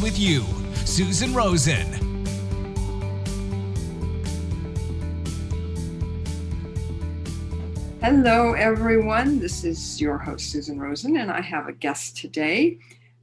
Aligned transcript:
with 0.00 0.18
you. 0.18 0.44
Susan 0.84 1.34
Rosen. 1.34 2.06
Hello, 8.00 8.52
everyone. 8.52 9.40
This 9.40 9.64
is 9.64 10.00
your 10.00 10.16
host, 10.16 10.52
Susan 10.52 10.78
Rosen, 10.78 11.16
and 11.16 11.30
I 11.30 11.40
have 11.40 11.66
a 11.66 11.72
guest 11.72 12.16
today 12.16 12.78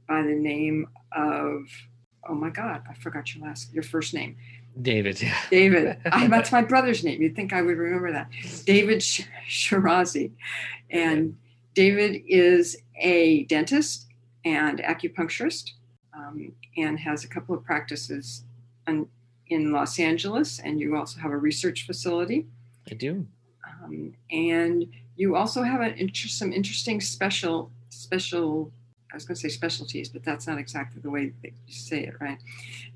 by 0.06 0.22
the 0.22 0.34
name 0.34 0.88
of, 1.12 1.66
oh 2.28 2.34
my 2.34 2.50
God, 2.50 2.82
I 2.88 2.94
forgot 2.94 3.34
your 3.34 3.46
last, 3.46 3.72
your 3.72 3.82
first 3.82 4.12
name. 4.12 4.36
David. 4.82 5.22
David. 5.50 5.96
I, 6.12 6.24
oh, 6.24 6.28
that's 6.28 6.52
my 6.52 6.62
brother's 6.62 7.02
name. 7.02 7.22
You'd 7.22 7.34
think 7.34 7.52
I 7.52 7.62
would 7.62 7.78
remember 7.78 8.12
that. 8.12 8.30
David 8.66 8.98
Shirazi. 8.98 10.32
And 10.90 11.36
David 11.74 12.22
is 12.26 12.76
a 12.96 13.44
dentist 13.44 14.06
and 14.44 14.80
acupuncturist 14.80 15.70
um, 16.26 16.52
and 16.76 16.98
has 16.98 17.24
a 17.24 17.28
couple 17.28 17.54
of 17.54 17.64
practices 17.64 18.44
in, 18.86 19.08
in 19.48 19.72
Los 19.72 19.98
Angeles. 19.98 20.58
And 20.58 20.80
you 20.80 20.96
also 20.96 21.20
have 21.20 21.30
a 21.30 21.36
research 21.36 21.86
facility. 21.86 22.46
I 22.90 22.94
do. 22.94 23.26
Um, 23.82 24.14
and 24.30 24.86
you 25.16 25.36
also 25.36 25.62
have 25.62 25.80
an 25.80 25.94
inter- 25.94 26.28
some 26.28 26.52
interesting 26.52 27.00
special 27.00 27.70
special 27.90 28.72
I 29.14 29.16
was 29.16 29.24
going 29.24 29.36
to 29.36 29.40
say 29.40 29.48
specialties, 29.48 30.08
but 30.08 30.24
that's 30.24 30.48
not 30.48 30.58
exactly 30.58 31.00
the 31.00 31.08
way 31.08 31.32
that 31.42 31.52
you 31.68 31.72
say 31.72 32.02
it, 32.02 32.14
right? 32.20 32.38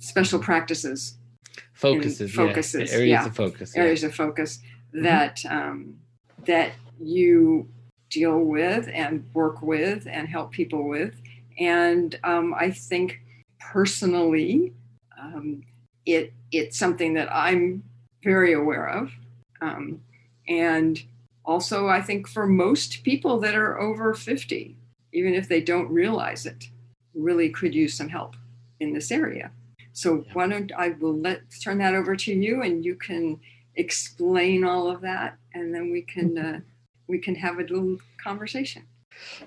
Special 0.00 0.40
practices, 0.40 1.16
focuses, 1.74 2.32
focuses, 2.32 2.90
yeah. 2.90 2.96
areas 2.96 3.10
yeah. 3.10 3.26
of 3.26 3.36
focus, 3.36 3.76
areas 3.76 4.02
of 4.02 4.12
focus 4.12 4.58
that 4.92 5.44
um, 5.48 5.96
that 6.44 6.72
you 7.00 7.68
deal 8.10 8.40
with 8.40 8.88
and 8.92 9.24
work 9.32 9.62
with 9.62 10.08
and 10.10 10.28
help 10.28 10.50
people 10.50 10.88
with. 10.88 11.14
And 11.58 12.18
um, 12.24 12.54
I 12.54 12.70
think 12.70 13.20
personally, 13.58 14.72
um, 15.20 15.62
it 16.06 16.32
it's 16.52 16.78
something 16.78 17.14
that 17.14 17.28
I'm 17.32 17.82
very 18.22 18.52
aware 18.54 18.88
of. 18.88 19.12
Um, 19.60 20.00
and 20.46 21.02
also, 21.44 21.88
I 21.88 22.00
think 22.00 22.28
for 22.28 22.46
most 22.46 23.02
people 23.04 23.40
that 23.40 23.54
are 23.54 23.78
over 23.80 24.14
50, 24.14 24.76
even 25.12 25.34
if 25.34 25.48
they 25.48 25.60
don't 25.60 25.90
realize 25.90 26.46
it, 26.46 26.64
really 27.14 27.50
could 27.50 27.74
use 27.74 27.94
some 27.94 28.08
help 28.08 28.36
in 28.80 28.92
this 28.92 29.10
area. 29.10 29.50
So 29.92 30.24
why 30.32 30.46
don't 30.46 30.70
I 30.76 30.90
will 30.90 31.18
let 31.18 31.42
turn 31.62 31.78
that 31.78 31.94
over 31.94 32.14
to 32.16 32.32
you, 32.32 32.62
and 32.62 32.84
you 32.84 32.94
can 32.94 33.40
explain 33.74 34.64
all 34.64 34.88
of 34.90 35.00
that, 35.00 35.36
and 35.54 35.74
then 35.74 35.90
we 35.90 36.02
can 36.02 36.38
uh, 36.38 36.60
we 37.08 37.18
can 37.18 37.34
have 37.34 37.58
a 37.58 37.62
little 37.62 37.98
conversation. 38.22 38.82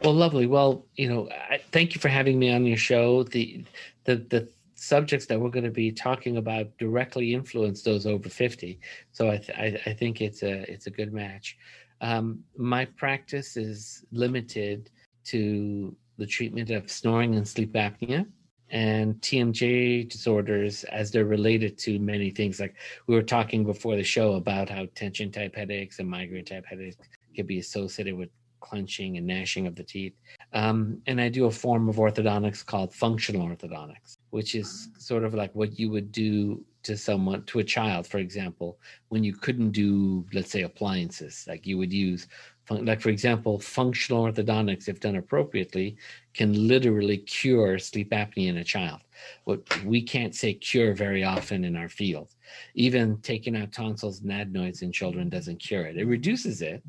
Well, 0.03 0.13
lovely. 0.13 0.45
Well, 0.45 0.85
you 0.95 1.09
know, 1.09 1.29
I, 1.29 1.59
thank 1.71 1.95
you 1.95 2.01
for 2.01 2.09
having 2.09 2.39
me 2.39 2.51
on 2.51 2.65
your 2.65 2.77
show. 2.77 3.23
The 3.23 3.63
the 4.05 4.15
the 4.15 4.49
subjects 4.75 5.27
that 5.27 5.39
we're 5.39 5.49
going 5.49 5.63
to 5.63 5.69
be 5.69 5.91
talking 5.91 6.37
about 6.37 6.75
directly 6.79 7.35
influence 7.35 7.83
those 7.83 8.07
over 8.07 8.27
50 8.27 8.79
so 9.11 9.29
i, 9.29 9.37
th- 9.37 9.55
I, 9.55 9.79
I 9.91 9.93
think 9.93 10.21
it's 10.21 10.41
a 10.41 10.63
it's 10.71 10.87
a 10.87 10.89
good 10.89 11.13
match 11.13 11.55
um, 12.01 12.39
my 12.57 12.85
practice 12.85 13.57
is 13.57 14.03
limited 14.11 14.89
to 15.25 15.95
the 16.17 16.25
treatment 16.25 16.71
of 16.71 16.89
snoring 16.89 17.35
and 17.35 17.47
sleep 17.47 17.73
apnea 17.73 18.25
and 18.71 19.15
TMJ 19.21 20.09
disorders 20.09 20.83
as 20.85 21.11
they're 21.11 21.25
related 21.25 21.77
to 21.79 21.99
many 21.99 22.31
things. 22.31 22.59
Like 22.59 22.75
we 23.07 23.15
were 23.15 23.21
talking 23.21 23.65
before 23.65 23.97
the 23.97 24.03
show 24.03 24.33
about 24.33 24.69
how 24.69 24.87
tension 24.95 25.31
type 25.31 25.55
headaches 25.55 25.99
and 25.99 26.09
migraine 26.09 26.45
type 26.45 26.65
headaches 26.65 26.95
can 27.35 27.45
be 27.45 27.59
associated 27.59 28.15
with 28.17 28.29
clenching 28.61 29.17
and 29.17 29.27
gnashing 29.27 29.67
of 29.67 29.75
the 29.75 29.83
teeth. 29.83 30.13
Um, 30.53 31.01
and 31.07 31.19
I 31.19 31.29
do 31.29 31.45
a 31.45 31.51
form 31.51 31.89
of 31.89 31.97
orthodontics 31.97 32.65
called 32.65 32.93
functional 32.93 33.47
orthodontics, 33.47 34.17
which 34.29 34.55
is 34.55 34.89
sort 34.97 35.23
of 35.23 35.33
like 35.33 35.53
what 35.53 35.77
you 35.77 35.89
would 35.89 36.11
do 36.11 36.63
to 36.83 36.97
someone, 36.97 37.43
to 37.43 37.59
a 37.59 37.63
child, 37.63 38.07
for 38.07 38.17
example, 38.17 38.79
when 39.09 39.23
you 39.23 39.33
couldn't 39.33 39.71
do, 39.71 40.25
let's 40.33 40.51
say, 40.51 40.63
appliances. 40.63 41.45
Like 41.47 41.67
you 41.67 41.77
would 41.77 41.93
use, 41.93 42.27
like 42.69 43.01
for 43.01 43.09
example, 43.09 43.59
functional 43.59 44.23
orthodontics, 44.23 44.87
if 44.87 44.99
done 44.99 45.17
appropriately, 45.17 45.97
can 46.33 46.67
literally 46.67 47.17
cure 47.17 47.77
sleep 47.77 48.11
apnea 48.11 48.47
in 48.47 48.57
a 48.57 48.63
child. 48.63 49.01
What 49.43 49.83
we 49.85 50.01
can't 50.01 50.33
say 50.33 50.53
cure 50.53 50.93
very 50.93 51.23
often 51.23 51.65
in 51.65 51.75
our 51.75 51.89
field. 51.89 52.33
Even 52.73 53.17
taking 53.21 53.55
out 53.55 53.71
tonsils 53.71 54.21
and 54.21 54.31
adenoids 54.31 54.81
in 54.81 54.91
children 54.91 55.29
doesn't 55.29 55.57
cure 55.57 55.85
it. 55.85 55.97
It 55.97 56.05
reduces 56.05 56.61
it 56.61 56.81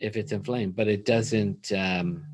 if 0.00 0.16
it's 0.16 0.32
inflamed, 0.32 0.76
but 0.76 0.88
it 0.88 1.04
doesn't. 1.04 1.72
Um, 1.72 2.24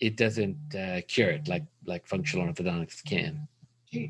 it 0.00 0.16
doesn't 0.16 0.74
uh, 0.74 1.00
cure 1.06 1.30
it 1.30 1.46
like 1.46 1.64
like 1.86 2.06
functional 2.06 2.52
orthodontics 2.52 3.04
can. 3.04 3.46
Do, 3.92 4.08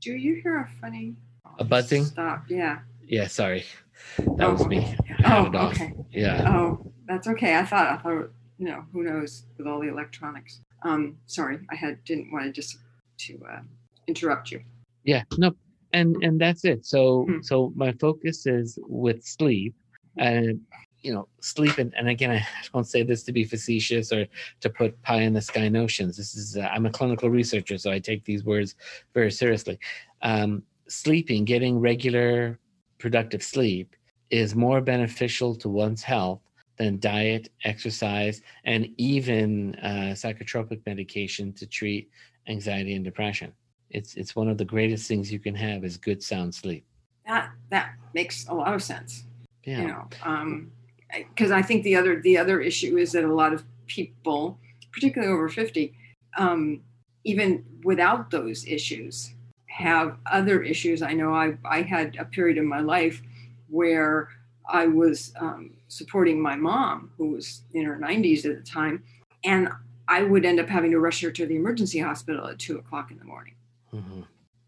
do 0.00 0.12
you 0.12 0.40
hear 0.42 0.58
a 0.58 0.68
funny 0.80 1.14
a 1.58 1.64
buzzing? 1.64 2.04
Stop. 2.04 2.44
Yeah. 2.48 2.80
Yeah. 3.06 3.26
Sorry, 3.26 3.64
that 4.18 4.46
oh, 4.46 4.52
was 4.52 4.66
me. 4.66 4.78
Okay. 4.78 5.24
Oh, 5.24 5.50
okay. 5.68 5.94
Yeah. 6.12 6.44
Oh, 6.54 6.92
that's 7.06 7.28
okay. 7.28 7.56
I 7.56 7.64
thought 7.64 7.86
I 7.86 7.96
thought 7.96 8.30
you 8.58 8.66
know 8.66 8.84
who 8.92 9.02
knows 9.04 9.44
with 9.56 9.66
all 9.66 9.80
the 9.80 9.88
electronics. 9.88 10.60
Um, 10.82 11.16
sorry, 11.26 11.58
I 11.70 11.74
had 11.74 12.02
didn't 12.04 12.30
want 12.32 12.44
to 12.44 12.52
just 12.52 12.78
to 13.20 13.40
uh, 13.50 13.60
interrupt 14.06 14.50
you. 14.50 14.62
Yeah. 15.04 15.22
No. 15.38 15.52
And 15.92 16.16
and 16.22 16.40
that's 16.40 16.64
it. 16.64 16.86
So 16.86 17.24
Hmm. 17.24 17.40
so 17.42 17.72
my 17.74 17.92
focus 18.00 18.46
is 18.46 18.78
with 18.86 19.24
sleep 19.24 19.74
and 20.18 20.60
you 21.02 21.12
know 21.12 21.28
sleep 21.40 21.78
and, 21.78 21.94
and 21.96 22.08
again 22.08 22.30
i 22.32 22.44
don't 22.72 22.86
say 22.86 23.02
this 23.02 23.22
to 23.22 23.32
be 23.32 23.44
facetious 23.44 24.12
or 24.12 24.26
to 24.60 24.70
put 24.70 25.00
pie 25.02 25.22
in 25.22 25.32
the 25.32 25.40
sky 25.40 25.68
notions. 25.68 26.16
This 26.16 26.34
is 26.34 26.56
uh, 26.56 26.68
i'm 26.72 26.86
a 26.86 26.90
clinical 26.90 27.30
researcher 27.30 27.78
so 27.78 27.90
i 27.90 27.98
take 27.98 28.24
these 28.24 28.44
words 28.44 28.74
very 29.14 29.30
seriously. 29.30 29.78
Um, 30.22 30.62
sleeping 30.88 31.44
getting 31.44 31.78
regular 31.78 32.58
productive 32.98 33.42
sleep 33.42 33.96
is 34.30 34.54
more 34.54 34.80
beneficial 34.80 35.54
to 35.56 35.68
one's 35.68 36.02
health 36.02 36.40
than 36.76 36.98
diet 36.98 37.50
exercise 37.64 38.42
and 38.64 38.88
even 38.96 39.74
uh, 39.76 40.14
psychotropic 40.14 40.80
medication 40.86 41.52
to 41.52 41.66
treat 41.66 42.10
anxiety 42.48 42.94
and 42.94 43.04
depression. 43.04 43.52
It's 43.90 44.14
it's 44.14 44.36
one 44.36 44.48
of 44.48 44.56
the 44.56 44.64
greatest 44.64 45.08
things 45.08 45.32
you 45.32 45.38
can 45.38 45.54
have 45.54 45.84
is 45.84 45.96
good 45.96 46.22
sound 46.22 46.54
sleep. 46.54 46.84
That 47.26 47.50
that 47.70 47.94
makes 48.14 48.46
a 48.48 48.54
lot 48.54 48.74
of 48.74 48.82
sense. 48.82 49.24
yeah. 49.64 49.80
You 49.82 49.88
know, 49.88 50.08
um, 50.22 50.70
because 51.16 51.50
I 51.50 51.62
think 51.62 51.84
the 51.84 51.96
other 51.96 52.20
the 52.20 52.38
other 52.38 52.60
issue 52.60 52.96
is 52.98 53.12
that 53.12 53.24
a 53.24 53.34
lot 53.34 53.52
of 53.52 53.64
people, 53.86 54.58
particularly 54.92 55.32
over 55.32 55.48
fifty, 55.48 55.94
um, 56.36 56.82
even 57.24 57.64
without 57.84 58.30
those 58.30 58.66
issues, 58.66 59.34
have 59.66 60.16
other 60.26 60.62
issues. 60.62 61.02
I 61.02 61.12
know 61.12 61.34
I 61.34 61.56
I 61.64 61.82
had 61.82 62.16
a 62.16 62.24
period 62.24 62.58
in 62.58 62.66
my 62.66 62.80
life 62.80 63.22
where 63.68 64.28
I 64.68 64.86
was 64.86 65.32
um, 65.38 65.72
supporting 65.88 66.40
my 66.40 66.56
mom, 66.56 67.10
who 67.18 67.30
was 67.30 67.62
in 67.74 67.84
her 67.84 67.96
nineties 67.96 68.46
at 68.46 68.56
the 68.56 68.62
time, 68.62 69.02
and 69.44 69.68
I 70.08 70.22
would 70.22 70.44
end 70.44 70.60
up 70.60 70.68
having 70.68 70.90
to 70.92 71.00
rush 71.00 71.20
her 71.22 71.30
to 71.30 71.46
the 71.46 71.56
emergency 71.56 71.98
hospital 71.98 72.46
at 72.48 72.58
two 72.58 72.78
o'clock 72.78 73.10
in 73.10 73.18
the 73.18 73.24
morning, 73.24 73.54
hmm 73.90 74.22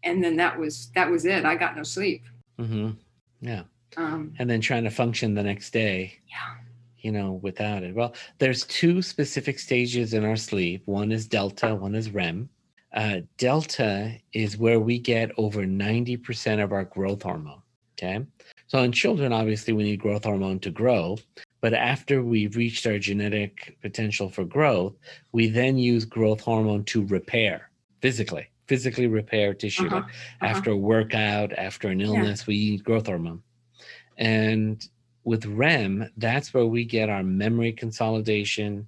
and 0.05 0.21
then 0.21 0.35
that 0.35 0.59
was 0.59 0.89
that 0.95 1.09
was 1.09 1.25
it. 1.25 1.45
I 1.45 1.55
got 1.55 1.77
no 1.77 1.83
sleep. 1.83 2.23
hmm 2.57 2.91
yeah 3.41 3.63
Um, 3.97 4.33
and 4.39 4.49
then 4.49 4.61
trying 4.61 4.83
to 4.83 4.89
function 4.89 5.33
the 5.33 5.43
next 5.43 5.71
day 5.71 6.19
yeah. 6.29 6.55
you 6.99 7.11
know 7.11 7.33
without 7.41 7.83
it. 7.83 7.95
Well 7.95 8.13
there's 8.39 8.65
two 8.65 9.01
specific 9.01 9.59
stages 9.59 10.13
in 10.13 10.23
our 10.25 10.35
sleep. 10.35 10.83
One 10.85 11.11
is 11.11 11.27
delta 11.27 11.75
one 11.75 11.95
is 11.95 12.09
rem. 12.11 12.49
Uh, 12.93 13.21
delta 13.37 14.15
is 14.33 14.57
where 14.57 14.79
we 14.79 14.99
get 14.99 15.31
over 15.37 15.63
90% 15.63 16.63
of 16.63 16.71
our 16.71 16.83
growth 16.83 17.23
hormone 17.23 17.61
okay? 17.97 18.25
So 18.67 18.79
in 18.79 18.91
children 18.91 19.33
obviously 19.33 19.73
we 19.73 19.83
need 19.83 19.99
growth 19.99 20.25
hormone 20.25 20.59
to 20.59 20.69
grow 20.69 21.17
but 21.61 21.73
after 21.73 22.21
we've 22.21 22.57
reached 22.57 22.85
our 22.85 22.99
genetic 22.99 23.77
potential 23.81 24.29
for 24.29 24.43
growth 24.43 24.93
we 25.31 25.47
then 25.47 25.77
use 25.77 26.05
growth 26.05 26.41
hormone 26.41 26.83
to 26.85 27.05
repair 27.07 27.69
physically 28.01 28.47
physically 28.67 29.07
repair 29.07 29.53
tissue. 29.53 29.87
Uh-huh, 29.87 29.95
like 29.97 30.05
after 30.41 30.71
a 30.71 30.77
workout 30.77 31.51
after 31.53 31.89
an 31.89 32.01
illness 32.01 32.45
we 32.47 32.57
need 32.57 32.83
growth 32.83 33.07
hormone 33.07 33.41
and 34.17 34.87
with 35.23 35.45
REM, 35.45 36.09
that's 36.17 36.53
where 36.53 36.65
we 36.65 36.83
get 36.83 37.09
our 37.09 37.23
memory 37.23 37.71
consolidation 37.71 38.87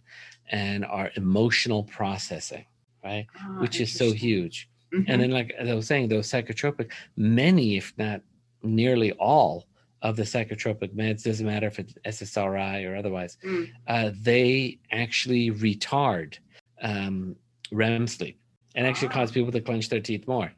and 0.52 0.84
our 0.86 1.10
emotional 1.16 1.84
processing, 1.84 2.66
right? 3.04 3.26
Ah, 3.40 3.58
Which 3.62 3.80
is 3.80 3.92
so 3.94 4.12
huge. 4.12 4.68
Mhm. 4.94 5.06
And 5.08 5.22
then, 5.22 5.32
like 5.32 5.52
as 5.58 5.70
I 5.70 5.74
was 5.74 5.88
saying, 5.88 6.10
those 6.10 6.28
psychotropic, 6.30 6.92
many, 7.16 7.78
if 7.78 7.94
not 7.98 8.22
nearly 8.64 9.12
all, 9.14 9.66
of 10.02 10.18
the 10.18 10.24
psychotropic 10.24 10.94
meds, 10.94 11.24
doesn't 11.24 11.46
matter 11.48 11.66
if 11.66 11.80
it's 11.80 11.96
SSRI 12.06 12.84
or 12.86 12.96
otherwise, 12.96 13.38
Mm. 13.44 13.70
uh, 13.88 14.12
they 14.22 14.78
actually 14.92 15.50
retard 15.52 16.38
um, 16.82 17.36
REM 17.72 18.06
sleep 18.06 18.38
and 18.76 18.86
actually 18.86 19.08
Ah. 19.08 19.12
cause 19.14 19.32
people 19.32 19.52
to 19.52 19.62
clench 19.62 19.90
their 19.90 20.02
teeth 20.02 20.28
more. 20.28 20.52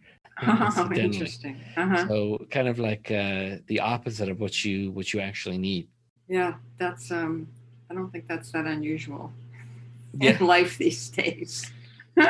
Oh, 0.45 0.89
interesting. 0.95 1.59
Uh-huh. 1.75 2.07
So 2.07 2.45
kind 2.51 2.67
of 2.67 2.79
like 2.79 3.09
uh, 3.11 3.57
the 3.67 3.79
opposite 3.79 4.29
of 4.29 4.39
what 4.39 4.63
you 4.63 4.91
what 4.91 5.13
you 5.13 5.19
actually 5.19 5.57
need. 5.57 5.87
Yeah, 6.27 6.55
that's 6.77 7.11
um 7.11 7.47
I 7.89 7.93
don't 7.93 8.11
think 8.11 8.27
that's 8.27 8.51
that 8.51 8.65
unusual 8.65 9.31
Yeah. 10.19 10.37
in 10.37 10.45
life 10.45 10.77
these 10.77 11.09
days. 11.09 11.71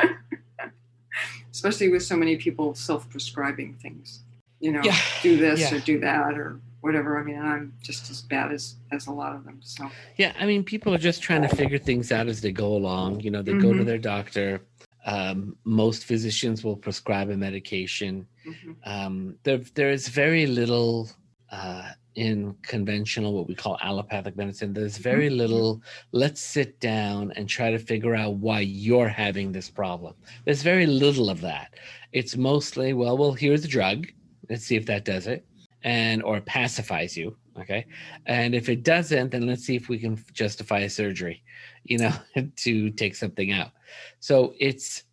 Especially 1.51 1.89
with 1.89 2.03
so 2.03 2.15
many 2.15 2.37
people 2.37 2.75
self-prescribing 2.75 3.73
things. 3.81 4.23
You 4.59 4.71
know, 4.73 4.81
Yeah, 4.83 4.97
do 5.21 5.37
this 5.37 5.59
yeah. 5.59 5.75
or 5.75 5.79
do 5.79 5.99
that 5.99 6.37
or 6.37 6.59
whatever. 6.81 7.19
I 7.19 7.23
mean, 7.23 7.39
I'm 7.39 7.73
just 7.81 8.09
as 8.09 8.21
bad 8.21 8.51
as 8.51 8.75
as 8.91 9.07
a 9.07 9.11
lot 9.11 9.35
of 9.35 9.43
them. 9.43 9.59
So 9.61 9.89
Yeah, 10.17 10.33
I 10.39 10.45
mean, 10.45 10.63
people 10.63 10.93
are 10.93 10.97
just 10.99 11.21
trying 11.21 11.41
to 11.43 11.47
figure 11.49 11.77
things 11.79 12.11
out 12.11 12.27
as 12.27 12.41
they 12.41 12.51
go 12.51 12.75
along. 12.75 13.21
You 13.21 13.31
know, 13.31 13.41
they 13.41 13.53
go 13.53 13.73
to 13.73 13.79
Mhm. 13.81 13.85
their 13.85 13.97
doctor. 13.97 14.61
Um, 15.07 15.55
most 15.63 16.03
physicians 16.05 16.63
will 16.63 16.75
prescribe 16.75 17.29
a 17.29 17.37
medication. 17.37 18.27
mhm. 18.45 18.75
Um, 18.85 19.35
there, 19.43 19.61
there 19.73 19.89
is 19.89 20.09
very 20.09 20.45
little 20.45 21.09
uh, 21.49 21.91
in 22.15 22.55
conventional, 22.61 23.33
what 23.33 23.47
we 23.47 23.55
call 23.55 23.77
allopathic 23.81 24.35
medicine. 24.35 24.73
There's 24.73 24.97
very 24.97 25.29
little. 25.29 25.81
Let's 26.11 26.41
sit 26.41 26.79
down 26.79 27.31
and 27.37 27.47
try 27.47 27.71
to 27.71 27.79
figure 27.79 28.15
out 28.15 28.33
why 28.35 28.61
you're 28.61 29.07
having 29.07 29.51
this 29.51 29.69
problem. 29.69 30.15
There's 30.43 30.63
very 30.63 30.87
little 30.87 31.29
of 31.29 31.39
that. 31.41 31.75
It's 32.11 32.35
mostly, 32.35 32.93
well, 32.93 33.17
well, 33.17 33.33
here's 33.33 33.63
a 33.63 33.67
drug. 33.67 34.07
Let's 34.49 34.65
see 34.65 34.75
if 34.75 34.85
that 34.87 35.05
does 35.05 35.27
it, 35.27 35.45
and 35.83 36.23
or 36.23 36.41
pacifies 36.41 37.15
you. 37.15 37.37
Okay, 37.59 37.85
and 38.25 38.53
if 38.53 38.67
it 38.67 38.83
doesn't, 38.83 39.31
then 39.31 39.47
let's 39.47 39.63
see 39.63 39.75
if 39.75 39.87
we 39.87 39.97
can 39.97 40.21
justify 40.33 40.79
a 40.79 40.89
surgery, 40.89 41.43
you 41.85 41.97
know, 41.97 42.13
to 42.57 42.89
take 42.91 43.15
something 43.15 43.51
out. 43.51 43.71
So 44.19 44.53
it's, 44.59 45.03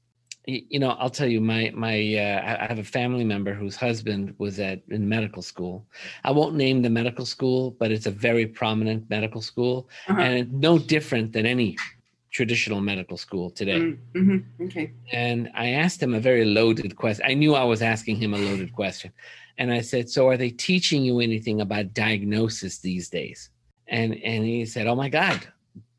you 0.47 0.79
know, 0.79 0.91
I'll 0.91 1.11
tell 1.11 1.27
you, 1.29 1.41
my 1.41 1.73
my, 1.75 1.97
uh, 2.17 2.59
I 2.63 2.67
have 2.67 2.79
a 2.79 2.85
family 2.85 3.25
member 3.25 3.55
whose 3.55 3.77
husband 3.77 4.35
was 4.39 4.61
at 4.61 4.83
in 4.89 5.09
medical 5.09 5.43
school. 5.43 5.87
I 6.23 6.33
won't 6.33 6.55
name 6.55 6.83
the 6.83 6.91
medical 6.91 7.25
school, 7.25 7.71
but 7.81 7.91
it's 7.91 8.07
a 8.07 8.11
very 8.11 8.47
prominent 8.47 9.09
medical 9.09 9.41
school, 9.41 9.89
Uh-huh. 10.09 10.21
and 10.21 10.33
it's 10.41 10.53
no 10.53 10.79
different 10.79 11.33
than 11.33 11.47
any 11.47 11.77
traditional 12.31 12.81
medical 12.81 13.17
school 13.17 13.49
today. 13.49 13.79
Mm, 13.81 13.99
mhm. 14.15 14.45
Okay. 14.67 14.91
And 15.13 15.51
I 15.55 15.69
asked 15.71 16.03
him 16.03 16.15
a 16.15 16.21
very 16.21 16.45
loaded 16.45 16.97
question. 16.97 17.25
I 17.25 17.35
knew 17.35 17.55
I 17.55 17.65
was 17.65 17.81
asking 17.81 18.17
him 18.17 18.35
a 18.35 18.39
loaded 18.39 18.73
question. 18.73 19.13
And 19.57 19.73
I 19.73 19.81
said, 19.83 20.11
So 20.11 20.29
are 20.29 20.37
they 20.37 20.51
teaching 20.51 21.05
you 21.05 21.21
anything 21.21 21.61
about 21.61 21.95
diagnosis 21.95 22.81
these 22.81 23.09
days? 23.09 23.51
And 23.87 24.11
and 24.33 24.45
he 24.45 24.67
said, 24.67 24.87
Oh 24.89 24.97
my 24.97 25.09
God, 25.09 25.41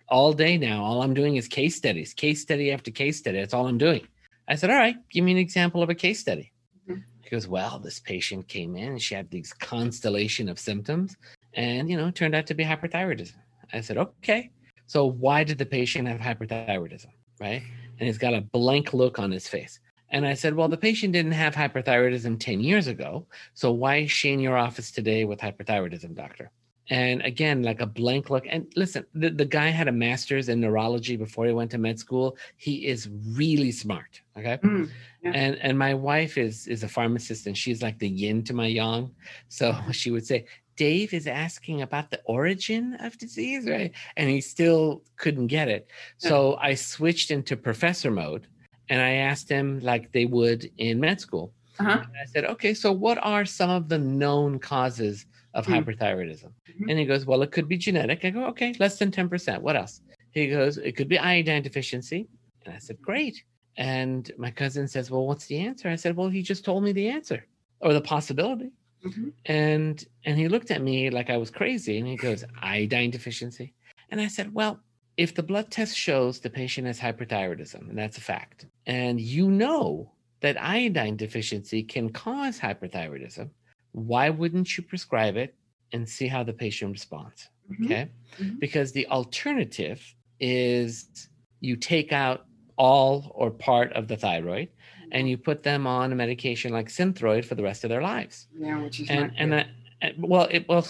all 0.09 0.33
day 0.33 0.57
now, 0.57 0.83
all 0.83 1.01
I'm 1.01 1.13
doing 1.13 1.35
is 1.35 1.47
case 1.47 1.75
studies, 1.75 2.13
case 2.13 2.41
study 2.41 2.71
after 2.71 2.91
case 2.91 3.17
study. 3.17 3.39
That's 3.39 3.53
all 3.53 3.67
I'm 3.67 3.77
doing. 3.77 4.07
I 4.47 4.55
said, 4.55 4.69
All 4.69 4.77
right, 4.77 4.95
give 5.09 5.23
me 5.23 5.31
an 5.31 5.37
example 5.37 5.81
of 5.81 5.89
a 5.89 5.95
case 5.95 6.19
study. 6.19 6.51
Mhm. 6.87 7.03
He 7.21 7.29
goes, 7.29 7.47
Well, 7.47 7.79
this 7.79 7.99
patient 7.99 8.47
came 8.47 8.75
in 8.75 8.89
and 8.93 9.01
she 9.01 9.15
had 9.15 9.29
these 9.29 9.53
constellation 9.53 10.49
of 10.49 10.59
symptoms, 10.59 11.17
and 11.53 11.89
you 11.89 11.97
know, 11.97 12.07
it 12.07 12.15
turned 12.15 12.35
out 12.35 12.47
to 12.47 12.53
be 12.53 12.63
hyperthyroidism. 12.63 13.35
I 13.73 13.81
said, 13.81 13.97
Okay. 13.97 14.51
So 14.87 15.05
why 15.05 15.43
did 15.43 15.57
the 15.57 15.65
patient 15.65 16.07
have 16.07 16.19
hyperthyroidism? 16.19 17.07
Right 17.39 17.63
and 17.99 18.07
he's 18.07 18.17
got 18.17 18.33
a 18.33 18.41
blank 18.41 18.93
look 18.93 19.19
on 19.19 19.31
his 19.31 19.47
face. 19.47 19.79
And 20.09 20.25
I 20.25 20.33
said, 20.33 20.53
Well, 20.53 20.67
the 20.67 20.77
patient 20.77 21.13
didn't 21.13 21.31
have 21.31 21.55
hyperthyroidism 21.55 22.39
10 22.39 22.59
years 22.59 22.87
ago. 22.87 23.25
So 23.53 23.71
why 23.71 23.97
is 23.97 24.11
she 24.11 24.31
in 24.31 24.39
your 24.39 24.57
office 24.57 24.91
today 24.91 25.25
with 25.25 25.39
hyperthyroidism, 25.39 26.15
doctor? 26.15 26.51
And 26.89 27.21
again, 27.23 27.63
like 27.63 27.81
a 27.81 27.85
blank 27.85 28.29
look. 28.29 28.45
And 28.47 28.71
listen, 28.75 29.05
the, 29.13 29.29
the 29.29 29.45
guy 29.45 29.69
had 29.69 29.87
a 29.87 29.91
master's 29.91 30.49
in 30.49 30.59
neurology 30.59 31.15
before 31.15 31.45
he 31.45 31.51
went 31.51 31.71
to 31.71 31.77
med 31.77 31.97
school. 31.97 32.37
He 32.57 32.85
is 32.85 33.09
really 33.31 33.71
smart. 33.71 34.21
Okay. 34.37 34.57
Mm, 34.63 34.89
Yeah. 35.23 35.31
And 35.33 35.55
and 35.55 35.79
my 35.79 35.93
wife 35.95 36.37
is 36.37 36.67
is 36.67 36.83
a 36.83 36.87
pharmacist 36.87 37.47
and 37.47 37.57
she's 37.57 37.81
like 37.81 37.97
the 37.97 38.09
yin 38.09 38.43
to 38.43 38.53
my 38.53 38.67
yang. 38.67 39.11
So 39.47 39.75
she 39.91 40.11
would 40.11 40.25
say, 40.25 40.45
Dave 40.75 41.13
is 41.13 41.25
asking 41.25 41.81
about 41.81 42.11
the 42.11 42.21
origin 42.25 42.95
of 42.95 43.17
disease, 43.17 43.65
right? 43.67 43.91
And 44.17 44.29
he 44.29 44.41
still 44.41 45.01
couldn't 45.17 45.47
get 45.47 45.69
it. 45.69 45.87
So 46.17 46.57
I 46.61 46.75
switched 46.75 47.31
into 47.31 47.55
professor 47.57 48.11
mode 48.11 48.47
and 48.89 49.01
I 49.01 49.13
asked 49.29 49.49
him 49.49 49.79
like 49.79 50.11
they 50.11 50.25
would 50.25 50.69
in 50.77 50.99
med 50.99 51.19
school. 51.21 51.53
Uh-huh. 51.79 51.99
And 52.03 52.17
I 52.21 52.25
said, 52.25 52.45
okay, 52.45 52.73
so 52.73 52.91
what 52.91 53.17
are 53.21 53.45
some 53.45 53.69
of 53.69 53.89
the 53.89 53.97
known 53.97 54.59
causes 54.59 55.25
of 55.55 55.65
Hmm. 55.65 55.73
hyperthyroidism? 55.73 56.51
Mhm. 56.69 56.89
And 56.89 56.99
he 56.99 57.05
goes, 57.05 57.25
well, 57.25 57.41
it 57.41 57.51
could 57.51 57.67
be 57.67 57.77
genetic. 57.77 58.23
I 58.23 58.29
go, 58.29 58.45
okay, 58.47 58.73
less 58.79 58.99
than 58.99 59.09
10%. 59.11 59.61
What 59.61 59.75
else? 59.75 60.01
He 60.31 60.47
goes, 60.47 60.77
it 60.77 60.95
could 60.97 61.07
be 61.07 61.17
iodine 61.17 61.63
deficiency. 61.63 62.27
And 62.65 62.73
I 62.75 62.77
said, 62.77 63.01
great. 63.01 63.43
And 63.77 64.31
my 64.37 64.51
cousin 64.51 64.87
says, 64.87 65.09
well, 65.11 65.25
what's 65.25 65.47
the 65.47 65.59
answer? 65.59 65.89
I 65.89 65.95
said, 65.95 66.15
well, 66.15 66.29
he 66.29 66.41
just 66.41 66.63
told 66.65 66.83
me 66.83 66.91
the 66.91 67.07
answer 67.09 67.45
or 67.79 67.93
the 67.93 68.01
possibility. 68.01 68.71
Mhm. 69.03 69.31
And 69.45 70.03
and 70.25 70.37
he 70.37 70.47
looked 70.47 70.71
at 70.71 70.81
me 70.81 71.09
like 71.09 71.29
I 71.29 71.37
was 71.37 71.51
crazy 71.51 71.97
and 71.99 72.07
he 72.07 72.15
goes, 72.15 72.43
iodine 72.61 73.11
deficiency. 73.11 73.73
And 74.11 74.19
I 74.21 74.27
said, 74.27 74.53
Well, 74.53 74.79
if 75.17 75.33
the 75.35 75.43
blood 75.43 75.69
test 75.71 75.95
shows 75.95 76.39
the 76.39 76.49
patient 76.49 76.87
has 76.87 76.99
hyperthyroidism, 76.99 77.89
and 77.89 77.97
that's 77.97 78.17
a 78.17 78.21
fact, 78.21 78.65
and 78.87 79.19
you 79.21 79.49
know 79.51 80.11
that 80.41 80.59
iodine 80.61 81.15
deficiency 81.17 81.81
can 81.83 82.09
cause 82.09 82.59
hyperthyroidism, 82.59 83.49
why 83.95 84.29
wouldn't 84.29 84.77
you 84.77 84.83
prescribe 84.83 85.37
it 85.37 85.55
and 85.93 86.07
see 86.07 86.27
how 86.27 86.43
the 86.43 86.51
patient 86.53 86.91
responds? 86.91 87.47
Mhm. 87.71 87.85
Okay. 87.85 88.09
Mhm. 88.39 88.59
Because 88.59 88.91
the 88.91 89.07
alternative 89.07 90.01
is 90.39 91.29
you 91.61 91.77
take 91.77 92.11
out 92.11 92.45
all 92.77 93.31
or 93.33 93.49
part 93.51 93.93
of 93.93 94.07
the 94.09 94.17
thyroid 94.17 94.67
and 95.13 95.29
you 95.29 95.37
put 95.37 95.63
them 95.63 95.87
on 95.87 96.11
a 96.11 96.15
medication 96.15 96.73
like 96.73 96.89
Synthroid 96.89 97.45
for 97.45 97.55
the 97.55 97.63
rest 97.63 97.85
of 97.85 97.89
their 97.89 98.01
lives 98.01 98.47
Yeah, 98.59 98.81
which 98.83 98.99
is 98.99 99.09
and 99.09 99.31
and, 99.37 99.65
and 100.01 100.13
well 100.19 100.47
it 100.51 100.67
well 100.67 100.85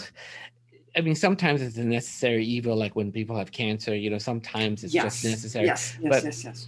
i 0.98 1.02
mean 1.02 1.14
sometimes 1.14 1.62
it's 1.62 1.78
a 1.78 1.84
necessary 1.84 2.44
evil 2.44 2.76
like 2.76 2.96
when 2.96 3.12
people 3.12 3.38
have 3.38 3.52
cancer 3.52 3.94
you 3.96 4.10
know 4.10 4.18
sometimes 4.18 4.84
it's 4.84 4.96
yes. 4.96 5.04
just 5.22 5.26
necessary 5.26 5.68
Yes, 5.68 5.96
yes, 6.02 6.10
but- 6.12 6.24
yes, 6.24 6.44
yes. 6.44 6.68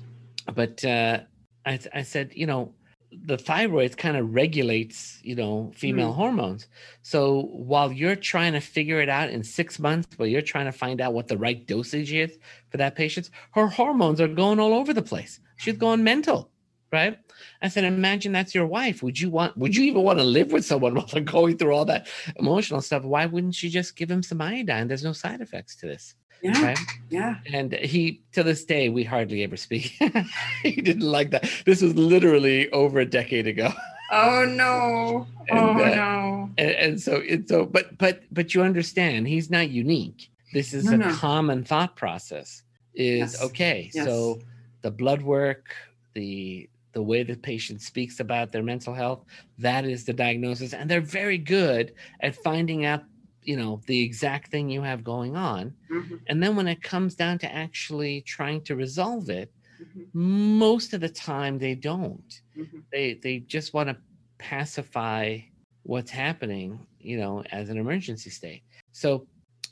but 0.54 0.86
uh 0.86 1.20
I, 1.66 1.80
I 1.96 2.04
said 2.04 2.32
you 2.36 2.46
know 2.46 2.74
the 3.12 3.38
thyroid 3.38 3.98
kind 3.98 4.18
of 4.18 4.34
regulates 4.34 5.20
you 5.24 5.36
know 5.36 5.72
female 5.76 6.10
mm-hmm. 6.10 6.20
hormones. 6.20 6.68
So 7.02 7.44
while 7.54 7.92
you're 7.92 8.16
trying 8.16 8.54
to 8.54 8.60
figure 8.60 9.02
it 9.02 9.10
out 9.10 9.30
in 9.30 9.44
six 9.44 9.80
months 9.80 10.08
while 10.18 10.28
you're 10.28 10.42
trying 10.42 10.66
to 10.66 10.72
find 10.72 11.02
out 11.02 11.14
what 11.14 11.28
the 11.28 11.38
right 11.38 11.66
dosage 11.66 12.14
is 12.14 12.38
for 12.70 12.78
that 12.78 12.96
patient 12.96 13.30
her 13.52 13.68
hormones 13.68 14.20
are 14.22 14.28
going 14.28 14.60
all 14.60 14.74
over 14.74 14.94
the 14.94 15.02
place. 15.02 15.40
She's 15.58 15.74
mm-hmm. 15.74 15.82
going 15.82 16.04
mental 16.04 16.52
right? 16.92 17.20
I 17.62 17.68
said 17.68 17.84
imagine 17.84 18.32
that's 18.32 18.56
your 18.56 18.66
wife. 18.66 19.04
Would 19.04 19.20
you 19.20 19.30
want 19.30 19.58
would 19.58 19.76
you 19.76 19.84
even 19.86 20.04
want 20.04 20.20
to 20.20 20.26
live 20.26 20.52
with 20.52 20.66
someone 20.66 20.96
while 20.96 21.06
they're 21.06 21.22
going 21.22 21.58
through 21.58 21.74
all 21.74 21.86
that 21.86 22.08
emotional 22.38 22.82
stuff? 22.82 23.04
Why 23.04 23.26
wouldn't 23.26 23.62
you 23.62 23.70
just 23.70 23.96
give 23.96 24.10
him 24.10 24.24
some 24.24 24.42
iodine? 24.42 24.88
There's 24.88 25.04
no 25.04 25.14
side 25.14 25.42
effects 25.42 25.76
to 25.78 25.88
this 25.88 26.16
Yeah, 26.44 26.62
right 26.64 26.80
yeah. 27.10 27.36
and 27.52 27.74
he 27.74 28.22
to 28.34 28.44
this 28.44 28.64
day 28.66 28.90
we 28.90 29.04
hardly 29.04 29.44
ever 29.44 29.58
speak 29.58 29.98
he 30.64 30.82
didn't 30.82 31.02
like 31.10 31.32
that 31.32 31.50
this 31.66 31.82
was 31.82 31.96
literally 31.96 32.70
over 32.72 33.00
a 33.00 33.06
decade 33.06 33.48
ago 33.48 33.72
Oh 34.12 34.46
no. 34.48 35.28
And, 35.50 35.60
oh 35.60 35.72
uh, 35.84 35.96
no. 35.96 36.50
and, 36.58 36.72
and 36.72 37.02
so 37.02 37.18
it's 37.26 37.50
so 37.50 37.66
but 37.66 37.98
but 37.98 38.22
but 38.32 38.54
you 38.54 38.62
understand 38.62 39.28
he's 39.28 39.50
not 39.50 39.70
unique 39.70 40.30
this 40.54 40.74
is 40.74 40.86
No, 40.86 40.94
a 40.94 40.98
no. 40.98 41.14
common 41.16 41.64
thought 41.64 41.96
process 41.96 42.64
is 42.96 43.34
Yes. 43.34 43.44
okay 43.44 43.90
Yes. 43.94 44.06
so 44.06 44.40
the 44.82 44.92
blood 44.92 45.22
work 45.22 45.74
the 46.14 46.70
the 46.94 47.02
way 47.02 47.24
the 47.24 47.36
patient 47.36 47.82
speaks 47.82 48.20
about 48.20 48.52
their 48.52 48.64
mental 48.64 48.94
health 48.94 49.24
that 49.60 49.86
is 49.86 50.04
the 50.06 50.14
diagnosis 50.14 50.74
and 50.74 50.90
they're 50.90 51.02
very 51.02 51.38
good 51.38 51.94
at 52.22 52.36
finding 52.36 52.86
out 52.86 53.04
you 53.48 53.56
know 53.58 53.82
the 53.88 54.00
exact 54.08 54.52
thing 54.52 54.70
you 54.70 54.82
have 54.82 55.04
going 55.04 55.36
on 55.36 55.74
Mhm, 55.90 56.20
and 56.30 56.44
then 56.44 56.56
when 56.58 56.68
it 56.68 56.82
comes 56.84 57.16
down 57.16 57.38
to 57.40 57.48
actually 57.66 58.22
trying 58.22 58.62
to 58.68 58.76
resolve 58.76 59.30
it 59.30 59.50
mhm, 59.82 60.06
most 60.14 60.94
of 60.94 61.02
the 61.02 61.10
time 61.10 61.58
they 61.58 61.76
don't 61.76 62.42
mhm. 62.58 62.84
they 62.92 63.14
they 63.24 63.40
just 63.56 63.74
want 63.74 63.90
to 63.90 63.98
pacify 64.38 65.38
what's 65.84 66.12
happening 66.12 66.86
you 67.00 67.18
know 67.18 67.44
as 67.52 67.70
an 67.70 67.78
emergency 67.78 68.30
state 68.30 68.64
so 68.92 69.26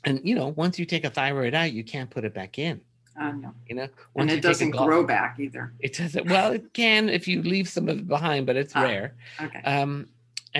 and 0.04 0.20
you 0.28 0.34
know 0.34 0.48
once 0.56 0.78
you 0.78 0.86
take 0.86 1.04
a 1.04 1.10
thyroid 1.10 1.54
out 1.54 1.72
you 1.72 1.84
can't 1.84 2.10
put 2.10 2.24
it 2.24 2.34
back 2.34 2.58
in 2.58 2.80
Uh, 3.20 3.32
no. 3.32 3.50
you 3.68 3.74
know 3.76 3.88
And 4.16 4.30
it 4.30 4.42
doesn't 4.42 4.70
grow 4.72 5.02
back 5.04 5.38
either. 5.38 5.64
it 5.80 5.92
doesn't 6.00 6.26
well 6.34 6.52
it 6.52 6.64
can 6.72 7.08
if 7.18 7.28
you 7.28 7.42
leave 7.42 7.68
some 7.68 7.88
of 7.88 7.98
it 7.98 8.08
behind 8.08 8.46
but 8.46 8.56
it's 8.56 8.74
Ah. 8.76 8.82
rare 8.88 9.14
Okay. 9.44 9.62
um 9.64 10.08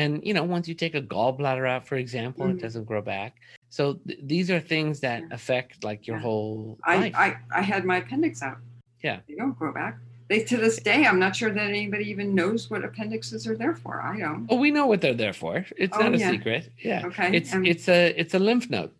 and 0.00 0.10
you 0.28 0.32
know 0.36 0.44
once 0.56 0.64
you 0.70 0.74
take 0.84 0.94
a 1.02 1.04
gallbladder 1.14 1.66
out 1.74 1.82
for 1.90 1.96
example 2.04 2.44
Mhm. 2.46 2.52
it 2.54 2.60
doesn't 2.66 2.84
grow 2.90 3.02
back 3.16 3.32
so 3.76 3.82
th- 4.06 4.20
these 4.32 4.48
are 4.54 4.60
things 4.74 4.94
that 5.06 5.20
Yeah. 5.22 5.36
affect 5.38 5.72
like 5.90 6.00
your 6.08 6.16
Yeah. 6.18 6.22
whole 6.26 6.78
I, 6.84 6.96
life 7.02 7.14
I 7.24 7.28
I 7.60 7.62
had 7.72 7.82
my 7.92 7.96
appendix 8.02 8.34
out. 8.48 8.58
Yeah. 9.06 9.18
They 9.28 9.34
don't 9.42 9.56
grow 9.60 9.72
back. 9.82 9.94
they 10.30 10.40
to 10.52 10.56
this 10.66 10.76
day, 10.90 11.00
I'm 11.08 11.20
not 11.26 11.32
sure 11.40 11.52
that 11.58 11.68
anybody 11.80 12.06
even 12.14 12.28
knows 12.40 12.60
what 12.70 12.80
appendixes 12.90 13.42
are 13.50 13.56
there 13.62 13.76
for. 13.82 13.94
I 14.12 14.14
don't. 14.24 14.42
Oh, 14.50 14.58
we 14.64 14.70
know 14.76 14.86
what 14.90 14.98
they're 15.02 15.20
there 15.24 15.36
for. 15.42 15.54
It's 15.84 15.96
Oh, 15.96 16.02
not 16.04 16.12
a 16.14 16.18
yeah. 16.22 16.30
secret. 16.34 16.62
Yeah. 16.90 17.06
Okay. 17.08 17.28
It's 17.38 17.50
um, 17.54 17.64
it's 17.72 17.86
a 17.98 18.00
it's 18.22 18.34
a 18.40 18.40
lymph 18.48 18.66
node. 18.74 18.92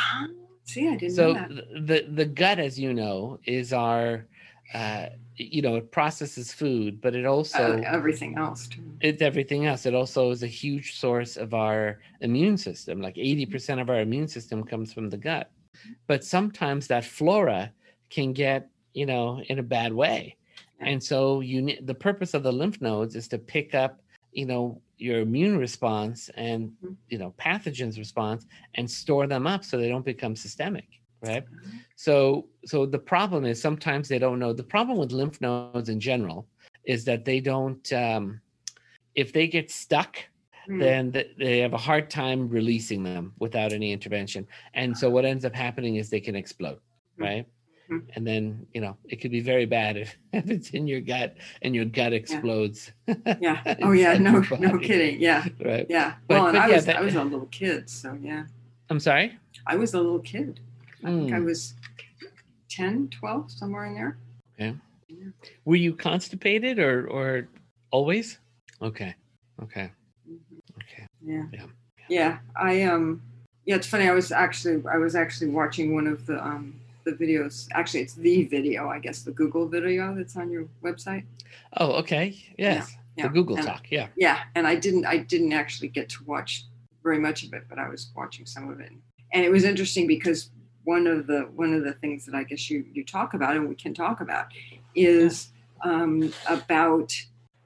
ah, 0.00 0.26
see, 0.64 0.84
I 0.88 0.96
didn't 0.96 1.16
So 1.20 1.26
know 1.34 1.46
that. 1.48 1.86
the 1.90 1.98
the 2.20 2.26
gut, 2.40 2.58
as 2.68 2.74
you 2.84 2.90
know, 3.00 3.38
is 3.58 3.68
our 3.86 4.04
uh, 4.80 5.06
you 5.40 5.62
know 5.62 5.76
it 5.76 5.90
processes 5.92 6.52
food, 6.52 7.00
but 7.00 7.14
it 7.14 7.26
also 7.26 7.78
Uh, 7.78 7.82
everything 7.84 8.36
else 8.36 8.68
too. 8.68 8.96
it's 9.00 9.22
everything 9.22 9.66
else. 9.66 9.86
It 9.86 9.94
also 9.94 10.30
is 10.30 10.42
a 10.42 10.46
huge 10.46 10.96
source 10.98 11.36
of 11.36 11.54
our 11.54 12.00
immune 12.20 12.56
system. 12.58 13.00
Like 13.00 13.16
80% 13.16 13.80
of 13.80 13.88
our 13.90 14.00
immune 14.00 14.28
system 14.28 14.64
comes 14.64 14.92
from 14.92 15.10
the 15.10 15.18
gut. 15.18 15.50
But 16.06 16.24
sometimes 16.24 16.86
that 16.88 17.04
flora 17.04 17.72
can 18.10 18.32
get, 18.32 18.70
you 18.94 19.06
know, 19.06 19.40
in 19.48 19.58
a 19.58 19.62
bad 19.62 19.92
way. 19.92 20.36
And 20.80 21.02
so 21.02 21.40
you 21.40 21.62
need 21.62 21.86
the 21.86 21.94
purpose 21.94 22.34
of 22.34 22.42
the 22.42 22.52
lymph 22.52 22.80
nodes 22.80 23.14
is 23.16 23.28
to 23.28 23.38
pick 23.38 23.74
up, 23.74 24.00
you 24.32 24.46
know, 24.46 24.82
your 24.98 25.20
immune 25.20 25.58
response 25.58 26.28
and, 26.36 26.72
Mhm. 26.82 26.96
you 27.08 27.18
know, 27.18 27.32
pathogens 27.38 27.98
response 27.98 28.46
and 28.74 28.90
store 28.90 29.26
them 29.26 29.46
up 29.46 29.64
so 29.64 29.76
they 29.78 29.88
don't 29.88 30.04
become 30.04 30.36
systemic, 30.36 30.99
right? 31.22 31.44
So 31.96 32.46
so 32.64 32.86
the 32.86 32.98
problem 32.98 33.44
is 33.44 33.60
sometimes 33.60 34.08
they 34.08 34.18
don't 34.18 34.38
know. 34.38 34.52
The 34.52 34.62
problem 34.64 34.98
with 34.98 35.12
lymph 35.12 35.40
nodes 35.40 35.88
in 35.88 36.00
general 36.00 36.46
is 36.84 37.04
that 37.04 37.24
they 37.24 37.40
don't 37.40 37.92
um 37.92 38.40
if 39.14 39.32
they 39.32 39.46
get 39.48 39.70
stuck 39.70 40.16
Hmm. 40.66 40.78
then 40.78 41.12
th- 41.12 41.30
they 41.38 41.58
have 41.60 41.72
a 41.72 41.78
hard 41.78 42.10
time 42.10 42.46
releasing 42.48 43.02
them 43.02 43.32
without 43.38 43.72
any 43.72 43.92
intervention 43.92 44.46
and 44.74 44.96
so 44.96 45.08
what 45.08 45.24
ends 45.24 45.46
up 45.46 45.54
happening 45.54 45.96
is 45.96 46.10
they 46.10 46.20
can 46.20 46.36
explode 46.36 46.78
Mhm. 47.18 47.24
right 47.24 47.46
Mhm. 47.90 48.02
and 48.14 48.26
then 48.26 48.66
you 48.74 48.82
know 48.82 48.94
it 49.08 49.16
could 49.22 49.30
be 49.30 49.40
very 49.40 49.64
bad 49.64 49.96
if, 50.04 50.18
if 50.34 50.50
it's 50.50 50.70
in 50.70 50.86
your 50.86 51.00
gut 51.00 51.34
and 51.62 51.74
your 51.74 51.86
gut 51.86 52.12
explodes 52.12 52.92
Yeah. 53.40 53.74
Oh 53.82 53.92
yeah. 53.92 54.18
No. 54.18 54.40
No 54.60 54.78
kidding. 54.78 55.18
Yeah. 55.20 55.46
right 55.64 55.86
Yeah. 55.88 56.16
But- 56.28 56.34
well, 56.34 56.46
and 56.48 56.58
I 56.58 56.68
yeah, 56.68 56.76
was 56.76 56.84
that- 56.86 56.96
I 56.96 57.00
was 57.00 57.14
a 57.14 57.24
little 57.24 57.46
kid, 57.46 57.88
so 57.88 58.16
yeah. 58.22 58.44
i'm 58.90 59.00
sorry 59.00 59.38
I 59.66 59.76
was 59.76 59.94
a 59.94 59.98
little 60.00 60.20
kid. 60.20 60.60
I 61.04 61.08
think 61.08 61.32
I 61.32 61.38
Mm, 61.38 61.44
was 61.44 61.74
10, 62.68 63.08
12, 63.08 63.50
somewhere 63.50 63.86
in 63.86 63.94
there. 63.94 64.16
Okay. 64.60 64.76
Were 65.64 65.76
you 65.76 65.94
constipated 65.94 66.78
or 66.78 67.06
or 67.08 67.48
always 67.90 68.38
okay 68.80 69.14
okay 69.62 69.90
Mhm. 70.28 70.38
okay 70.78 71.06
Yeah. 71.24 71.46
Yeah. 71.52 71.66
Yeah. 72.08 72.38
I 72.54 72.82
um 72.82 73.22
yeah, 73.66 73.76
it's 73.76 73.86
funny. 73.86 74.08
I 74.08 74.12
was 74.12 74.30
actually 74.32 74.82
I 74.86 74.98
was 74.98 75.14
actually 75.16 75.50
watching 75.50 75.94
one 75.94 76.06
of 76.06 76.26
the 76.26 76.42
um 76.44 76.74
the 77.04 77.12
videos. 77.12 77.66
Actually 77.72 78.02
it's 78.02 78.14
the 78.14 78.44
video, 78.44 78.88
I 78.88 78.98
guess, 79.00 79.22
the 79.22 79.32
Google 79.32 79.66
video 79.66 80.14
that's 80.14 80.36
on 80.36 80.50
your 80.50 80.66
website. 80.82 81.24
oh 81.78 81.92
okay 82.02 82.36
yes 82.58 82.96
yeah, 83.16 83.26
the 83.26 83.32
google 83.32 83.56
and- 83.56 83.66
talk 83.66 83.90
yeah 83.90 84.08
Yeah. 84.16 84.38
And 84.54 84.66
I 84.66 84.76
didn't 84.76 85.06
I 85.06 85.16
didn't 85.18 85.52
actually 85.52 85.88
get 85.88 86.08
to 86.10 86.24
watch 86.24 86.64
very 87.02 87.18
much 87.18 87.42
of 87.44 87.52
it, 87.54 87.64
but 87.68 87.78
I 87.78 87.88
was 87.88 88.12
watching 88.14 88.46
some 88.46 88.70
of 88.70 88.78
it. 88.80 88.92
And 89.32 89.44
it 89.44 89.50
was 89.50 89.64
interesting 89.64 90.06
because 90.06 90.50
one 90.84 91.06
of 91.06 91.26
the 91.26 91.40
one 91.54 91.74
of 91.74 91.84
the 91.84 91.92
things 91.92 92.26
that 92.26 92.34
I 92.34 92.44
guess 92.44 92.70
you 92.70 92.84
you 92.92 93.04
talk 93.04 93.34
about 93.34 93.56
and 93.56 93.68
we 93.68 93.74
can 93.74 93.94
talk 93.94 94.20
about 94.20 94.46
is 94.94 95.52
um, 95.82 96.32
about 96.48 97.12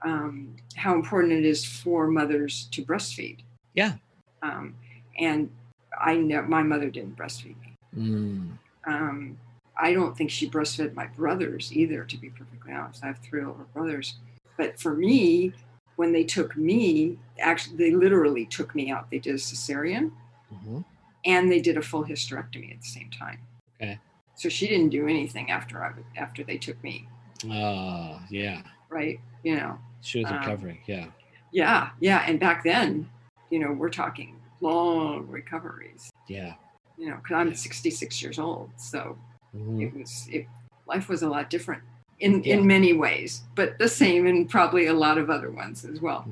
um, 0.02 0.56
how 0.76 0.94
important 0.94 1.32
it 1.32 1.44
is 1.44 1.64
for 1.64 2.06
mothers 2.06 2.68
to 2.72 2.84
breastfeed. 2.84 3.38
Yeah. 3.74 3.94
Um, 4.42 4.76
and 5.18 5.50
I 5.98 6.16
know 6.16 6.42
my 6.42 6.62
mother 6.62 6.90
didn't 6.90 7.16
breastfeed 7.16 7.56
me. 7.60 7.76
Mm, 7.96 8.58
Um, 8.86 9.38
I 9.78 9.92
don't 9.92 10.16
think 10.16 10.30
she 10.30 10.48
breastfed 10.48 10.94
my 10.94 11.06
brothers 11.06 11.72
either, 11.72 12.04
to 12.04 12.16
be 12.16 12.30
perfectly 12.30 12.72
honest. 12.72 13.02
I 13.02 13.08
have 13.08 13.18
three 13.18 13.42
older 13.42 13.64
brothers. 13.72 14.14
But 14.56 14.78
for 14.78 14.94
me, 14.94 15.52
when 15.96 16.12
they 16.12 16.24
took 16.24 16.56
me, 16.56 17.18
actually, 17.40 17.76
they 17.76 17.90
literally 17.90 18.46
took 18.46 18.74
me 18.74 18.90
out. 18.90 19.10
They 19.10 19.18
did 19.18 19.34
a 19.34 19.38
cesarean 19.38 20.12
mhm. 20.52 20.84
And 21.24 21.50
they 21.50 21.60
did 21.60 21.76
a 21.76 21.82
full 21.82 22.04
hysterectomy 22.04 22.70
at 22.72 22.80
the 22.80 22.86
same 22.88 23.10
time. 23.10 23.40
Okay. 23.80 23.98
So 24.36 24.48
she 24.48 24.66
didn't 24.68 24.90
do 24.90 25.06
anything 25.08 25.50
after 25.50 25.82
I 25.84 25.92
after 26.16 26.42
they 26.44 26.58
took 26.58 26.82
me, 26.82 27.08
oh 27.50 28.20
yeah 28.30 28.62
right? 28.90 29.18
You 29.42 29.56
know, 29.56 29.78
she 30.02 30.20
was 30.20 30.30
Um, 30.30 30.36
recovering 30.38 30.78
yeah 30.86 31.06
yeah, 31.52 31.90
yeah. 32.00 32.24
And 32.26 32.40
back 32.40 32.64
then, 32.64 33.08
you 33.50 33.58
know, 33.60 33.70
we're 33.72 33.90
talking 33.90 34.40
long 34.60 35.26
recoveries. 35.28 36.10
yeah 36.28 36.54
You 36.96 37.10
know, 37.10 37.16
because 37.16 37.34
I'm 37.36 37.54
66 37.54 38.22
years 38.22 38.38
old, 38.38 38.70
so 38.76 39.18
Mhm. 39.54 39.82
it 39.82 39.94
was 39.94 40.28
it 40.30 40.46
life 40.86 41.08
was 41.08 41.22
a 41.22 41.28
lot 41.28 41.48
different 41.50 41.82
in 42.20 42.42
Yeah. 42.44 42.54
in 42.54 42.66
many 42.66 42.92
ways 42.92 43.42
but 43.54 43.78
the 43.78 43.88
same 43.88 44.26
in 44.26 44.46
probably 44.46 44.86
a 44.86 44.92
lot 44.92 45.18
of 45.18 45.28
other 45.30 45.50
ones 45.50 45.84
as 45.84 46.00
well 46.00 46.28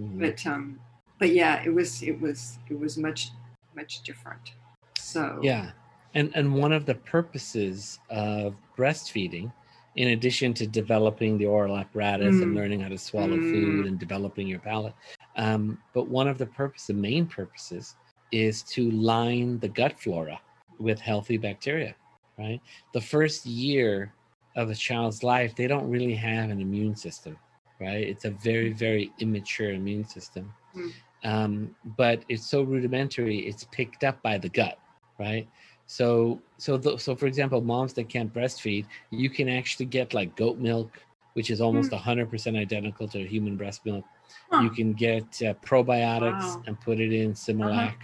Mhm. 0.00 0.18
but 0.20 0.46
um 0.46 0.80
but 1.18 1.30
yeah 1.30 1.62
it 1.62 1.72
was 1.74 2.02
it 2.02 2.18
was 2.20 2.58
it 2.70 2.78
was 2.78 2.96
much 2.96 3.30
much 3.76 4.02
different 4.02 4.52
so 4.98 5.38
Yeah. 5.42 5.70
And 6.14 6.32
and 6.34 6.54
one 6.54 6.72
of 6.72 6.86
the 6.86 6.94
purposes 6.94 7.98
of 8.08 8.54
breastfeeding, 8.76 9.52
in 9.96 10.08
addition 10.08 10.54
to 10.54 10.66
developing 10.66 11.36
the 11.38 11.46
oral 11.46 11.76
apparatus 11.76 12.40
and 12.42 12.52
Mm. 12.52 12.56
learning 12.56 12.80
how 12.80 12.88
to 12.88 12.98
swallow 12.98 13.36
Mm. 13.38 13.50
food 13.52 13.86
and 13.86 13.98
developing 13.98 14.46
your 14.46 14.58
palate, 14.60 14.94
um, 15.36 15.78
but 15.94 16.08
one 16.08 16.28
of 16.28 16.38
the 16.38 16.46
purpose, 16.46 16.86
the 16.86 16.94
main 16.94 17.26
purposes, 17.26 17.96
is 18.32 18.62
to 18.74 18.90
line 18.90 19.58
the 19.60 19.68
gut 19.68 19.94
flora 20.00 20.40
with 20.78 20.98
healthy 21.00 21.36
bacteria. 21.36 21.94
Right. 22.38 22.60
The 22.92 23.00
first 23.00 23.46
year 23.46 24.12
of 24.56 24.70
a 24.70 24.74
child's 24.74 25.22
life, 25.22 25.54
they 25.54 25.66
don't 25.66 25.88
really 25.90 26.14
have 26.14 26.50
an 26.50 26.60
immune 26.60 26.96
system. 26.96 27.38
Right. 27.80 28.06
It's 28.12 28.24
a 28.24 28.30
very 28.30 28.72
very 28.72 29.12
immature 29.18 29.72
immune 29.80 30.04
system. 30.16 30.52
Mm. 30.74 30.92
Um, 31.24 31.74
but 31.96 32.24
it's 32.28 32.46
so 32.46 32.62
rudimentary, 32.62 33.38
it's 33.38 33.64
picked 33.64 34.04
up 34.04 34.22
by 34.22 34.38
the 34.38 34.48
gut 34.48 34.78
right 35.18 35.46
so 35.86 36.40
so 36.58 36.76
th- 36.78 37.00
so 37.00 37.14
for 37.14 37.26
example 37.26 37.60
moms 37.60 37.92
that 37.94 38.08
can't 38.08 38.32
breastfeed 38.32 38.84
you 39.10 39.28
can 39.30 39.48
actually 39.48 39.84
get 39.86 40.12
like 40.12 40.34
goat 40.36 40.58
milk 40.58 41.06
which 41.34 41.50
is 41.50 41.60
almost 41.60 41.92
100% 41.92 42.56
identical 42.56 43.08
to 43.08 43.26
human 43.26 43.56
breast 43.56 43.84
milk 43.84 44.04
Huh. 44.50 44.62
you 44.62 44.70
can 44.70 44.92
get 44.92 45.24
uh, 45.42 45.54
probiotics 45.64 46.56
Wow. 46.56 46.62
and 46.66 46.80
put 46.80 47.00
it 47.00 47.12
in 47.12 47.32
similac 47.32 47.94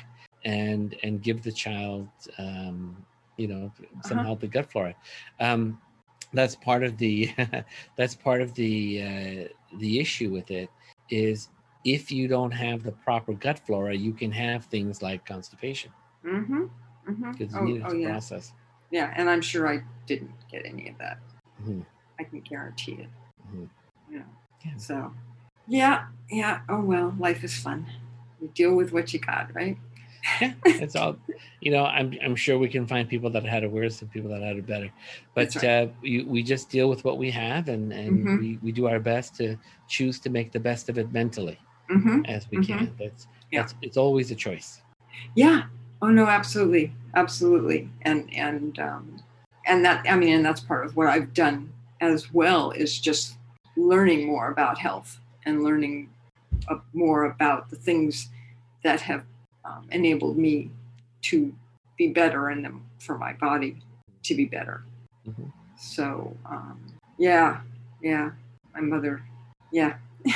and 0.45 0.97
and 1.03 1.23
give 1.23 1.43
the 1.43 1.53
child 1.53 2.09
um 2.39 2.97
you 3.37 3.47
know 3.49 3.71
some 4.03 4.19
Uh-huh. 4.19 4.27
healthy 4.29 4.49
gut 4.49 4.71
flora 4.71 4.95
um 5.41 5.79
that's 6.33 6.55
part 6.57 6.83
of 6.83 6.97
the 6.99 7.31
that's 7.97 8.15
part 8.15 8.41
of 8.41 8.55
the 8.55 9.03
uh, 9.03 9.49
the 9.79 10.01
issue 10.01 10.31
with 10.31 10.51
it 10.51 10.71
is 11.11 11.49
if 11.85 12.13
you 12.13 12.29
don't 12.29 12.53
have 12.53 12.83
the 12.83 12.93
proper 12.93 13.33
gut 13.33 13.59
flora 13.59 13.95
you 13.95 14.13
can 14.13 14.31
have 14.31 14.65
things 14.67 15.03
like 15.03 15.25
constipation 15.25 15.91
mm-hmm, 16.25 16.65
mm-hmm. 17.09 17.33
because 17.33 17.53
you 17.55 17.61
oh, 17.61 17.65
need 17.65 17.77
it 17.81 17.85
oh 17.87 17.91
to 17.91 17.99
yeah 17.99 18.11
process. 18.11 18.53
yeah 18.91 19.13
and 19.17 19.29
i'm 19.29 19.41
sure 19.43 19.69
i 19.69 19.83
didn't 20.07 20.33
get 20.51 20.65
any 20.65 20.89
of 20.89 20.99
that 20.99 21.19
Mhm. 21.63 21.85
i 22.21 22.25
can 22.25 22.41
guarantee 22.41 22.93
it 22.93 23.09
Mhm. 23.55 23.69
yeah 24.11 24.23
Yeah. 24.65 24.77
so 24.77 25.13
yeah 25.67 26.07
yeah 26.31 26.61
oh 26.69 26.81
well 26.81 27.15
life 27.19 27.43
is 27.45 27.57
fun 27.57 27.87
you 28.41 28.49
deal 28.55 28.75
with 28.75 28.93
what 28.93 29.13
you 29.13 29.19
got 29.21 29.55
right 29.55 29.77
Yeah, 30.41 30.55
it's 30.65 30.95
all. 30.95 31.17
You 31.61 31.73
know, 31.73 31.85
I'm 31.85 32.17
I'm 32.25 32.37
sure 32.37 32.57
we 32.57 32.69
can 32.69 32.87
find 32.87 33.09
people 33.09 33.31
that 33.31 33.45
had 33.45 33.65
it 33.65 33.71
worse 33.71 34.01
and 34.03 34.11
people 34.11 34.31
that 34.31 34.41
had 34.41 34.57
it 34.57 34.67
better, 34.67 34.91
but 35.35 35.55
right. 35.57 35.65
uh, 35.65 35.87
we 36.01 36.23
we 36.23 36.43
just 36.45 36.71
deal 36.71 36.89
with 36.89 37.05
what 37.05 37.19
we 37.19 37.31
have 37.33 37.69
and 37.69 37.93
and 37.93 38.25
Mhm. 38.25 38.39
we 38.39 38.59
we 38.63 38.71
do 38.73 38.87
our 38.87 39.01
best 39.01 39.35
to 39.37 39.57
choose 39.89 40.21
to 40.21 40.31
make 40.31 40.53
the 40.53 40.61
best 40.61 40.89
of 40.89 40.97
it 40.99 41.13
mentally 41.13 41.59
mm-hmm. 41.97 42.25
as 42.27 42.51
we 42.51 42.59
Mhm. 42.59 42.67
can. 42.67 42.95
That's 42.99 43.27
Yeah. 43.51 43.63
that's 43.63 43.75
it's 43.83 43.97
always 43.97 44.31
a 44.31 44.35
choice. 44.35 44.81
Yeah. 45.35 45.65
Oh 46.01 46.09
no, 46.09 46.27
absolutely, 46.27 46.93
absolutely, 47.15 47.89
and 48.03 48.33
and 48.35 48.79
um, 48.79 49.23
and 49.67 49.85
that 49.85 50.05
I 50.09 50.17
mean, 50.17 50.35
and 50.35 50.45
that's 50.45 50.61
part 50.61 50.85
of 50.87 50.97
what 50.97 51.07
I've 51.09 51.33
done 51.35 51.73
as 52.01 52.33
well 52.33 52.73
is 52.73 52.99
just 52.99 53.37
learning 53.77 54.27
more 54.27 54.51
about 54.51 54.79
health 54.79 55.21
and 55.47 55.63
learning 55.63 56.09
more 56.93 57.25
about 57.25 57.71
the 57.71 57.77
things 57.77 58.31
that 58.85 59.01
have 59.01 59.25
um, 59.65 59.87
enabled 59.91 60.37
me 60.39 60.71
to 61.23 61.55
be 61.97 62.09
better 62.09 62.49
and 62.49 62.65
them 62.65 62.83
for 62.99 63.17
my 63.19 63.33
body 63.35 63.77
to 64.25 64.35
be 64.35 64.45
better. 64.45 64.83
Mhm. 65.29 65.53
So 65.79 66.37
um, 66.47 66.81
yeah, 67.19 67.61
yeah, 68.01 68.31
my 68.75 68.81
mother, 68.81 69.23
yeah. 69.73 69.95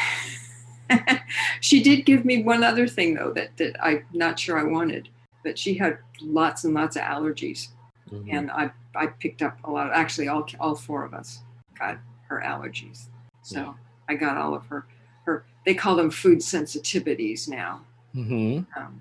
she 1.66 1.82
did 1.82 2.04
give 2.06 2.24
me 2.24 2.42
one 2.44 2.62
other 2.62 2.86
thing 2.86 3.14
though 3.14 3.32
that, 3.32 3.56
that 3.56 3.76
I'm 3.84 4.04
not 4.12 4.38
sure 4.38 4.56
I 4.58 4.62
wanted, 4.62 5.08
but 5.42 5.58
she 5.58 5.74
had 5.74 5.98
lots 6.20 6.62
and 6.64 6.72
lots 6.74 6.94
of 6.96 7.02
allergies, 7.02 7.68
Mhm. 8.10 8.28
and 8.32 8.50
I 8.50 8.70
I 8.94 9.06
picked 9.08 9.42
up 9.42 9.58
a 9.64 9.70
lot. 9.70 9.90
actually, 9.92 10.28
all 10.28 10.46
all 10.60 10.74
four 10.76 11.04
of 11.04 11.12
us 11.12 11.42
got 11.78 11.98
her 12.28 12.40
allergies, 12.44 13.08
so 13.42 13.58
Yeah. 13.60 13.72
I 14.08 14.14
got 14.14 14.36
all 14.36 14.54
of 14.54 14.64
her 14.66 14.86
her. 15.24 15.44
They 15.64 15.74
call 15.74 15.96
them 15.96 16.10
food 16.10 16.38
sensitivities 16.38 17.48
now, 17.48 17.84
Mhm. 18.14 18.64
um, 18.76 19.00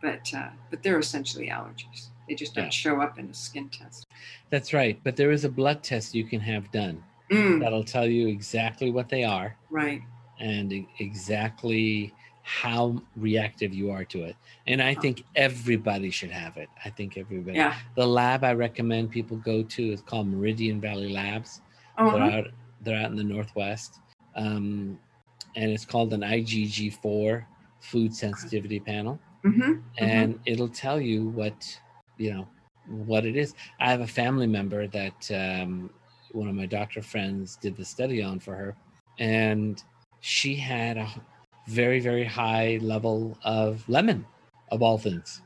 but 0.00 0.32
uh, 0.32 0.50
but 0.70 0.82
they're 0.84 1.00
essentially 1.00 1.48
allergies. 1.48 2.08
They 2.28 2.36
just 2.36 2.54
don't 2.54 2.66
Yeah. 2.66 2.70
show 2.84 3.00
up 3.00 3.18
in 3.18 3.28
a 3.28 3.34
skin 3.34 3.68
test. 3.68 4.06
That's 4.50 4.72
right. 4.72 5.00
But 5.02 5.16
there 5.16 5.32
is 5.32 5.44
a 5.44 5.48
blood 5.50 5.82
test 5.82 6.14
you 6.14 6.22
can 6.24 6.40
have 6.40 6.70
done 6.70 7.02
Mm, 7.30 7.58
that'll 7.60 7.82
tell 7.84 8.06
you 8.06 8.28
exactly 8.28 8.90
what 8.92 9.08
they 9.08 9.24
are 9.24 9.56
right. 9.70 10.02
And 10.40 10.72
e- 10.72 10.88
exactly 10.98 12.12
how 12.42 13.00
reactive 13.16 13.72
you 13.72 13.90
are 13.90 14.04
to 14.04 14.24
it. 14.24 14.36
And 14.66 14.82
I 14.82 14.94
think 14.94 15.24
everybody 15.36 16.10
should 16.10 16.30
have 16.30 16.56
it. 16.56 16.68
I 16.84 16.90
think 16.90 17.16
everybody. 17.16 17.56
Yeah. 17.56 17.76
The 17.94 18.06
lab 18.06 18.42
I 18.42 18.54
recommend 18.54 19.10
people 19.10 19.36
go 19.36 19.62
to 19.62 19.92
is 19.92 20.00
called 20.00 20.26
Meridian 20.26 20.80
Valley 20.80 21.12
Labs. 21.12 21.60
Oh, 21.98 22.12
They're 22.12 22.22
out. 22.22 22.46
They're 22.82 22.98
out 22.98 23.10
in 23.10 23.16
the 23.16 23.24
northwest, 23.24 24.00
um, 24.34 24.98
and 25.54 25.70
it's 25.70 25.84
called 25.84 26.14
an 26.14 26.22
IgG4 26.22 27.44
food 27.80 28.14
sensitivity 28.14 28.80
panel, 28.80 29.20
mm-hmm. 29.44 29.80
and 29.98 30.40
it'll 30.46 30.68
tell 30.68 30.98
you 30.98 31.28
what 31.28 31.78
you 32.16 32.32
know 32.32 32.48
what 32.86 33.26
it 33.26 33.36
is. 33.36 33.54
I 33.80 33.90
have 33.90 34.00
a 34.00 34.06
family 34.06 34.46
member 34.46 34.86
that 34.86 35.30
um, 35.30 35.90
one 36.32 36.48
of 36.48 36.54
my 36.54 36.66
doctor 36.66 37.02
friends 37.02 37.56
did 37.56 37.76
the 37.76 37.84
study 37.84 38.22
on 38.22 38.40
for 38.40 38.54
her, 38.54 38.76
and 39.18 39.82
she 40.20 40.54
had 40.54 40.96
a 40.96 41.08
very 41.68 42.00
very 42.00 42.24
high 42.24 42.78
level 42.82 43.38
of 43.44 43.88
lemon, 43.88 44.26
of 44.70 44.82
all 44.82 44.98
things. 44.98 45.42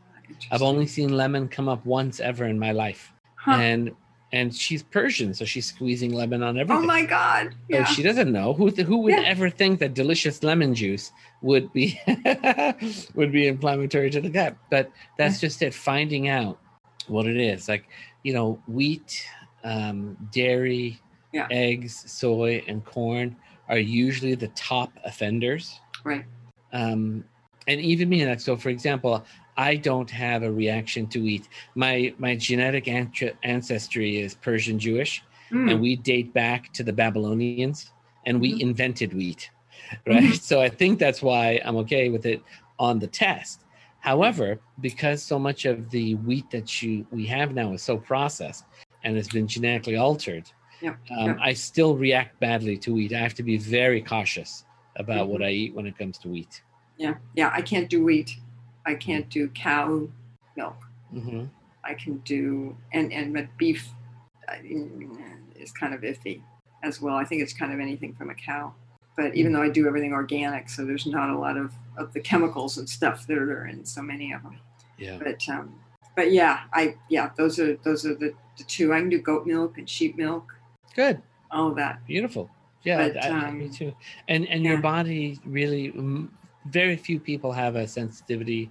I've 0.50 0.62
only 0.62 0.87
seen 0.87 1.11
lemon 1.16 1.49
come 1.49 1.69
up 1.69 1.85
once 1.87 2.21
ever 2.21 2.45
in 2.47 2.59
my 2.59 2.73
life, 2.73 3.12
Huh. 3.37 3.52
and 3.61 3.93
and 4.33 4.52
she's 4.52 4.83
Persian, 4.83 5.33
so 5.33 5.45
she's 5.45 5.66
squeezing 5.66 6.12
lemon 6.12 6.43
on 6.43 6.59
everything. 6.59 6.83
Oh 6.83 6.87
my 6.87 7.04
God. 7.04 7.54
So 7.71 7.85
she 7.85 8.02
doesn't 8.02 8.33
know 8.33 8.52
who 8.52 8.71
th- 8.71 8.87
who 8.87 8.99
would 9.02 9.12
Yeah. 9.14 9.23
ever 9.26 9.49
think 9.49 9.78
that 9.78 9.95
delicious 9.95 10.43
lemon 10.43 10.75
juice 10.75 11.12
would 11.43 11.73
be 11.73 12.00
would 13.14 13.31
be 13.33 13.47
inflammatory 13.47 14.11
to 14.11 14.21
the 14.21 14.31
gut. 14.31 14.57
But 14.71 14.90
that's 15.19 15.40
just 15.40 15.62
it. 15.62 15.73
Finding 15.75 16.28
out 16.28 16.59
what 17.07 17.26
it 17.26 17.37
is, 17.37 17.69
like 17.69 17.85
you 18.25 18.33
know, 18.33 18.59
wheat, 18.66 19.25
um, 19.62 20.16
dairy, 20.33 20.99
Yeah. 21.33 21.47
eggs, 21.50 22.11
soy, 22.11 22.62
and 22.66 22.85
corn 22.85 23.37
are 23.68 23.78
usually 23.78 24.35
the 24.35 24.49
top 24.49 24.92
offenders. 25.04 25.80
Right. 26.04 26.25
Um, 26.73 27.25
and 27.66 27.80
even 27.80 28.09
me, 28.09 28.26
like 28.26 28.40
so, 28.40 28.56
for 28.56 28.68
example, 28.68 29.25
I 29.56 29.76
don't 29.76 30.11
have 30.11 30.42
a 30.42 30.50
reaction 30.52 31.06
to 31.09 31.21
wheat. 31.21 31.49
My 31.75 32.14
my 32.18 32.35
genetic 32.37 32.88
ant- 32.88 33.37
ancestry 33.42 34.18
is 34.21 34.35
Persian 34.35 34.78
Jewish 34.78 35.23
Mm, 35.50 35.71
and 35.71 35.80
we 35.80 35.94
date 35.97 36.33
back 36.33 36.73
to 36.73 36.83
the 36.83 36.92
Babylonians 36.92 37.90
and 38.26 38.40
we 38.40 38.54
Mhm. 38.54 38.61
invented 38.62 39.12
wheat, 39.12 39.50
right? 40.06 40.35
So 40.50 40.61
I 40.62 40.71
think 40.71 40.99
that's 40.99 41.23
why 41.23 41.61
I'm 41.64 41.76
okay 41.85 42.09
with 42.09 42.25
it 42.26 42.42
on 42.78 42.99
the 42.99 43.06
test. 43.06 43.61
However, 44.00 44.59
because 44.80 45.23
so 45.23 45.38
much 45.38 45.64
of 45.66 45.90
the 45.90 46.14
wheat 46.26 46.50
that 46.50 46.83
you 46.83 47.06
we 47.11 47.26
have 47.26 47.54
now 47.54 47.73
is 47.73 47.83
so 47.83 47.99
processed 47.99 48.64
and 49.04 49.16
has 49.16 49.28
been 49.28 49.47
genetically 49.47 49.97
altered, 49.97 50.50
Yeah, 50.81 50.95
um. 51.16 51.38
I 51.40 51.52
still 51.54 51.97
react 51.97 52.38
badly 52.40 52.76
to 52.78 52.95
wheat. 52.95 53.12
I 53.12 53.19
have 53.21 53.35
to 53.35 53.43
be 53.43 53.57
very 53.57 54.00
cautious 54.02 54.64
about 54.97 55.28
what 55.28 55.40
Mhm. 55.40 55.47
I 55.47 55.50
eat 55.50 55.75
when 55.75 55.87
it 55.87 55.97
comes 55.99 56.19
to 56.19 56.28
wheat. 56.28 56.62
yeah. 56.99 57.14
Yeah. 57.35 57.50
I 57.52 57.62
can't 57.62 57.88
do 57.90 58.04
wheat. 58.04 58.37
I 58.87 58.95
can't 58.95 59.28
do 59.31 59.49
cow 59.49 60.09
milk. 60.57 60.76
hmm 61.11 61.45
I 61.83 61.95
can 61.95 62.19
do 62.19 62.76
and 62.93 63.12
and 63.12 63.33
but 63.35 63.47
beef 63.59 63.88
is 65.57 65.73
kind 65.73 65.95
of 65.95 66.00
iffy 66.02 66.40
as 66.83 67.00
well. 67.00 67.16
I 67.16 67.25
think 67.25 67.43
it's 67.43 67.52
kind 67.52 67.73
of 67.73 67.81
anything 67.81 68.14
from 68.14 68.31
a 68.31 68.35
cow. 68.35 68.75
But 69.16 69.35
even 69.37 69.52
though 69.52 69.62
I 69.62 69.69
do 69.69 69.87
everything 69.87 70.12
organic, 70.12 70.69
so 70.69 70.85
there's 70.85 71.07
not 71.07 71.31
a 71.31 71.38
lot 71.38 71.57
of, 71.57 71.73
of 71.97 72.12
the 72.12 72.21
chemicals 72.21 72.78
and 72.78 72.88
stuff 72.88 73.26
that 73.28 73.38
are 73.38 73.66
in 73.66 73.85
so 73.85 74.02
many 74.02 74.33
of 74.33 74.43
them. 74.43 74.59
Yeah. 74.99 75.19
But 75.23 75.49
um, 75.49 75.75
but 76.16 76.33
yeah, 76.33 76.61
I 76.73 76.97
yeah 77.09 77.31
those 77.37 77.59
are 77.59 77.76
those 77.85 78.04
are 78.07 78.14
the, 78.14 78.35
the 78.59 78.64
two. 78.64 78.93
I 78.93 79.00
can 79.00 79.09
do 79.09 79.21
goat 79.21 79.47
milk 79.47 79.78
and 79.78 79.88
sheep 79.88 80.16
milk, 80.16 80.54
Good. 80.95 81.21
all 81.51 81.73
that. 81.75 82.05
Beautiful. 82.07 82.51
Yeah, 82.83 83.09
But, 83.09 83.25
I- 83.25 83.29
I- 83.29 83.51
me 83.53 83.67
um, 83.67 83.71
too. 83.71 83.95
And 84.29 84.47
and 84.49 84.65
your 84.65 84.79
body 84.79 85.39
really, 85.45 85.93
very 86.67 86.97
few 86.97 87.19
people 87.21 87.53
have 87.53 87.76
a 87.76 87.87
sensitivity 87.87 88.71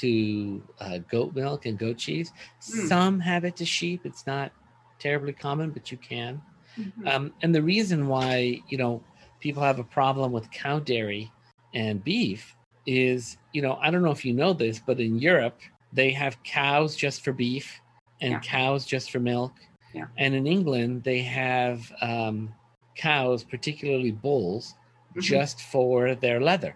to 0.00 0.62
uh, 0.80 0.98
goat 1.10 1.34
milk 1.34 1.66
and 1.66 1.78
goat 1.78 1.96
cheese. 1.98 2.32
Mm. 2.60 2.88
Some 2.88 3.20
have 3.20 3.44
it 3.44 3.56
to 3.56 3.64
sheep. 3.64 4.04
It's 4.04 4.26
not 4.26 4.52
terribly 4.98 5.32
common, 5.32 5.70
but 5.70 5.90
you 5.92 5.98
can. 5.98 6.42
Mhm. 6.78 7.06
Um, 7.08 7.32
and 7.42 7.54
the 7.54 7.62
reason 7.62 8.08
why 8.08 8.60
you 8.68 8.76
know 8.78 9.02
people 9.40 9.62
have 9.62 9.78
a 9.78 9.84
problem 9.84 10.32
with 10.32 10.50
cow 10.50 10.78
dairy 10.80 11.30
and 11.74 12.02
beef 12.02 12.56
is 12.86 13.38
you 13.52 13.62
know 13.62 13.78
I 13.80 13.90
don't 13.90 14.02
know 14.02 14.10
if 14.10 14.24
you 14.24 14.32
know 14.34 14.52
this, 14.52 14.78
but 14.84 14.98
in 15.00 15.18
Europe 15.18 15.60
they 15.92 16.10
have 16.10 16.42
cows 16.42 16.96
just 16.96 17.22
for 17.22 17.32
beef 17.32 17.80
and 18.20 18.32
Yeah. 18.32 18.40
cows 18.40 18.84
just 18.84 19.10
for 19.12 19.20
milk. 19.20 19.52
Yeah. 19.94 20.06
And 20.18 20.34
in 20.34 20.46
England 20.46 21.04
they 21.04 21.20
have 21.22 21.90
um, 22.00 22.52
cows, 22.96 23.44
particularly 23.44 24.10
bulls, 24.10 24.74
Mhm. 25.16 25.22
just 25.22 25.60
for 25.62 26.16
their 26.16 26.40
leather. 26.40 26.74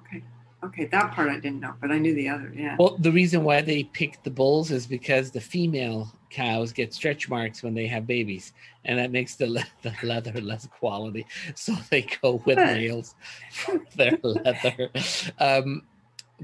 Okay, 0.00 0.22
okay, 0.62 0.84
that 0.86 1.12
part 1.12 1.30
I 1.30 1.40
didn't 1.40 1.60
know, 1.60 1.72
but 1.80 1.90
I 1.90 1.98
knew 1.98 2.14
the 2.14 2.28
other. 2.28 2.52
Yeah. 2.54 2.76
Well, 2.78 2.96
the 2.98 3.10
reason 3.10 3.42
why 3.44 3.62
they 3.62 3.84
pick 3.84 4.22
the 4.22 4.30
bulls 4.30 4.70
is 4.70 4.86
because 4.86 5.30
the 5.30 5.40
female 5.40 6.12
cows 6.28 6.72
get 6.72 6.92
stretch 6.92 7.30
marks 7.30 7.62
when 7.62 7.72
they 7.72 7.86
have 7.86 8.06
babies, 8.06 8.52
and 8.84 8.98
that 8.98 9.10
makes 9.10 9.36
the, 9.36 9.46
le- 9.46 9.64
the 9.82 9.94
leather 10.02 10.38
less 10.42 10.66
quality. 10.66 11.24
So 11.54 11.72
they 11.90 12.02
go 12.20 12.42
with 12.44 12.58
males 12.58 13.14
for 13.52 13.80
their 13.96 14.18
leather. 14.22 14.90
Um, 15.38 15.82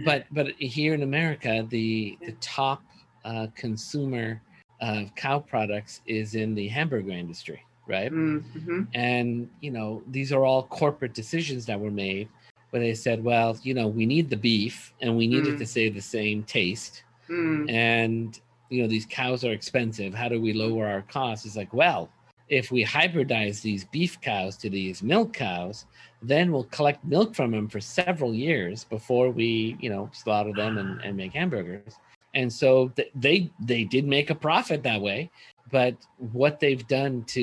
but 0.07 0.25
but 0.31 0.53
here 0.55 0.95
in 0.95 1.03
America, 1.03 1.67
the 1.69 2.17
the 2.25 2.33
top 2.41 2.83
uh, 3.27 3.49
consumer 3.55 4.41
of 4.83 5.15
cow 5.15 5.39
products 5.39 6.03
is 6.07 6.35
in 6.35 6.55
the 6.55 6.69
hamburger 6.69 7.13
industry, 7.13 7.65
right? 7.87 8.13
Mm-hmm. 8.13 8.83
And, 8.95 9.49
you 9.61 9.71
know, 9.71 10.03
these 10.09 10.33
are 10.33 10.45
all 10.45 10.65
corporate 10.65 11.15
decisions 11.15 11.65
that 11.67 11.81
were 11.81 11.91
made 11.91 12.29
where 12.71 12.83
they 12.83 12.95
said, 12.95 13.23
well, 13.23 13.57
you 13.63 13.75
know, 13.75 13.87
we 13.87 14.07
need 14.07 14.29
the 14.29 14.37
beef 14.37 14.93
and 15.01 15.17
we 15.17 15.27
need 15.27 15.47
it 15.47 15.55
Mm. 15.55 15.59
to 15.59 15.67
say 15.67 15.89
the 15.89 16.01
same 16.01 16.43
taste. 16.43 17.05
Mm. 17.29 17.71
And, 17.71 18.41
you 18.71 18.83
know, 18.83 18.89
these 18.89 19.07
cows 19.07 19.45
are 19.45 19.53
expensive. 19.53 20.15
How 20.15 20.29
do 20.29 20.41
we 20.41 20.53
lower 20.53 20.89
our 20.89 21.03
costs? 21.03 21.47
It's 21.47 21.57
like, 21.57 21.73
well, 21.73 22.09
if 22.49 22.73
we 22.73 22.85
hybridize 22.85 23.63
these 23.63 23.85
beef 23.85 24.21
cows 24.21 24.57
to 24.59 24.69
these 24.69 25.03
milk 25.03 25.33
cows, 25.33 25.87
then 26.23 26.51
we'll 26.51 26.65
collect 26.65 27.05
milk 27.05 27.35
from 27.35 27.51
them 27.53 27.69
for 27.69 27.81
several 27.81 28.35
years 28.35 28.85
before 28.85 29.31
we, 29.31 29.77
you 29.81 29.91
know, 29.91 30.11
slaughter 30.13 30.53
them 30.53 30.79
and, 30.79 31.01
and 31.03 31.17
make 31.17 31.33
hamburgers. 31.33 31.95
And 32.35 32.53
so 32.53 32.89
th- 32.97 33.11
they 33.15 33.51
they 33.61 33.85
did 33.85 34.07
make 34.07 34.31
a 34.31 34.35
profit 34.35 34.83
that 34.85 35.01
way, 35.01 35.31
but 35.71 35.95
what 36.19 36.61
they've 36.61 36.87
done 36.87 37.25
to, 37.25 37.43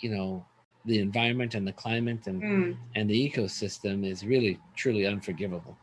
you 0.00 0.10
know, 0.10 0.44
the 0.84 0.98
environment 0.98 1.54
and 1.54 1.66
the 1.66 1.72
climate 1.72 2.26
and 2.26 2.42
Mm. 2.42 2.76
and 2.94 3.08
the 3.08 3.30
ecosystem 3.30 4.04
is 4.06 4.24
really 4.24 4.58
truly 4.76 5.06
unforgivable. 5.06 5.76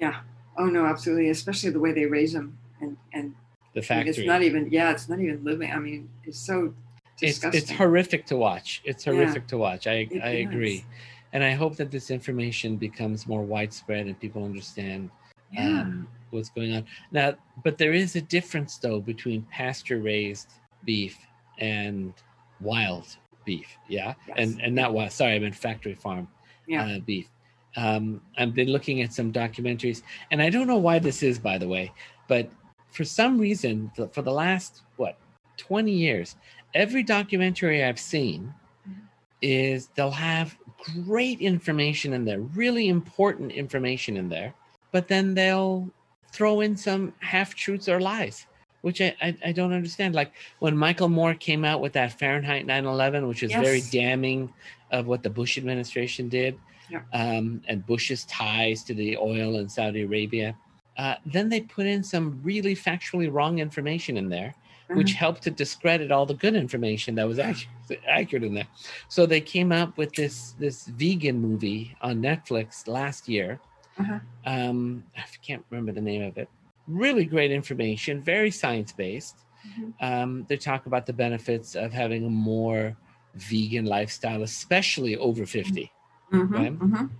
Yeah 0.00 0.20
oh 0.58 0.66
no, 0.66 0.86
absolutely. 0.86 1.30
Especially 1.30 1.70
the 1.70 1.80
way 1.80 1.92
they 1.92 2.06
raise 2.06 2.32
them, 2.32 2.56
and 2.80 2.96
and 3.12 3.34
The 3.74 3.82
factory. 3.82 4.10
it's 4.10 4.18
not 4.26 4.42
even. 4.42 4.70
Yeah, 4.70 4.90
it's 4.90 5.08
not 5.08 5.20
even 5.20 5.44
living. 5.44 5.70
I 5.70 5.78
mean, 5.78 6.08
it's 6.24 6.38
so 6.38 6.74
it's 7.20 7.38
disgusting. 7.38 7.62
it's 7.62 7.70
horrific 7.70 8.26
to 8.26 8.36
watch. 8.36 8.82
It's 8.84 9.06
Yeah. 9.06 9.12
horrific 9.12 9.46
to 9.48 9.58
watch. 9.58 9.86
I 9.86 10.08
It 10.10 10.22
I 10.22 10.30
agree, 10.46 10.84
and 11.32 11.44
I 11.44 11.52
hope 11.52 11.76
that 11.76 11.90
this 11.90 12.10
information 12.10 12.76
becomes 12.76 13.26
more 13.26 13.42
widespread 13.42 14.06
and 14.06 14.18
people 14.18 14.44
understand 14.44 15.10
Yeah. 15.52 15.82
um, 15.82 16.08
what's 16.30 16.50
going 16.50 16.74
on. 16.74 16.84
Now, 17.12 17.34
but 17.64 17.78
there 17.78 17.92
is 17.92 18.16
a 18.16 18.20
difference 18.20 18.78
though 18.78 19.00
between 19.00 19.42
pasture 19.50 20.00
raised 20.00 20.48
beef 20.84 21.18
and 21.58 22.12
wild 22.60 23.16
beef. 23.44 23.68
Yeah, 23.88 24.14
Yes. 24.28 24.36
and 24.38 24.60
and 24.60 24.74
not 24.74 24.92
wild. 24.92 25.12
Sorry, 25.12 25.34
I 25.34 25.38
meant 25.38 25.54
factory 25.54 25.94
farm 25.94 26.28
Yeah. 26.66 26.84
uh, 26.84 26.98
beef. 27.00 27.28
Um, 27.76 28.22
I've 28.38 28.54
been 28.54 28.68
looking 28.68 29.02
at 29.02 29.12
some 29.12 29.32
documentaries, 29.32 30.02
and 30.30 30.40
I 30.40 30.48
don't 30.50 30.66
know 30.66 30.78
why 30.78 30.98
this 30.98 31.22
is, 31.22 31.38
by 31.38 31.58
the 31.58 31.68
way, 31.68 31.92
but 32.26 32.50
for 32.90 33.04
some 33.04 33.38
reason, 33.38 33.90
for 34.12 34.22
the 34.22 34.32
last 34.32 34.82
what 34.96 35.18
twenty 35.56 35.92
years, 35.92 36.36
every 36.74 37.02
documentary 37.02 37.84
I've 37.84 38.00
seen 38.00 38.52
Mhm. 38.88 38.94
is 39.42 39.88
they'll 39.94 40.10
have 40.10 40.56
great 41.04 41.40
information 41.40 42.12
in 42.12 42.24
there, 42.24 42.40
really 42.40 42.88
important 42.88 43.52
information 43.52 44.16
in 44.16 44.28
there, 44.28 44.54
but 44.92 45.08
then 45.08 45.34
they'll 45.34 45.90
throw 46.36 46.60
in 46.60 46.76
some 46.76 47.14
half 47.20 47.54
truths 47.54 47.88
or 47.88 47.98
lies, 47.98 48.46
which 48.82 49.00
I, 49.00 49.16
I, 49.22 49.36
I 49.46 49.52
don't 49.52 49.72
understand. 49.72 50.14
Like 50.14 50.32
when 50.58 50.76
Michael 50.76 51.08
Moore 51.08 51.34
came 51.34 51.64
out 51.64 51.80
with 51.80 51.94
that 51.94 52.18
Fahrenheit 52.18 52.66
9 52.66 52.84
11, 52.84 53.26
which 53.26 53.42
is 53.42 53.50
very 53.52 53.80
damning 53.90 54.52
of 54.92 55.06
what 55.06 55.22
the 55.22 55.30
Bush 55.30 55.56
administration 55.56 56.28
did 56.28 56.58
Yeah. 56.90 57.00
um, 57.14 57.62
and 57.68 57.84
Bush's 57.86 58.24
ties 58.26 58.84
to 58.84 58.94
the 58.94 59.16
oil 59.16 59.56
in 59.60 59.68
Saudi 59.68 60.02
Arabia. 60.02 60.54
Uh, 60.98 61.14
then 61.24 61.48
they 61.48 61.60
put 61.62 61.86
in 61.86 62.02
some 62.02 62.38
really 62.42 62.74
factually 62.74 63.32
wrong 63.32 63.58
information 63.58 64.16
in 64.16 64.28
there, 64.28 64.54
which 64.90 65.12
Mhm. 65.12 65.16
helped 65.24 65.42
to 65.42 65.50
discredit 65.50 66.12
all 66.12 66.26
the 66.26 66.34
good 66.44 66.54
information 66.54 67.14
that 67.16 67.26
was 67.26 67.38
actually 67.38 67.98
accurate 68.06 68.44
in 68.44 68.54
there. 68.54 68.68
So 69.08 69.24
they 69.26 69.40
came 69.40 69.72
up 69.72 69.96
with 69.96 70.12
this 70.14 70.52
this 70.58 70.86
vegan 70.86 71.38
movie 71.40 71.96
on 72.02 72.20
Netflix 72.20 72.86
last 72.86 73.26
year. 73.28 73.58
Uh-huh. 73.98 74.18
Um, 74.44 75.04
I 75.16 75.24
can't 75.42 75.64
remember 75.70 75.92
the 75.92 76.00
name 76.00 76.22
of 76.22 76.36
it. 76.38 76.48
Really 76.86 77.24
great 77.24 77.50
information, 77.50 78.22
very 78.22 78.50
science 78.50 78.92
based. 78.92 79.44
Mhm. 79.66 79.94
Um, 80.00 80.46
they 80.48 80.56
talk 80.56 80.86
about 80.86 81.06
the 81.06 81.12
benefits 81.12 81.74
of 81.74 81.92
having 81.92 82.24
a 82.24 82.30
more 82.30 82.96
vegan 83.34 83.84
lifestyle, 83.86 84.42
especially 84.42 85.16
over 85.16 85.44
50. 85.46 85.90
Mhm, 86.32 86.50
Right. 86.52 86.78
mhm. 86.78 87.10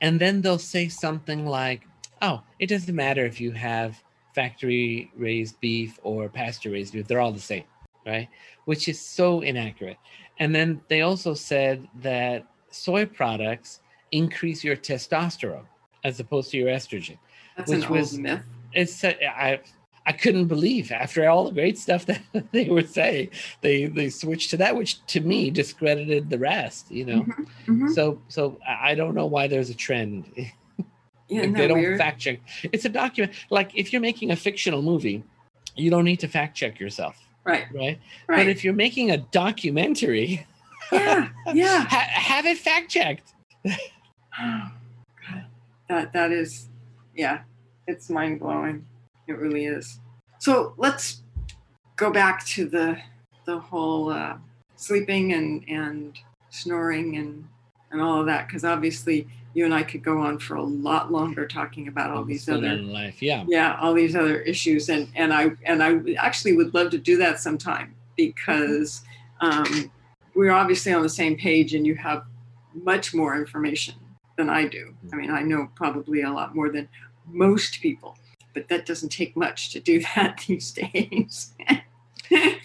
And 0.00 0.18
then 0.18 0.40
they'll 0.40 0.58
say 0.58 0.88
something 0.88 1.46
like, 1.46 1.86
oh, 2.22 2.42
it 2.58 2.68
doesn't 2.68 2.94
matter 2.94 3.24
if 3.26 3.40
you 3.40 3.52
have 3.52 4.02
factory 4.34 5.10
raised 5.16 5.60
beef 5.60 5.98
or 6.02 6.28
pasture 6.28 6.70
raised 6.70 6.94
beef, 6.94 7.06
they're 7.06 7.20
all 7.20 7.32
the 7.32 7.40
same, 7.40 7.64
right? 8.06 8.28
Which 8.64 8.88
is 8.88 9.00
so 9.00 9.40
inaccurate. 9.40 9.98
And 10.38 10.54
then 10.54 10.80
they 10.88 11.02
also 11.02 11.34
said 11.34 11.86
that 11.96 12.46
soy 12.70 13.04
products 13.04 13.80
increase 14.12 14.64
your 14.64 14.76
testosterone 14.76 15.66
as 16.04 16.20
opposed 16.20 16.50
to 16.50 16.56
your 16.56 16.68
estrogen. 16.68 17.18
That's 17.56 17.70
Which 17.70 17.78
an 17.80 17.84
old 17.84 17.98
was- 17.98 18.18
myth. 18.18 18.42
It's 18.72 19.02
I 19.04 19.60
I 20.06 20.12
couldn't 20.12 20.46
believe 20.46 20.90
after 20.92 21.28
all 21.28 21.44
the 21.44 21.52
great 21.52 21.76
stuff 21.76 22.06
that 22.06 22.22
they 22.52 22.68
were 22.68 22.82
saying, 22.86 23.30
they 23.60 23.86
they 23.86 24.08
switched 24.10 24.50
to 24.50 24.56
that, 24.58 24.76
which 24.76 25.04
to 25.06 25.20
me 25.20 25.50
discredited 25.50 26.30
the 26.30 26.38
rest, 26.38 26.90
you 26.90 27.04
know. 27.04 27.22
Mhm, 27.22 27.46
mhm. 27.66 27.94
So 27.94 28.20
so 28.28 28.58
I 28.66 28.92
I 28.92 28.94
don't 28.94 29.14
know 29.14 29.26
why 29.26 29.46
there's 29.48 29.70
a 29.70 29.74
trend. 29.74 30.26
Yeah, 31.32 31.42
Like, 31.42 31.54
they 31.54 31.68
don't 31.68 31.78
weird? 31.78 31.96
fact 31.96 32.18
check. 32.20 32.40
It's 32.72 32.84
a 32.86 32.88
document. 32.88 33.32
Like 33.50 33.70
if 33.76 33.92
you're 33.92 34.02
making 34.02 34.32
a 34.32 34.36
fictional 34.36 34.82
movie, 34.82 35.22
you 35.76 35.88
don't 35.88 36.04
need 36.04 36.18
to 36.20 36.26
fact 36.28 36.56
check 36.56 36.80
yourself, 36.80 37.16
right, 37.44 37.66
right? 37.72 38.00
right. 38.26 38.36
But 38.38 38.46
if 38.48 38.64
you're 38.64 38.74
making 38.74 39.12
a 39.12 39.18
documentary, 39.18 40.44
yeah, 40.90 41.28
yeah. 41.54 41.84
ha- 41.84 42.08
have 42.30 42.46
it 42.46 42.58
fact 42.58 42.90
checked. 42.90 43.32
That 45.90 46.12
that 46.12 46.30
is, 46.30 46.68
yeah, 47.16 47.40
it's 47.88 48.08
mind 48.08 48.38
blowing. 48.38 48.86
It 49.26 49.32
really 49.32 49.64
is. 49.66 49.98
So 50.38 50.72
let's 50.76 51.22
go 51.96 52.12
back 52.12 52.46
to 52.46 52.68
the 52.68 52.96
the 53.44 53.58
whole 53.58 54.10
uh, 54.10 54.36
sleeping 54.76 55.32
and 55.32 55.68
and 55.68 56.16
snoring 56.50 57.16
and 57.16 57.44
and 57.90 58.00
all 58.00 58.20
of 58.20 58.26
that 58.26 58.46
because 58.46 58.64
obviously 58.64 59.26
you 59.52 59.64
and 59.64 59.74
I 59.74 59.82
could 59.82 60.04
go 60.04 60.18
on 60.20 60.38
for 60.38 60.54
a 60.54 60.62
lot 60.62 61.10
longer 61.10 61.44
talking 61.48 61.88
about 61.88 62.10
all 62.10 62.22
these 62.22 62.48
other 62.48 62.76
life. 62.76 63.20
Yeah. 63.20 63.44
yeah 63.48 63.76
all 63.80 63.92
these 63.92 64.14
other 64.14 64.42
issues 64.42 64.88
and 64.88 65.08
and 65.16 65.34
i 65.34 65.50
and 65.64 65.82
i 65.82 65.98
actually 66.18 66.54
would 66.56 66.72
love 66.72 66.92
to 66.92 66.98
do 66.98 67.16
that 67.16 67.40
sometime 67.40 67.96
because 68.16 69.02
um, 69.40 69.90
we're 70.36 70.52
obviously 70.52 70.92
on 70.92 71.02
the 71.02 71.08
same 71.08 71.36
page 71.36 71.74
and 71.74 71.84
you 71.84 71.96
have 71.96 72.22
much 72.74 73.12
more 73.12 73.34
information 73.36 73.94
than 74.40 74.48
i 74.60 74.62
do 74.78 74.84
i 75.12 75.16
mean 75.20 75.30
i 75.40 75.42
know 75.50 75.62
probably 75.82 76.20
a 76.22 76.32
lot 76.38 76.54
more 76.58 76.68
than 76.76 76.86
most 77.26 77.72
people 77.86 78.12
but 78.54 78.62
that 78.70 78.82
doesn't 78.90 79.12
take 79.20 79.32
much 79.44 79.58
to 79.72 79.78
do 79.90 79.94
that 80.14 80.32
these 80.48 80.68
days 80.72 81.34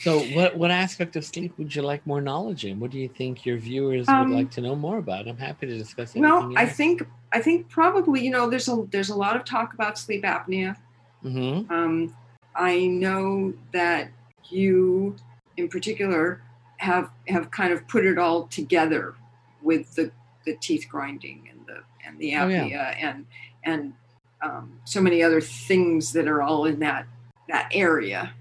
So, 0.05 0.11
what 0.35 0.51
what 0.61 0.69
aspect 0.69 1.15
of 1.19 1.23
sleep 1.25 1.51
would 1.57 1.71
you 1.75 1.81
like 1.91 2.05
more 2.05 2.21
knowledge 2.21 2.65
in? 2.69 2.79
What 2.81 2.91
do 2.91 2.99
you 3.03 3.09
think 3.19 3.33
your 3.47 3.57
viewers 3.57 4.07
Um, 4.07 4.29
would 4.29 4.35
like 4.39 4.51
to 4.57 4.61
know 4.61 4.75
more 4.75 4.97
about? 5.05 5.27
I'm 5.27 5.41
happy 5.49 5.65
to 5.71 5.75
discuss 5.85 6.07
anything. 6.15 6.21
well 6.21 6.53
i 6.63 6.67
think 6.79 6.95
i 7.38 7.39
think 7.45 7.67
probably 7.79 8.19
you 8.25 8.31
know 8.35 8.45
there's 8.51 8.69
a 8.69 8.75
there's 8.93 9.09
a 9.09 9.15
lot 9.25 9.33
of 9.35 9.43
talk 9.43 9.73
about 9.77 9.97
sleep 10.05 10.23
apnea 10.35 10.71
Mm-hmm. 11.25 11.73
Um, 11.73 12.15
I 12.55 12.73
know 12.85 13.53
that 13.73 14.03
you, 14.51 15.15
in 15.57 15.67
particular, 15.75 16.23
have 16.77 17.09
have 17.35 17.49
kind 17.59 17.71
of 17.73 17.79
put 17.93 18.05
it 18.05 18.17
all 18.19 18.39
together 18.59 19.15
with 19.63 19.83
the, 19.95 20.11
the 20.45 20.55
teeth 20.55 20.88
grinding 20.89 21.47
and 21.51 21.65
the 21.65 21.84
and 22.05 22.19
the 22.19 22.36
Oh, 22.36 22.47
yeah. 22.47 22.63
apnea 22.63 22.95
and 22.99 23.25
and 23.63 23.93
um, 24.41 24.79
so 24.84 25.01
many 25.01 25.23
other 25.23 25.41
things 25.41 26.13
that 26.13 26.27
are 26.27 26.41
all 26.41 26.65
in 26.65 26.79
that 26.79 27.08
that 27.47 27.69
area, 27.73 28.34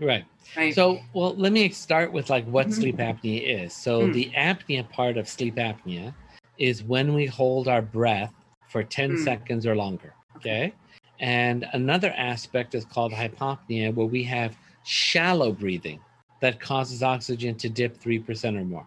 Right. 0.00 0.24
right? 0.56 0.74
So, 0.74 1.00
well, 1.12 1.34
let 1.36 1.52
me 1.52 1.68
start 1.70 2.12
with 2.12 2.30
like 2.30 2.44
what 2.46 2.68
Mhm. 2.68 2.72
sleep 2.72 2.96
apnea 2.98 3.42
is. 3.64 3.72
So, 3.72 4.06
Mm. 4.08 4.12
the 4.12 4.30
apnea 4.36 4.88
part 4.88 5.16
of 5.16 5.28
sleep 5.28 5.56
apnea 5.56 6.14
is 6.58 6.82
when 6.82 7.14
we 7.14 7.26
hold 7.26 7.68
our 7.68 7.82
breath 7.82 8.32
for 8.68 8.82
10 8.82 9.12
Mm. 9.14 9.24
seconds 9.24 9.66
or 9.66 9.74
longer. 9.76 10.14
Okay. 10.36 10.72
And 11.20 11.66
another 11.72 12.12
aspect 12.16 12.74
is 12.74 12.84
called 12.84 13.12
hypopnea, 13.12 13.94
where 13.94 14.06
we 14.06 14.24
have 14.24 14.56
shallow 14.84 15.52
breathing 15.52 16.00
that 16.40 16.58
causes 16.58 17.02
oxygen 17.02 17.54
to 17.56 17.68
dip 17.68 17.96
3% 17.98 18.56
or 18.56 18.64
more. 18.64 18.86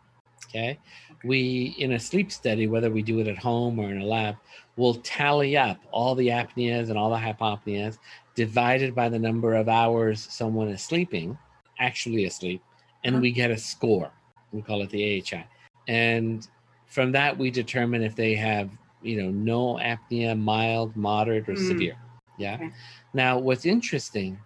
Okay. 0.56 0.80
We, 1.24 1.76
in 1.80 1.94
a 1.94 2.00
sleep 2.00 2.32
study, 2.32 2.68
whether 2.68 2.90
we 2.90 3.02
do 3.02 3.20
it 3.20 3.28
at 3.28 3.38
home 3.38 3.78
or 3.80 3.92
in 3.92 4.02
a 4.02 4.06
lab, 4.06 4.38
will 4.78 4.96
tally 4.96 5.58
up 5.58 5.78
all 5.92 6.16
the 6.16 6.28
apneas 6.30 6.90
and 6.90 6.98
all 6.98 7.10
the 7.10 7.18
hypopneas 7.18 7.98
divided 8.36 8.96
by 8.96 9.10
the 9.10 9.20
number 9.20 9.54
of 9.56 9.68
hours 9.68 10.26
someone 10.30 10.70
is 10.70 10.82
sleeping, 10.82 11.38
actually 11.80 12.26
asleep, 12.26 12.62
and 13.04 13.16
Uh-huh. 13.16 13.22
we 13.22 13.32
get 13.32 13.52
a 13.52 13.58
score. 13.58 14.12
We 14.52 14.62
call 14.62 14.82
it 14.82 14.90
the 14.90 15.04
AHI. 15.04 15.46
And 15.88 16.48
from 16.86 17.12
that, 17.12 17.38
we 17.38 17.52
determine 17.52 18.02
if 18.04 18.16
they 18.16 18.36
have, 18.36 18.70
you 19.02 19.22
know, 19.22 19.32
no 19.32 19.76
apnea, 19.76 20.40
mild, 20.40 20.96
moderate, 20.96 21.50
or 21.50 21.54
Mm. 21.54 21.68
severe. 21.68 21.98
Yeah. 22.38 22.56
Okay. 22.56 22.72
Now, 23.14 23.38
what's 23.40 23.66
interesting 23.66 24.40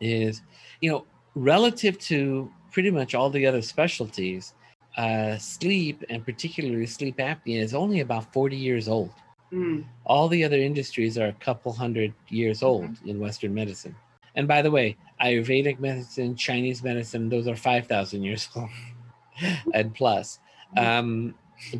is, 0.00 0.42
you 0.80 0.90
know, 0.90 1.06
relative 1.34 1.98
to 1.98 2.50
pretty 2.70 2.90
much 2.90 3.14
all 3.14 3.30
the 3.30 3.46
other 3.46 3.62
specialties, 3.62 4.54
uh, 4.96 5.36
sleep 5.38 6.02
and 6.08 6.24
particularly 6.24 6.86
sleep 6.86 7.18
apnea 7.18 7.60
is 7.62 7.74
only 7.74 8.00
about 8.00 8.32
40 8.32 8.56
years 8.56 8.88
old. 8.88 9.12
Mm, 9.52 9.84
All 10.04 10.28
the 10.28 10.42
other 10.44 10.56
industries 10.56 11.16
are 11.18 11.28
a 11.28 11.32
couple 11.34 11.72
hundred 11.72 12.12
years 12.28 12.62
old 12.62 12.90
in 13.04 13.20
Western 13.20 13.54
medicine. 13.54 13.94
And 14.34 14.48
by 14.48 14.62
the 14.62 14.70
way, 14.70 14.96
Ayurvedic 15.22 15.78
medicine, 15.80 16.36
Chinese 16.36 16.82
medicine, 16.82 17.28
those 17.28 17.46
are 17.48 17.56
5,000 17.56 18.22
years 18.22 18.48
old 18.56 18.68
and 19.72 19.94
plus. 19.94 20.40
Um, 20.76 21.34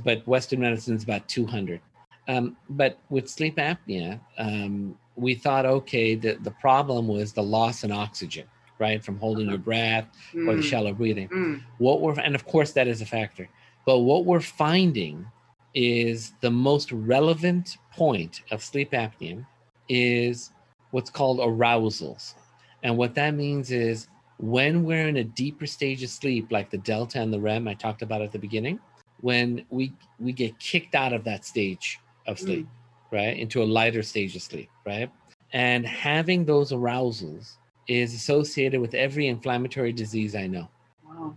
but 0.04 0.26
Western 0.26 0.60
medicine 0.60 0.96
is 0.96 1.04
about 1.04 1.28
200. 1.28 1.80
Um, 2.28 2.56
but 2.70 2.98
with 3.10 3.28
sleep 3.28 3.56
apnea, 3.56 4.20
um, 4.38 4.96
we 5.16 5.34
thought, 5.34 5.66
okay, 5.66 6.14
the, 6.14 6.34
the 6.42 6.50
problem 6.52 7.08
was 7.08 7.32
the 7.32 7.42
loss 7.42 7.84
in 7.84 7.92
oxygen, 7.92 8.46
right? 8.78 9.04
From 9.04 9.18
holding 9.18 9.48
your 9.48 9.58
breath 9.58 10.06
or 10.34 10.56
the 10.56 10.62
mm, 10.62 10.62
shallow 10.62 10.92
breathing. 10.92 11.28
Mm, 11.28 11.62
what 11.78 12.00
we're 12.00 12.18
and 12.20 12.34
of 12.34 12.46
course 12.46 12.72
that 12.72 12.88
is 12.88 13.00
a 13.00 13.06
factor. 13.06 13.48
But 13.84 14.00
what 14.00 14.24
we're 14.24 14.40
finding 14.40 15.26
is 15.74 16.32
the 16.40 16.50
most 16.50 16.90
relevant 16.92 17.76
point 17.92 18.42
of 18.50 18.62
sleep 18.62 18.92
apnea 18.92 19.46
is 19.88 20.50
what's 20.90 21.10
called 21.10 21.38
arousals. 21.38 22.34
And 22.82 22.96
what 22.96 23.14
that 23.14 23.34
means 23.34 23.70
is 23.70 24.08
when 24.38 24.84
we're 24.84 25.08
in 25.08 25.18
a 25.18 25.24
deeper 25.24 25.66
stage 25.66 26.02
of 26.02 26.10
sleep 26.10 26.50
like 26.50 26.70
the 26.70 26.78
delta 26.78 27.20
and 27.20 27.32
the 27.32 27.40
rem 27.40 27.66
i 27.66 27.72
talked 27.72 28.02
about 28.02 28.20
at 28.20 28.32
the 28.32 28.38
beginning 28.38 28.78
when 29.22 29.64
we 29.70 29.92
we 30.20 30.30
get 30.30 30.58
kicked 30.58 30.94
out 30.94 31.14
of 31.14 31.24
that 31.24 31.42
stage 31.42 31.98
of 32.26 32.38
sleep 32.38 32.66
right 33.10 33.38
into 33.38 33.62
a 33.62 33.64
lighter 33.64 34.02
stage 34.02 34.36
of 34.36 34.42
sleep 34.42 34.68
right? 34.86 35.10
And 35.52 35.86
having 35.86 36.44
those 36.44 36.72
arousals 36.72 37.58
is 37.88 38.14
associated 38.14 38.80
with 38.80 38.94
every 38.94 39.28
inflammatory 39.28 39.92
disease 39.92 40.34
i 40.34 40.46
know 40.46 40.68
wow. 41.04 41.34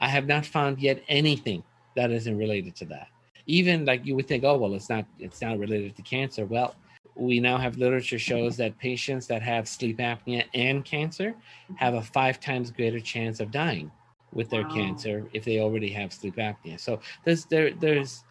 I 0.00 0.08
have 0.08 0.26
not 0.26 0.46
found 0.46 0.78
yet 0.78 1.02
anything 1.08 1.62
that 1.96 2.10
isn't 2.10 2.38
related 2.38 2.76
to 2.76 2.84
that. 2.86 3.08
Even 3.46 3.84
like 3.84 4.04
you 4.04 4.14
would 4.14 4.28
think, 4.28 4.44
oh 4.44 4.56
well, 4.56 4.74
it's 4.74 4.88
not 4.88 5.04
it's 5.18 5.40
not 5.40 5.58
related 5.58 5.96
to 5.96 6.02
cancer. 6.02 6.44
Well, 6.44 6.76
we 7.16 7.40
now 7.40 7.58
have 7.58 7.76
literature 7.76 8.18
shows 8.18 8.56
that 8.58 8.78
patients 8.78 9.26
that 9.26 9.42
have 9.42 9.66
sleep 9.66 9.98
apnea 9.98 10.44
and 10.54 10.84
cancer 10.84 11.34
have 11.76 11.94
a 11.94 12.02
five 12.02 12.38
times 12.38 12.70
greater 12.70 13.00
chance 13.00 13.40
of 13.40 13.50
dying 13.50 13.90
with 14.32 14.50
their 14.50 14.62
Wow. 14.64 14.74
cancer 14.74 15.24
if 15.32 15.44
they 15.44 15.58
already 15.58 15.88
have 15.90 16.12
sleep 16.12 16.36
apnea. 16.36 16.78
So 16.78 17.00
there's 17.24 17.46
there 17.46 17.72
there's 17.72 18.24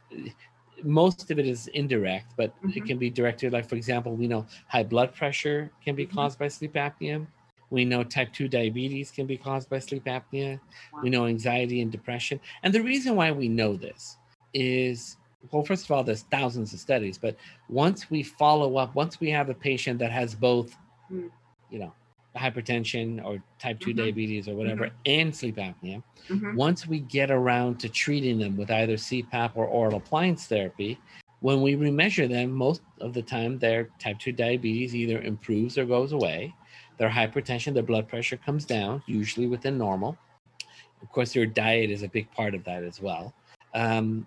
most 0.83 1.29
of 1.31 1.39
it 1.39 1.47
is 1.47 1.67
indirect, 1.67 2.33
but 2.37 2.53
it 2.63 2.83
Mhm. 2.83 2.85
can 2.87 2.97
be 2.97 3.09
directed. 3.09 3.53
Like 3.53 3.67
for 3.67 3.75
example, 3.75 4.15
we 4.15 4.27
know 4.27 4.45
high 4.67 4.83
blood 4.83 5.13
pressure 5.15 5.71
can 5.83 5.95
be 5.95 6.05
Mhm. 6.05 6.13
caused 6.13 6.39
by 6.39 6.47
sleep 6.47 6.73
apnea. 6.73 7.25
We 7.69 7.83
know 7.85 8.03
type 8.03 8.31
2 8.33 8.47
diabetes 8.47 9.11
can 9.11 9.25
be 9.27 9.37
caused 9.37 9.69
by 9.69 9.79
sleep 9.79 10.05
apnea. 10.05 10.59
We 11.03 11.09
know 11.09 11.25
anxiety 11.25 11.81
and 11.81 11.91
depression. 11.91 12.39
And 12.63 12.73
the 12.73 12.81
reason 12.81 13.15
why 13.15 13.31
we 13.31 13.47
know 13.49 13.75
this 13.75 14.17
is 14.53 15.17
well, 15.51 15.63
first 15.63 15.85
of 15.85 15.91
all, 15.91 16.03
there's 16.03 16.23
thousands 16.23 16.73
of 16.73 16.79
studies, 16.79 17.17
but 17.17 17.37
once 17.69 18.09
we 18.09 18.23
follow 18.23 18.77
up, 18.77 18.95
once 18.95 19.19
we 19.19 19.29
have 19.29 19.49
a 19.49 19.53
patient 19.53 19.99
that 19.99 20.11
has 20.11 20.35
both, 20.35 20.75
Mm. 21.11 21.29
you 21.69 21.79
know, 21.79 21.93
hypertension 22.37 23.23
or 23.23 23.41
type 23.59 23.79
2 23.79 23.93
Mhm. 23.93 23.97
diabetes 23.97 24.47
or 24.47 24.55
whatever, 24.55 24.89
and 25.05 25.35
sleep 25.35 25.57
apnea, 25.57 26.03
Mhm. 26.29 26.55
once 26.55 26.87
we 26.87 26.99
get 26.99 27.31
around 27.31 27.79
to 27.79 27.89
treating 27.89 28.39
them 28.39 28.55
with 28.57 28.71
either 28.71 28.97
CPAP 28.97 29.55
or 29.55 29.65
oral 29.65 29.95
appliance 29.97 30.47
therapy, 30.47 30.97
when 31.41 31.61
we 31.61 31.75
remeasure 31.75 32.27
them, 32.27 32.51
most 32.51 32.81
of 32.99 33.13
the 33.13 33.21
time 33.21 33.59
their 33.59 33.89
type 33.99 34.19
2 34.19 34.31
diabetes 34.31 34.95
either 34.95 35.21
improves 35.21 35.77
or 35.77 35.85
goes 35.85 36.11
away. 36.11 36.53
Their 36.97 37.09
hypertension, 37.09 37.73
their 37.73 37.83
blood 37.83 38.07
pressure 38.07 38.37
comes 38.37 38.65
down, 38.65 39.03
usually 39.05 39.47
within 39.47 39.77
normal. 39.77 40.17
Of 41.01 41.11
course, 41.11 41.33
their 41.33 41.45
diet 41.45 41.91
is 41.91 42.01
a 42.03 42.07
big 42.07 42.29
part 42.31 42.55
of 42.55 42.63
that 42.63 42.83
as 42.83 42.99
well. 43.01 43.33
Um, 43.73 44.25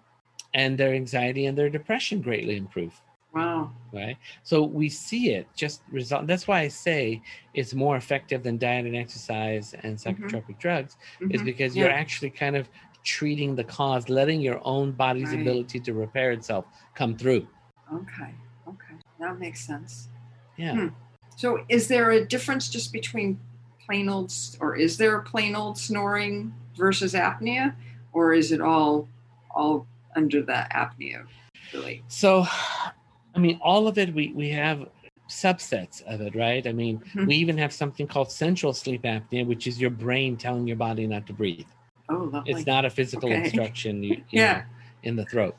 and 0.55 0.79
their 0.79 0.95
anxiety 0.95 1.47
and 1.47 1.59
their 1.59 1.69
depression 1.71 2.21
greatly 2.21 2.57
improve 2.57 3.01
Wow. 3.35 3.73
right? 3.93 4.17
So 4.45 4.63
we 4.63 4.89
see 4.89 5.31
it 5.33 5.49
just 5.55 5.83
result. 5.91 6.27
That's 6.29 6.47
why 6.47 6.61
I 6.61 6.69
say 6.69 7.23
it's 7.55 7.75
more 7.75 7.97
effective 7.97 8.43
than 8.45 8.57
diet 8.57 8.87
and 8.87 8.95
exercise 8.97 9.75
and 9.83 9.97
psychotropic 9.97 10.59
drugs, 10.59 10.97
is 11.31 11.43
Mhm. 11.43 11.45
because 11.45 11.77
you're 11.77 11.89
Yeah. 11.89 11.97
actually 11.97 12.31
kind 12.31 12.55
of 12.55 12.69
treating 13.03 13.57
the 13.57 13.65
cause, 13.65 14.09
letting 14.09 14.41
your 14.41 14.61
own 14.65 14.93
body's 14.93 15.31
Right. 15.31 15.41
ability 15.41 15.81
to 15.81 15.93
repair 15.93 16.31
itself 16.31 16.67
come 16.95 17.17
through. 17.17 17.49
Okay. 17.93 18.35
Okay. 18.69 18.95
That 19.19 19.39
makes 19.41 19.61
sense. 19.61 20.09
Yeah. 20.57 20.75
Hmm. 20.75 20.89
So, 21.37 21.65
is 21.69 21.89
there 21.89 22.11
a 22.13 22.25
difference 22.25 22.69
just 22.69 22.93
between 22.93 23.41
plain 23.87 24.09
old, 24.09 24.33
or 24.61 24.77
is 24.77 24.99
there 24.99 25.17
a 25.17 25.23
plain 25.23 25.57
old 25.57 25.77
snoring 25.79 26.55
versus 26.77 27.13
apnea, 27.15 27.75
or 28.13 28.35
is 28.35 28.53
it 28.53 28.61
all 28.61 29.09
all 29.53 29.87
under 30.15 30.43
the 30.43 30.67
apnea? 30.71 31.27
Really? 31.73 32.05
So, 32.07 32.47
I 33.35 33.39
mean, 33.39 33.59
all 33.63 33.87
of 33.87 33.99
it, 33.99 34.13
we, 34.15 34.33
we 34.35 34.51
have 34.51 34.89
subsets 35.29 36.03
of 36.03 36.21
it, 36.21 36.35
right? 36.35 36.67
I 36.67 36.73
mean, 36.73 37.03
Mhm. 37.15 37.27
we 37.27 37.37
even 37.37 37.57
have 37.59 37.73
something 37.73 38.07
called 38.07 38.31
central 38.33 38.73
sleep 38.73 39.03
apnea, 39.03 39.47
which 39.47 39.67
is 39.67 39.81
your 39.81 39.91
brain 39.91 40.37
telling 40.37 40.67
your 40.67 40.77
body 40.77 41.07
not 41.07 41.27
to 41.29 41.33
breathe. 41.33 41.67
Oh, 42.09 42.29
lovely. 42.33 42.53
It's 42.53 42.67
not 42.67 42.85
a 42.85 42.91
physical 42.91 43.31
Okay. 43.31 43.45
instruction 43.45 44.03
you, 44.03 44.17
you 44.31 44.41
Yeah. 44.41 44.55
know, 44.55 44.63
in 45.05 45.17
the 45.17 45.25
throat. 45.25 45.57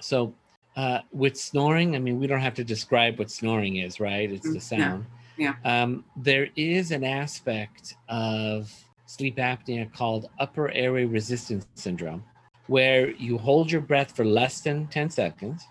So, 0.00 0.34
uh, 0.76 1.00
with 1.12 1.36
snoring, 1.36 1.96
I 1.96 1.98
mean, 1.98 2.20
we 2.20 2.26
don't 2.26 2.40
have 2.40 2.54
to 2.54 2.64
describe 2.64 3.18
what 3.18 3.30
snoring 3.30 3.76
is, 3.76 3.98
right? 3.98 4.30
It's 4.30 4.52
the 4.52 4.58
Mm, 4.58 4.78
yeah. 4.78 4.78
sound. 4.78 5.06
Yeah. 5.38 5.54
Um, 5.64 6.04
there 6.16 6.48
is 6.54 6.90
an 6.92 7.02
aspect 7.02 7.94
of 8.08 8.72
sleep 9.06 9.36
apnea 9.36 9.90
called 9.92 10.28
upper 10.38 10.70
airway 10.70 11.04
resistance 11.06 11.66
syndrome, 11.74 12.22
where 12.66 13.10
you 13.12 13.38
hold 13.38 13.70
your 13.70 13.80
breath 13.80 14.14
for 14.14 14.24
less 14.24 14.60
than 14.60 14.86
10 14.88 15.10
seconds 15.10 15.66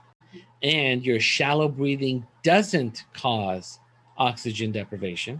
and 0.65 1.05
your 1.05 1.19
shallow 1.19 1.69
breathing 1.69 2.25
doesn't 2.43 3.05
cause 3.13 3.79
oxygen 4.17 4.71
deprivation 4.71 5.39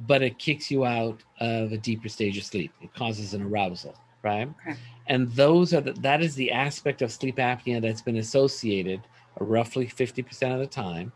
but 0.00 0.22
it 0.22 0.38
kicks 0.38 0.70
you 0.70 0.84
out 0.84 1.22
of 1.40 1.72
a 1.72 1.78
deeper 1.78 2.08
stage 2.08 2.36
of 2.36 2.44
sleep. 2.44 2.72
It 2.82 2.92
causes 2.94 3.34
an 3.34 3.42
arousal, 3.42 3.94
right? 4.22 4.48
Okay. 4.66 4.76
And 5.06 5.30
those 5.32 5.72
are 5.72 5.80
the, 5.80 5.92
that 5.92 6.22
is 6.22 6.34
the 6.34 6.50
aspect 6.50 7.02
of 7.02 7.12
sleep 7.12 7.36
apnea 7.36 7.80
that's 7.80 8.02
been 8.02 8.16
associated 8.16 9.00
roughly 9.38 9.86
50% 9.86 10.52
of 10.52 10.60
the 10.60 10.66
time 10.66 11.12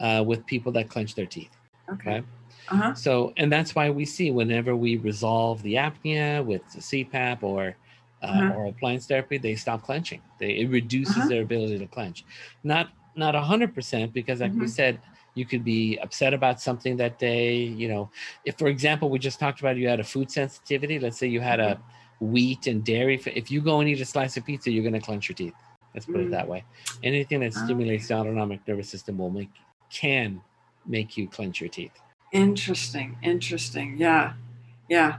uh, 0.00 0.22
with 0.26 0.44
people 0.46 0.72
that 0.72 0.88
clench 0.88 1.14
their 1.14 1.26
teeth. 1.26 1.56
Okay. 1.92 2.10
Right. 2.10 2.24
Uh 2.70 2.76
huh. 2.76 2.94
So, 2.94 3.32
and 3.38 3.50
that's 3.50 3.74
why 3.74 3.88
we 3.88 4.04
see 4.04 4.30
whenever 4.30 4.76
we 4.76 4.96
resolve 4.96 5.62
the 5.62 5.74
apnea 5.74 6.44
with 6.44 6.62
the 6.72 6.80
CPAP 6.80 7.42
or 7.42 7.76
uh, 8.22 8.26
Uh-huh. 8.26 8.52
oral 8.54 8.70
appliance 8.70 9.06
therapy, 9.06 9.38
they 9.38 9.54
stop 9.54 9.82
clenching. 9.82 10.20
They, 10.38 10.58
it 10.60 10.68
reduces 10.70 11.16
Uh-huh. 11.16 11.28
their 11.28 11.42
ability 11.42 11.78
to 11.78 11.86
clench. 11.86 12.24
Not 12.64 12.90
not 13.16 13.34
a 13.34 13.40
hundred 13.40 13.74
percent 13.74 14.12
because, 14.12 14.40
like 14.40 14.52
we 14.54 14.66
Mhm. 14.66 14.70
said, 14.70 15.00
you 15.34 15.44
could 15.44 15.64
be 15.64 15.98
upset 15.98 16.32
about 16.34 16.60
something 16.60 16.96
that 16.98 17.18
day. 17.18 17.56
You 17.82 17.88
know, 17.88 18.10
if 18.44 18.56
for 18.58 18.68
example 18.68 19.10
we 19.10 19.18
just 19.18 19.40
talked 19.40 19.60
about 19.60 19.76
you 19.76 19.88
had 19.88 19.98
a 20.00 20.04
food 20.04 20.30
sensitivity. 20.30 20.98
Let's 21.00 21.18
say 21.18 21.26
you 21.26 21.40
had 21.40 21.58
a 21.60 21.74
Mm-hmm. 21.74 22.32
wheat 22.32 22.66
and 22.66 22.84
dairy. 22.84 23.20
If 23.26 23.50
you 23.50 23.60
go 23.60 23.80
and 23.80 23.88
eat 23.88 24.00
a 24.00 24.04
slice 24.04 24.36
of 24.36 24.44
pizza, 24.44 24.70
you're 24.70 24.82
going 24.88 25.00
to 25.00 25.00
clench 25.00 25.28
your 25.28 25.36
teeth. 25.36 25.54
Let's 25.94 26.06
put 26.06 26.20
it 26.20 26.28
Mm. 26.28 26.30
that 26.32 26.48
way. 26.48 26.64
Anything 27.02 27.40
that 27.40 27.54
Ah, 27.56 27.64
stimulates 27.64 28.08
the 28.08 28.14
autonomic 28.14 28.60
nervous 28.68 28.88
system 28.88 29.18
will 29.18 29.30
make 29.30 29.50
can 29.90 30.40
make 30.86 31.16
you 31.16 31.28
clench 31.28 31.60
your 31.60 31.70
teeth. 31.70 31.96
Interesting. 32.32 33.16
Interesting. 33.22 33.96
Yeah. 33.98 34.34
Yeah. 34.88 35.18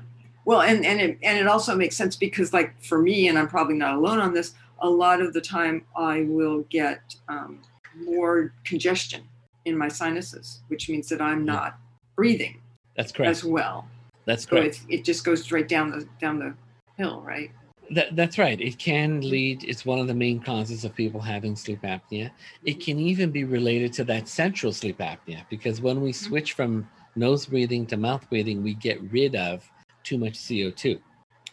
Well, 0.50 0.62
and 0.62 0.84
and 0.84 1.00
it 1.00 1.20
and 1.22 1.38
it 1.38 1.46
also 1.46 1.76
makes 1.76 1.96
sense 1.96 2.16
because, 2.16 2.54
like, 2.54 2.74
for 2.84 2.98
me, 2.98 3.28
and 3.28 3.38
I'm 3.38 3.48
probably 3.48 3.76
not 3.76 3.94
alone 3.94 4.20
on 4.20 4.34
this. 4.34 4.56
A 4.80 4.90
lot 4.90 5.22
of 5.22 5.32
the 5.32 5.42
time, 5.42 5.86
I 5.96 6.24
will 6.24 6.62
get 6.72 7.02
um, 7.28 7.60
more 7.96 8.52
congestion 8.64 9.22
in 9.66 9.78
my 9.78 9.90
sinuses, 9.90 10.62
which 10.70 10.90
means 10.90 11.08
that 11.10 11.22
I'm 11.22 11.46
not 11.46 11.78
breathing 12.16 12.62
That's 12.96 13.12
correct. 13.12 13.30
as 13.30 13.44
well. 13.44 13.88
That's 14.26 14.46
So 14.46 14.56
correct. 14.56 14.82
it, 14.90 14.96
it 15.02 15.06
just 15.06 15.24
goes 15.24 15.44
straight 15.44 15.68
down 15.68 15.92
the 15.92 16.08
down 16.20 16.40
the 16.40 16.56
hill, 16.98 17.22
right? 17.22 17.52
That, 17.92 18.16
that's 18.16 18.40
right. 18.40 18.60
It 18.60 18.80
can 18.80 19.22
lead, 19.22 19.64
it's 19.64 19.86
one 19.86 20.00
of 20.00 20.08
the 20.08 20.16
main 20.16 20.40
causes 20.40 20.84
of 20.84 20.96
people 20.96 21.22
having 21.22 21.56
sleep 21.56 21.84
apnea. 21.84 22.32
It 22.66 22.80
can 22.80 22.98
even 22.98 23.30
be 23.30 23.44
related 23.44 23.94
to 23.94 24.04
that 24.06 24.28
central 24.28 24.74
sleep 24.74 24.98
apnea 24.98 25.44
because 25.52 25.80
when 25.80 26.02
we 26.02 26.12
switch 26.12 26.54
from 26.54 26.90
nose 27.16 27.46
breathing 27.46 27.86
to 27.88 27.98
mouth 27.98 28.28
breathing, 28.30 28.64
we 28.64 28.74
get 28.74 29.00
rid 29.12 29.36
of 29.36 29.70
too 30.10 30.18
much 30.18 30.34
CO2. 30.34 31.00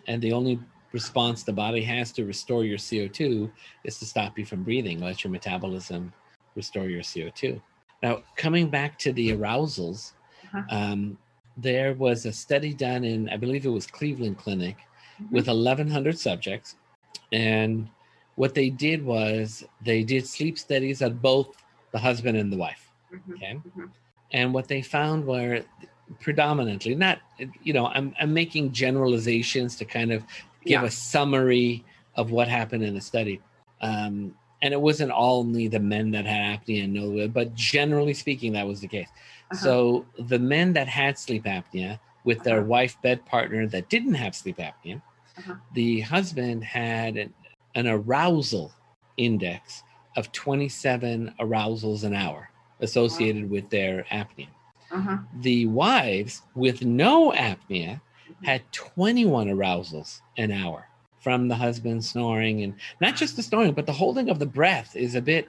And 0.08 0.22
the 0.22 0.32
only 0.32 0.58
response 0.92 1.42
the 1.42 1.52
body 1.52 1.82
has 1.82 2.10
to 2.12 2.24
restore 2.24 2.64
your 2.64 2.78
CO2 2.78 3.50
is 3.84 3.98
to 3.98 4.06
stop 4.06 4.38
you 4.38 4.46
from 4.46 4.62
breathing, 4.62 4.98
let 5.00 5.22
your 5.22 5.30
metabolism 5.30 6.12
restore 6.54 6.88
your 6.88 7.02
CO2. 7.02 7.60
Now, 8.02 8.22
coming 8.36 8.70
back 8.70 8.98
to 9.04 9.12
the 9.12 9.26
arousals, 9.36 10.14
Uh-huh. 10.44 10.62
um, 10.78 11.18
there 11.68 11.92
was 12.06 12.18
a 12.26 12.32
study 12.32 12.72
done 12.86 13.02
in, 13.04 13.28
I 13.34 13.36
believe 13.36 13.64
it 13.66 13.70
was 13.80 13.86
Cleveland 13.98 14.38
Clinic 14.38 14.76
with 15.30 15.48
1,100 15.48 16.18
subjects. 16.18 16.76
And 17.32 17.88
what 18.36 18.54
they 18.54 18.70
did 18.70 19.04
was 19.04 19.64
they 19.88 20.00
did 20.12 20.26
sleep 20.26 20.56
studies 20.58 21.02
on 21.02 21.12
both 21.30 21.48
the 21.92 21.98
husband 21.98 22.36
and 22.38 22.50
the 22.52 22.56
wife. 22.66 22.84
Mhm. 23.12 23.34
Okay. 23.34 23.54
Mhm. 23.54 23.90
And 24.38 24.46
what 24.54 24.66
they 24.68 24.82
found 24.82 25.18
were 25.26 25.64
predominantly, 26.20 26.94
not, 26.94 27.18
you 27.62 27.72
know, 27.72 27.86
I'm, 27.88 28.14
I'm 28.20 28.32
making 28.32 28.72
generalizations 28.72 29.76
to 29.76 29.84
kind 29.84 30.12
of 30.12 30.22
give 30.64 30.82
Yeah. 30.82 30.84
a 30.84 30.90
summary 30.90 31.84
of 32.14 32.30
what 32.30 32.48
happened 32.48 32.82
in 32.84 32.94
the 32.94 33.00
study. 33.00 33.40
Um, 33.80 34.34
and 34.62 34.72
it 34.72 34.80
wasn't 34.80 35.12
only 35.14 35.68
the 35.68 35.80
men 35.80 36.10
that 36.12 36.24
had 36.24 36.60
apnea 36.60 36.84
and 36.84 36.94
no, 36.94 37.28
but 37.28 37.54
generally 37.54 38.14
speaking, 38.14 38.52
that 38.54 38.66
was 38.66 38.80
the 38.80 38.88
case. 38.88 39.08
Uh-huh. 39.50 39.56
So 39.62 40.06
the 40.18 40.38
men 40.38 40.72
that 40.74 40.88
had 40.88 41.18
sleep 41.18 41.44
apnea 41.44 41.98
with 42.24 42.42
their 42.42 42.58
Uh-huh. 42.60 42.66
wife 42.68 42.96
bed 43.02 43.24
partner 43.26 43.66
that 43.68 43.88
didn't 43.90 44.14
have 44.14 44.34
sleep 44.34 44.56
apnea, 44.58 45.02
Uh-huh. 45.38 45.54
the 45.74 46.00
husband 46.00 46.64
had 46.64 47.16
an, 47.16 47.34
an 47.74 47.86
arousal 47.86 48.72
index 49.18 49.82
of 50.16 50.32
27 50.32 51.34
arousals 51.38 52.02
an 52.04 52.14
hour 52.14 52.48
associated 52.80 53.50
with 53.50 53.68
their 53.70 54.04
apnea. 54.10 54.48
Uh-huh. 54.90 55.18
The 55.40 55.66
wives 55.66 56.42
with 56.54 56.84
no 56.84 57.32
apnea 57.32 58.00
had 58.44 58.62
21 58.72 59.48
arousals 59.48 60.22
an 60.36 60.50
hour 60.52 60.88
from 61.20 61.48
the 61.48 61.54
husband 61.54 62.04
snoring 62.04 62.62
and 62.62 62.74
not 63.00 63.16
just 63.16 63.34
the 63.36 63.42
snoring 63.42 63.72
but 63.72 63.86
the 63.86 63.92
holding 63.92 64.28
of 64.28 64.38
the 64.38 64.46
breath 64.46 64.94
is 64.94 65.14
a 65.16 65.20
bit 65.20 65.48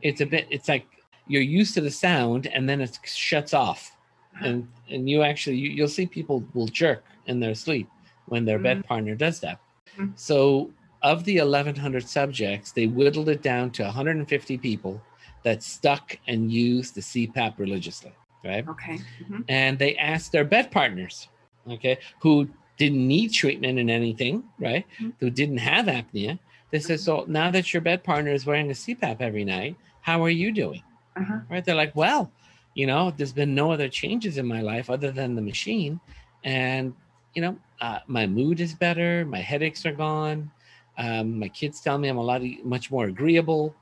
it's 0.00 0.20
a 0.22 0.26
bit 0.26 0.46
it's 0.50 0.68
like 0.68 0.86
you're 1.26 1.42
used 1.42 1.74
to 1.74 1.80
the 1.80 1.90
sound 1.90 2.46
and 2.46 2.68
then 2.68 2.80
it 2.80 2.98
shuts 3.04 3.52
off. 3.54 3.94
And 4.40 4.66
and 4.88 5.08
you 5.10 5.22
actually 5.22 5.56
you, 5.56 5.70
you'll 5.70 5.88
see 5.88 6.06
people 6.06 6.42
will 6.54 6.66
jerk 6.66 7.04
in 7.26 7.40
their 7.40 7.54
sleep 7.54 7.88
when 8.26 8.44
their 8.44 8.58
bed 8.58 8.84
partner 8.86 9.14
does 9.14 9.40
that. 9.40 9.58
Mhm. 9.98 10.12
so 10.18 10.70
of 11.02 11.24
the 11.24 11.40
1100 11.40 12.06
subjects 12.08 12.72
they 12.72 12.86
whittled 12.86 13.28
it 13.28 13.42
down 13.42 13.70
to 13.72 13.82
150 13.82 14.56
people 14.58 15.02
that 15.42 15.62
stuck 15.62 16.16
and 16.28 16.52
used 16.52 16.94
the 16.94 17.00
cpap 17.00 17.58
religiously 17.58 18.12
right 18.44 18.66
Okay. 18.68 18.98
Mhm. 19.28 19.44
and 19.48 19.78
they 19.78 19.96
asked 19.96 20.32
their 20.32 20.44
bed 20.44 20.70
partners, 20.70 21.28
okay, 21.68 21.98
who 22.20 22.48
didn't 22.78 23.06
need 23.06 23.28
treatment 23.32 23.78
in 23.78 23.90
anything, 23.90 24.42
right? 24.58 24.86
Mhm. 24.98 25.12
Who 25.20 25.30
didn't 25.30 25.58
have 25.58 25.86
apnea. 25.86 26.38
They 26.70 26.78
said, 26.80 27.00
so 27.00 27.24
now 27.28 27.50
that 27.50 27.72
your 27.74 27.82
bed 27.82 28.02
partner 28.04 28.32
is 28.32 28.46
wearing 28.46 28.70
a 28.70 28.74
CPAP 28.74 29.20
every 29.20 29.44
night, 29.44 29.76
how 30.00 30.22
are 30.24 30.30
you 30.30 30.50
doing? 30.52 30.82
Uh-huh. 31.16 31.40
Right? 31.50 31.64
They're 31.64 31.74
like, 31.74 31.94
well, 31.96 32.30
you 32.74 32.86
know, 32.86 33.10
there's 33.16 33.32
been 33.32 33.54
no 33.54 33.72
other 33.72 33.88
changes 33.88 34.38
in 34.38 34.46
my 34.46 34.62
life 34.62 34.88
other 34.88 35.10
than 35.10 35.34
the 35.34 35.42
machine, 35.42 36.00
and 36.44 36.94
you 37.34 37.42
know, 37.42 37.56
uh, 37.80 37.98
my 38.06 38.26
mood 38.26 38.60
is 38.60 38.74
better, 38.74 39.24
my 39.26 39.38
headaches 39.40 39.84
are 39.86 39.92
gone. 39.92 40.50
Um, 40.98 41.38
my 41.38 41.48
kids 41.48 41.80
tell 41.80 41.96
me 41.98 42.08
I'm 42.08 42.18
a 42.18 42.22
lot 42.22 42.42
e- 42.42 42.60
much 42.64 42.90
more 42.90 43.06
agreeable, 43.06 43.74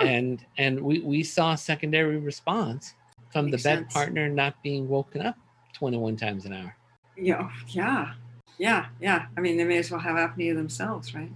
and 0.00 0.44
and 0.58 0.80
we 0.80 1.00
we 1.00 1.22
saw 1.22 1.52
a 1.52 1.56
secondary 1.56 2.16
response 2.18 2.94
from 3.36 3.50
Makes 3.50 3.62
the 3.64 3.68
bed 3.68 3.78
sense. 3.80 3.92
partner 3.92 4.28
not 4.30 4.62
being 4.62 4.88
woken 4.88 5.20
up 5.20 5.36
21 5.74 6.16
times 6.16 6.46
an 6.46 6.54
hour. 6.54 6.74
Yeah. 7.18 7.50
Yeah. 7.68 8.14
Yeah. 8.56 8.86
Yeah. 8.98 9.26
I 9.36 9.40
mean, 9.40 9.58
they 9.58 9.64
may 9.64 9.76
as 9.76 9.90
well 9.90 10.00
have 10.00 10.16
apnea 10.16 10.54
themselves, 10.54 11.14
right? 11.14 11.30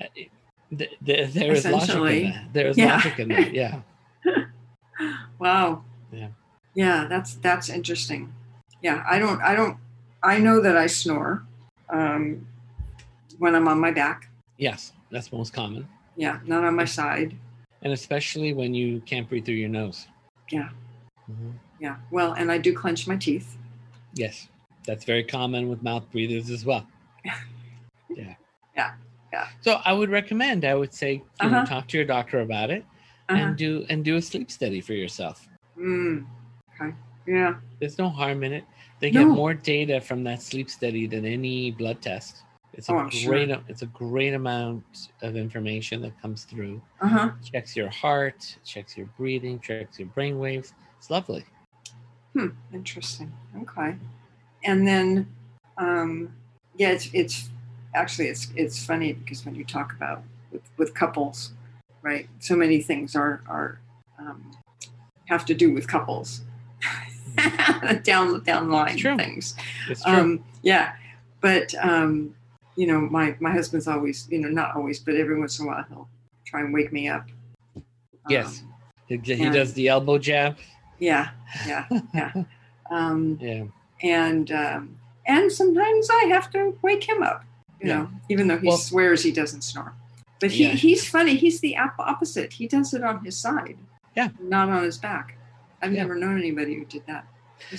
Uh, 0.00 0.04
it- 0.14 0.30
th- 0.78 0.90
th- 1.04 1.32
there 1.32 1.50
is 1.52 1.64
logic 1.66 1.96
in 1.96 2.30
that. 2.30 2.52
There 2.52 2.68
is 2.68 2.78
yeah. 2.78 2.94
logic 2.94 3.18
in 3.18 3.28
that. 3.30 3.52
Yeah. 3.52 3.80
Wow. 5.38 5.82
Yeah. 6.12 6.28
Yeah, 6.74 7.06
that's 7.08 7.34
that's 7.36 7.70
interesting. 7.70 8.32
Yeah, 8.82 9.02
I 9.08 9.18
don't 9.18 9.40
I 9.40 9.54
don't 9.54 9.78
I 10.22 10.38
know 10.38 10.60
that 10.60 10.76
I 10.76 10.86
snore 10.88 11.46
um, 11.88 12.46
when 13.38 13.54
I'm 13.54 13.66
on 13.66 13.80
my 13.80 13.90
back. 13.90 14.28
Yes, 14.58 14.92
that's 15.10 15.32
most 15.32 15.54
common, 15.54 15.88
Yeah, 16.16 16.40
not 16.44 16.64
on 16.64 16.76
my 16.76 16.84
side. 16.84 17.34
and 17.80 17.94
especially 17.94 18.52
when 18.52 18.74
you 18.74 19.00
can't 19.00 19.26
breathe 19.26 19.46
through 19.46 19.54
your 19.54 19.70
nose. 19.70 20.06
Yeah. 20.50 20.68
Mhm. 21.30 21.52
Yeah. 21.78 21.96
Well, 22.10 22.32
and 22.32 22.50
I 22.50 22.58
do 22.58 22.74
clench 22.74 23.06
my 23.06 23.16
teeth. 23.16 23.56
Yes, 24.14 24.48
that's 24.86 25.04
very 25.04 25.24
common 25.24 25.68
with 25.68 25.82
mouth 25.82 26.10
breathers 26.10 26.50
as 26.50 26.64
well. 26.64 26.86
Yeah. 28.16 28.34
Yeah, 28.76 28.94
yeah. 29.32 29.46
So 29.60 29.80
I 29.84 29.92
would 29.92 30.10
recommend. 30.10 30.64
I 30.64 30.74
would 30.74 30.92
say, 30.92 31.12
you 31.12 31.22
Uh-huh. 31.40 31.64
talk 31.64 31.86
to 31.88 31.96
your 31.96 32.04
doctor 32.06 32.40
about 32.40 32.70
it 32.70 32.84
Uh-huh. 33.28 33.38
and 33.40 33.56
do 33.56 33.86
and 33.88 34.04
do 34.04 34.16
a 34.16 34.22
sleep 34.22 34.50
study 34.50 34.80
for 34.80 34.94
yourself. 34.94 35.46
Mm. 35.78 36.26
Okay. 36.74 36.92
Yeah. 37.26 37.54
There's 37.78 37.98
no 37.98 38.08
harm 38.08 38.42
in 38.42 38.52
it. 38.52 38.64
They 38.98 39.12
get 39.12 39.20
No. 39.28 39.32
more 39.32 39.54
data 39.54 40.00
from 40.00 40.24
that 40.24 40.42
sleep 40.42 40.68
study 40.68 41.06
than 41.06 41.24
any 41.24 41.70
blood 41.70 42.02
test. 42.02 42.42
It's 42.72 42.88
a 42.88 42.92
Oh, 42.94 42.98
I'm 42.98 43.10
sure. 43.10 43.30
great 43.32 43.50
it's 43.68 43.82
a 43.82 43.86
great 43.86 44.34
amount 44.34 45.12
of 45.22 45.36
information 45.36 46.02
that 46.02 46.20
comes 46.20 46.44
through. 46.44 46.82
Uh 47.00 47.06
huh. 47.08 47.30
Checks 47.52 47.76
your 47.76 47.90
heart, 47.90 48.58
checks 48.64 48.96
your 48.96 49.06
breathing, 49.16 49.60
checks 49.60 50.00
your 50.00 50.08
brain 50.08 50.40
waves. 50.40 50.74
It's 51.00 51.08
lovely. 51.08 51.46
Hmm. 52.34 52.48
Interesting. 52.74 53.32
Okay. 53.62 53.96
And 54.64 54.86
then, 54.86 55.26
um, 55.78 56.34
yeah, 56.76 56.90
it's 56.90 57.08
it's 57.14 57.48
actually 57.94 58.28
it's 58.28 58.48
it's 58.54 58.84
funny 58.84 59.14
because 59.14 59.46
when 59.46 59.54
you 59.54 59.64
talk 59.64 59.94
about 59.94 60.22
with, 60.52 60.60
with 60.76 60.92
couples, 60.92 61.52
right? 62.02 62.28
So 62.40 62.54
many 62.54 62.82
things 62.82 63.16
are 63.16 63.40
are 63.48 63.80
um, 64.18 64.50
have 65.24 65.46
to 65.46 65.54
do 65.54 65.72
with 65.72 65.88
couples 65.88 66.42
down 68.02 68.42
down 68.42 68.70
line 68.70 68.92
It's 68.92 69.00
true. 69.00 69.16
things. 69.16 69.54
It's 69.88 70.04
true. 70.04 70.12
Um, 70.12 70.44
yeah, 70.62 70.92
but 71.40 71.74
um, 71.82 72.34
you 72.76 72.86
know, 72.86 73.00
my 73.00 73.36
my 73.40 73.52
husband's 73.52 73.88
always, 73.88 74.28
you 74.30 74.38
know, 74.38 74.50
not 74.50 74.76
always, 74.76 74.98
but 74.98 75.14
every 75.14 75.38
once 75.40 75.58
in 75.58 75.64
a 75.64 75.68
while 75.68 75.86
he'll 75.88 76.08
try 76.44 76.60
and 76.60 76.74
wake 76.74 76.92
me 76.92 77.08
up. 77.08 77.24
Yes. 78.28 78.60
Um, 78.60 78.74
he, 79.06 79.34
he 79.34 79.48
does 79.48 79.72
the 79.72 79.88
elbow 79.88 80.18
jab. 80.18 80.58
Yeah, 81.00 81.30
yeah, 81.66 81.86
yeah. 82.14 82.32
Um, 82.90 83.38
Yeah. 83.40 83.64
and 84.02 84.50
um, 84.50 84.96
and 85.24 85.50
sometimes 85.52 86.08
I 86.10 86.24
have 86.30 86.50
to 86.50 86.76
wake 86.82 87.04
him 87.08 87.22
up. 87.22 87.44
You 87.80 87.88
Yeah. 87.88 87.96
know, 87.98 88.10
even 88.28 88.48
though 88.48 88.58
he 88.58 88.66
Well- 88.66 88.76
swears 88.78 89.22
he 89.22 89.30
doesn't 89.32 89.62
snore. 89.62 89.94
But 90.40 90.50
he, 90.50 90.64
Yeah. 90.64 90.70
he's 90.70 91.08
funny. 91.08 91.36
He's 91.36 91.60
the 91.60 91.76
op- 91.76 91.98
opposite. 92.00 92.52
He 92.54 92.66
does 92.66 92.92
it 92.94 93.04
on 93.04 93.24
his 93.24 93.36
side. 93.38 93.76
Yeah. 94.16 94.28
Not 94.40 94.70
on 94.70 94.82
his 94.82 94.98
back. 94.98 95.36
I've 95.82 95.92
Yeah. 95.92 96.02
never 96.02 96.16
known 96.16 96.36
anybody 96.38 96.74
who 96.74 96.84
did 96.84 97.06
that. 97.06 97.26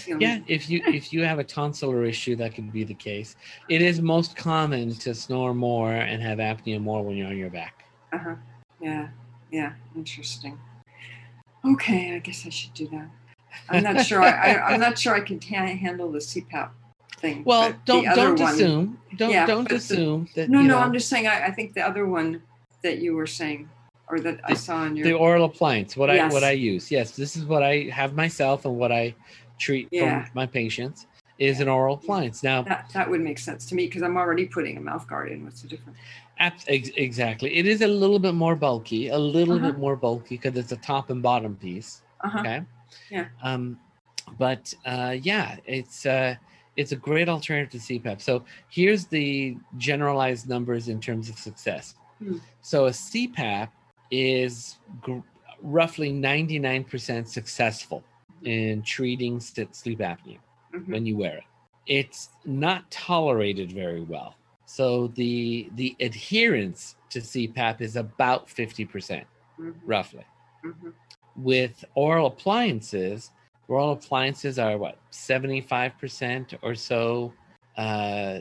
Yeah, 0.07 0.39
if 0.47 0.69
you 0.69 0.81
if 0.87 1.11
you 1.11 1.23
have 1.23 1.39
a 1.39 1.43
tonsillar 1.43 2.07
issue, 2.07 2.35
that 2.37 2.55
could 2.55 2.71
be 2.71 2.83
the 2.85 2.93
case. 2.93 3.35
It 3.67 3.81
is 3.81 3.99
most 4.01 4.35
common 4.37 4.93
to 4.95 5.13
snore 5.13 5.53
more 5.53 5.91
and 5.91 6.21
have 6.21 6.37
apnea 6.37 6.79
more 6.81 7.03
when 7.03 7.17
you're 7.17 7.27
on 7.27 7.37
your 7.37 7.49
back. 7.49 7.83
Uh-huh. 8.13 8.35
Yeah. 8.79 9.09
Yeah. 9.51 9.73
Interesting. 9.95 10.57
Okay, 11.65 12.15
I 12.15 12.19
guess 12.19 12.45
I 12.45 12.49
should 12.49 12.73
do 12.73 12.87
that. 12.89 13.07
I'm 13.69 13.83
not 13.83 14.05
sure. 14.05 14.21
I, 14.21 14.55
I'm 14.55 14.79
not 14.79 14.97
sure 14.97 15.13
I 15.13 15.19
can 15.19 15.39
ta- 15.39 15.65
handle 15.67 16.11
the 16.11 16.19
CPAP 16.19 16.69
thing. 17.19 17.43
Well, 17.43 17.73
don't 17.85 18.03
don't 18.15 18.39
one- 18.39 18.53
assume. 18.53 18.97
Don't 19.17 19.29
Yeah, 19.31 19.45
don't 19.45 19.63
but 19.63 19.69
the- 19.69 19.75
assume 19.75 20.27
that 20.35 20.49
No, 20.49 20.61
you 20.61 20.67
no. 20.67 20.75
know, 20.75 20.79
I'm 20.81 20.93
just 20.93 21.09
saying. 21.09 21.27
I, 21.27 21.45
I 21.47 21.51
think 21.51 21.73
the 21.73 21.81
other 21.81 22.05
one 22.05 22.41
that 22.81 22.99
you 22.99 23.13
were 23.15 23.27
saying, 23.27 23.69
or 24.07 24.19
that 24.21 24.39
I 24.43 24.53
saw 24.53 24.85
in 24.85 24.95
your 24.95 25.05
the 25.05 25.13
oral 25.13 25.45
appliance. 25.45 25.95
What 25.95 26.09
I 26.09 26.27
what 26.29 26.43
I 26.43 26.51
use. 26.51 26.89
Yes, 26.89 27.11
this 27.11 27.35
is 27.35 27.45
what 27.45 27.61
I 27.61 27.89
have 27.93 28.15
myself 28.15 28.65
and 28.65 28.77
what 28.77 28.91
I 28.91 29.13
treat 29.59 29.87
Yeah. 29.91 30.23
from 30.23 30.31
my 30.33 30.45
patients 30.47 31.05
is 31.37 31.59
an 31.59 31.67
oral 31.67 31.95
appliance. 31.95 32.41
Now, 32.43 32.61
that 32.63 32.89
that 32.93 33.09
would 33.09 33.21
make 33.21 33.37
sense 33.37 33.65
to 33.67 33.75
me 33.75 33.85
because 33.85 34.01
I'm 34.01 34.17
already 34.17 34.45
putting 34.45 34.77
a 34.77 34.81
mouth 34.81 35.07
guard 35.07 35.31
in. 35.31 35.43
What's 35.43 35.61
the 35.61 35.67
difference? 35.67 35.97
Exactly. 36.67 37.55
It 37.55 37.65
is 37.67 37.81
a 37.81 37.87
little 37.87 38.19
bit 38.19 38.33
more 38.33 38.55
bulky, 38.55 39.09
a 39.09 39.17
little 39.17 39.55
Uh-huh. 39.57 39.71
bit 39.71 39.77
more 39.79 39.95
bulky 39.95 40.37
because 40.37 40.57
it's 40.57 40.71
a 40.71 40.77
top 40.77 41.09
and 41.09 41.21
bottom 41.21 41.55
piece. 41.55 42.01
Uh 42.21 42.29
huh. 42.29 42.39
Okay. 42.39 42.61
Yeah. 43.09 43.25
Um, 43.43 43.79
but 44.37 44.73
uh, 44.85 45.15
yeah, 45.21 45.57
it's 45.65 46.05
uh, 46.05 46.35
it's 46.77 46.91
a 46.91 46.95
great 46.95 47.27
alternative 47.29 47.71
to 47.71 47.77
CPAP. 47.77 48.21
So 48.21 48.43
here's 48.69 49.05
the 49.05 49.57
generalized 49.77 50.47
numbers 50.47 50.87
in 50.87 50.99
terms 50.99 51.29
of 51.29 51.37
success. 51.37 51.95
Hmm. 52.19 52.37
So 52.61 52.85
a 52.87 52.91
CPAP 52.91 53.69
is 54.09 54.77
gr- 55.01 55.19
roughly 55.61 56.11
99% 56.11 57.27
successful 57.27 58.03
in 58.43 58.81
treating 58.81 59.39
sleep 59.39 59.99
apnea 59.99 60.39
hmm 60.71 60.91
when 60.91 61.05
you 61.05 61.17
wear 61.17 61.37
it. 61.37 61.43
It's 61.85 62.29
not 62.45 62.89
tolerated 62.89 63.71
very 63.71 64.01
well. 64.01 64.35
So 64.71 65.07
the 65.15 65.69
the 65.75 65.97
adherence 65.99 66.95
to 67.09 67.19
CPAP 67.19 67.81
is 67.81 67.97
about 67.97 68.47
50%, 68.47 69.25
hmm 69.57 69.71
roughly. 69.85 70.25
hmm 70.63 70.91
With 71.35 71.83
oral 71.95 72.27
appliances, 72.27 73.31
oral 73.67 73.91
appliances 73.91 74.57
are 74.59 74.77
what 74.77 74.97
75% 75.11 76.57
or 76.61 76.73
so 76.73 77.33
uh, 77.75 78.39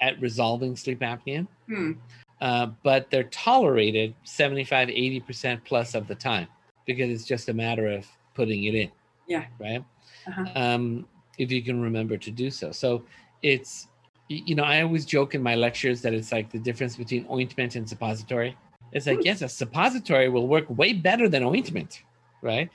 at 0.00 0.20
resolving 0.20 0.76
sleep 0.76 1.00
apnea, 1.00 1.48
Hmm. 1.66 1.92
uh, 2.40 2.66
but 2.84 3.10
they're 3.10 3.24
tolerated 3.24 4.14
75, 4.22 4.88
80% 4.88 5.64
plus 5.64 5.96
of 5.96 6.06
the 6.06 6.14
time 6.14 6.46
because 6.86 7.10
it's 7.10 7.26
just 7.26 7.48
a 7.48 7.52
matter 7.54 7.88
of 7.88 8.06
putting 8.34 8.62
it 8.64 8.76
in. 8.76 8.90
Yeah. 9.26 9.46
Right 9.58 9.84
Uh-huh. 10.28 10.46
um, 10.54 11.08
if 11.38 11.50
you 11.50 11.60
can 11.60 11.80
remember 11.80 12.16
to 12.18 12.30
do 12.30 12.50
so. 12.50 12.70
So 12.70 13.04
it's, 13.42 13.88
you 14.46 14.54
know, 14.54 14.64
I 14.64 14.82
always 14.82 15.04
joke 15.04 15.34
in 15.34 15.42
my 15.42 15.54
lectures 15.54 16.02
that 16.02 16.12
it's 16.14 16.32
like 16.32 16.50
the 16.50 16.58
difference 16.58 16.96
between 16.96 17.26
ointment 17.30 17.76
and 17.76 17.88
suppository. 17.88 18.56
It's 18.92 19.06
like, 19.06 19.18
Hmm. 19.20 19.26
yes, 19.26 19.42
a 19.42 19.48
suppository 19.48 20.28
will 20.28 20.48
work 20.48 20.66
way 20.68 20.92
better 20.92 21.28
than 21.28 21.42
ointment, 21.44 22.02
right? 22.42 22.70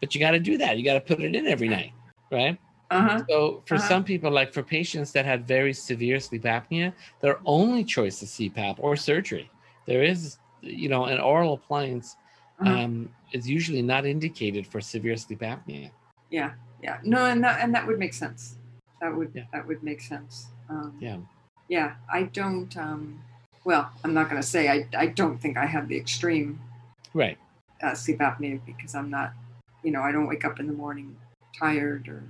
But 0.00 0.14
you 0.14 0.20
got 0.20 0.32
to 0.32 0.38
do 0.40 0.58
that. 0.58 0.76
You 0.78 0.84
got 0.84 0.94
to 0.94 1.00
put 1.00 1.20
it 1.22 1.34
in 1.34 1.46
every 1.46 1.68
night, 1.68 1.92
right? 2.30 2.58
Uh-huh. 2.90 3.22
So 3.28 3.62
for 3.66 3.76
Uh-huh. 3.76 3.88
some 3.88 4.04
people, 4.04 4.30
like 4.30 4.52
for 4.52 4.62
patients 4.62 5.12
that 5.12 5.24
had 5.24 5.46
very 5.46 5.72
severe 5.72 6.20
sleep 6.20 6.42
apnea, 6.44 6.92
their 7.20 7.38
only 7.46 7.84
choice 7.84 8.22
is 8.22 8.30
CPAP 8.30 8.76
or 8.78 8.96
surgery. 8.96 9.50
There 9.86 10.02
is, 10.02 10.38
you 10.60 10.88
know, 10.88 11.04
an 11.06 11.18
oral 11.20 11.54
appliance 11.54 12.16
Uh-huh. 12.60 12.70
um, 12.84 13.10
is 13.32 13.48
usually 13.48 13.82
not 13.82 14.06
indicated 14.06 14.66
for 14.66 14.80
severe 14.80 15.16
sleep 15.16 15.40
apnea. 15.40 15.90
yeah. 16.30 16.52
Yeah. 16.82 16.98
No, 17.02 17.24
and 17.26 17.42
that 17.44 17.60
and 17.62 17.74
that 17.74 17.86
would 17.86 17.98
make 17.98 18.12
sense. 18.12 18.58
That 19.00 19.16
would 19.16 19.30
Yeah. 19.34 19.44
that 19.52 19.66
would 19.66 19.82
make 19.82 20.00
sense. 20.02 20.53
Um, 20.68 20.96
Yeah. 21.00 21.18
Yeah. 21.68 21.94
I 22.12 22.24
don't. 22.24 22.76
Um, 22.76 23.20
well, 23.64 23.90
I'm 24.04 24.12
not 24.14 24.28
going 24.28 24.40
to 24.40 24.46
say 24.46 24.68
I. 24.68 24.86
I 24.96 25.06
don't 25.06 25.38
think 25.40 25.56
I 25.56 25.66
have 25.66 25.88
the 25.88 25.96
extreme 25.96 26.60
Right. 27.14 27.38
uh, 27.82 27.94
sleep 27.94 28.18
apnea 28.18 28.60
because 28.66 28.94
I'm 28.94 29.10
not. 29.10 29.32
You 29.82 29.90
know, 29.90 30.02
I 30.02 30.12
don't 30.12 30.26
wake 30.26 30.44
up 30.44 30.60
in 30.60 30.66
the 30.66 30.72
morning 30.72 31.16
tired 31.58 32.08
or 32.08 32.22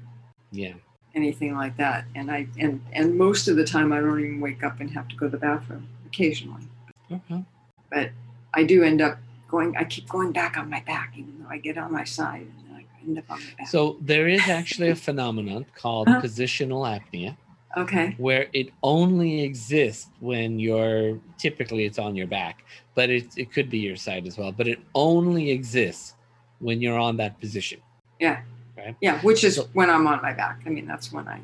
Yeah. 0.50 0.74
anything 1.14 1.54
like 1.56 1.76
that. 1.76 2.04
And 2.14 2.30
I 2.30 2.46
and 2.58 2.80
and 2.92 3.16
most 3.16 3.48
of 3.48 3.56
the 3.56 3.64
time 3.64 3.92
I 3.92 4.00
don't 4.00 4.20
even 4.20 4.40
wake 4.40 4.62
up 4.64 4.80
and 4.80 4.90
have 4.90 5.08
to 5.08 5.16
go 5.16 5.26
to 5.26 5.30
the 5.32 5.38
bathroom. 5.38 5.88
Occasionally, 6.06 6.68
Okay. 7.10 7.44
but 7.90 8.10
I 8.52 8.62
do 8.62 8.84
end 8.84 9.00
up 9.00 9.18
going. 9.48 9.76
I 9.76 9.84
keep 9.84 10.08
going 10.08 10.30
back 10.32 10.56
on 10.56 10.70
my 10.70 10.80
back, 10.80 11.14
even 11.16 11.42
though 11.42 11.48
I 11.48 11.58
get 11.58 11.76
on 11.76 11.90
my 11.92 12.04
side 12.04 12.42
and 12.42 12.54
then 12.68 12.76
I 12.76 13.02
end 13.04 13.18
up 13.18 13.24
on 13.30 13.38
my 13.44 13.54
back. 13.58 13.68
So 13.68 13.96
there 14.00 14.28
is 14.28 14.48
actually 14.48 14.90
a 14.90 14.96
phenomenon 14.96 15.66
called 15.74 16.06
Uh-huh. 16.08 16.20
positional 16.20 16.82
apnea 16.86 17.36
okay. 17.76 18.14
where 18.18 18.46
it 18.52 18.68
only 18.82 19.42
exists 19.42 20.08
when 20.20 20.58
you're 20.58 21.18
typically 21.38 21.84
it's 21.84 21.98
on 21.98 22.14
your 22.16 22.26
back, 22.26 22.64
but 22.94 23.10
it, 23.10 23.26
it 23.36 23.52
could 23.52 23.68
be 23.70 23.78
your 23.78 23.96
side 23.96 24.26
as 24.26 24.36
well, 24.38 24.52
but 24.52 24.66
it 24.68 24.78
only 24.94 25.50
exists 25.50 26.14
when 26.60 26.80
you're 26.80 26.98
on 26.98 27.16
that 27.18 27.38
position. 27.40 27.80
Yeah, 28.20 28.42
Right? 28.76 28.96
Yeah, 29.00 29.20
which 29.20 29.44
is 29.44 29.56
So- 29.56 29.68
when 29.72 29.88
I'm 29.90 30.06
on 30.06 30.20
my 30.22 30.32
back. 30.32 30.60
I 30.66 30.68
mean, 30.68 30.86
that's 30.86 31.12
when 31.12 31.26
I. 31.28 31.40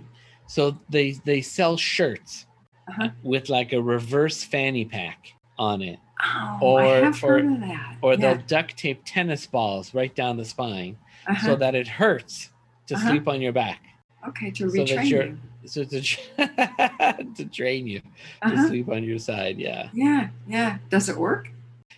So 0.47 0.77
they 0.89 1.13
they 1.25 1.41
sell 1.43 1.77
shirts 1.77 2.47
Uh-huh. 2.89 3.11
with 3.23 3.49
like 3.49 3.73
a 3.73 3.81
reverse 3.81 4.43
fanny 4.43 4.85
pack 4.85 5.29
on 5.59 5.81
it, 5.83 5.99
Oh, 6.23 6.59
Or- 6.61 6.81
I 6.83 6.87
have 7.05 7.23
or- 7.25 7.29
heard 7.39 7.45
of 7.47 7.61
that. 7.61 7.97
or 8.03 8.13
yeah. 8.13 8.17
they'll 8.17 8.43
duct 8.47 8.77
tape 8.77 9.03
tennis 9.05 9.47
balls 9.47 9.95
right 9.95 10.15
down 10.15 10.37
the 10.39 10.45
spine 10.45 10.97
Uh-huh. 11.27 11.47
so 11.47 11.57
that 11.57 11.75
it 11.75 11.87
hurts 11.89 12.51
to 12.89 12.95
Uh-huh. 12.95 13.09
sleep 13.11 13.29
on 13.29 13.41
your 13.41 13.53
back. 13.53 13.81
okay 14.29 14.51
to 14.51 14.69
so 14.69 14.77
that 14.85 14.89
retrain 14.89 15.07
you. 15.07 15.39
So 15.67 15.85
to 15.85 16.01
to 17.37 17.45
train 17.53 17.87
you 17.87 18.01
to 18.01 18.07
Uh-huh. 18.43 18.69
sleep 18.69 18.89
on 18.89 19.05
your 19.05 19.19
side, 19.19 19.59
yeah. 19.59 19.89
Yeah, 19.93 20.29
yeah. 20.49 20.79
Does 20.89 21.09
it 21.09 21.17
work? 21.17 21.51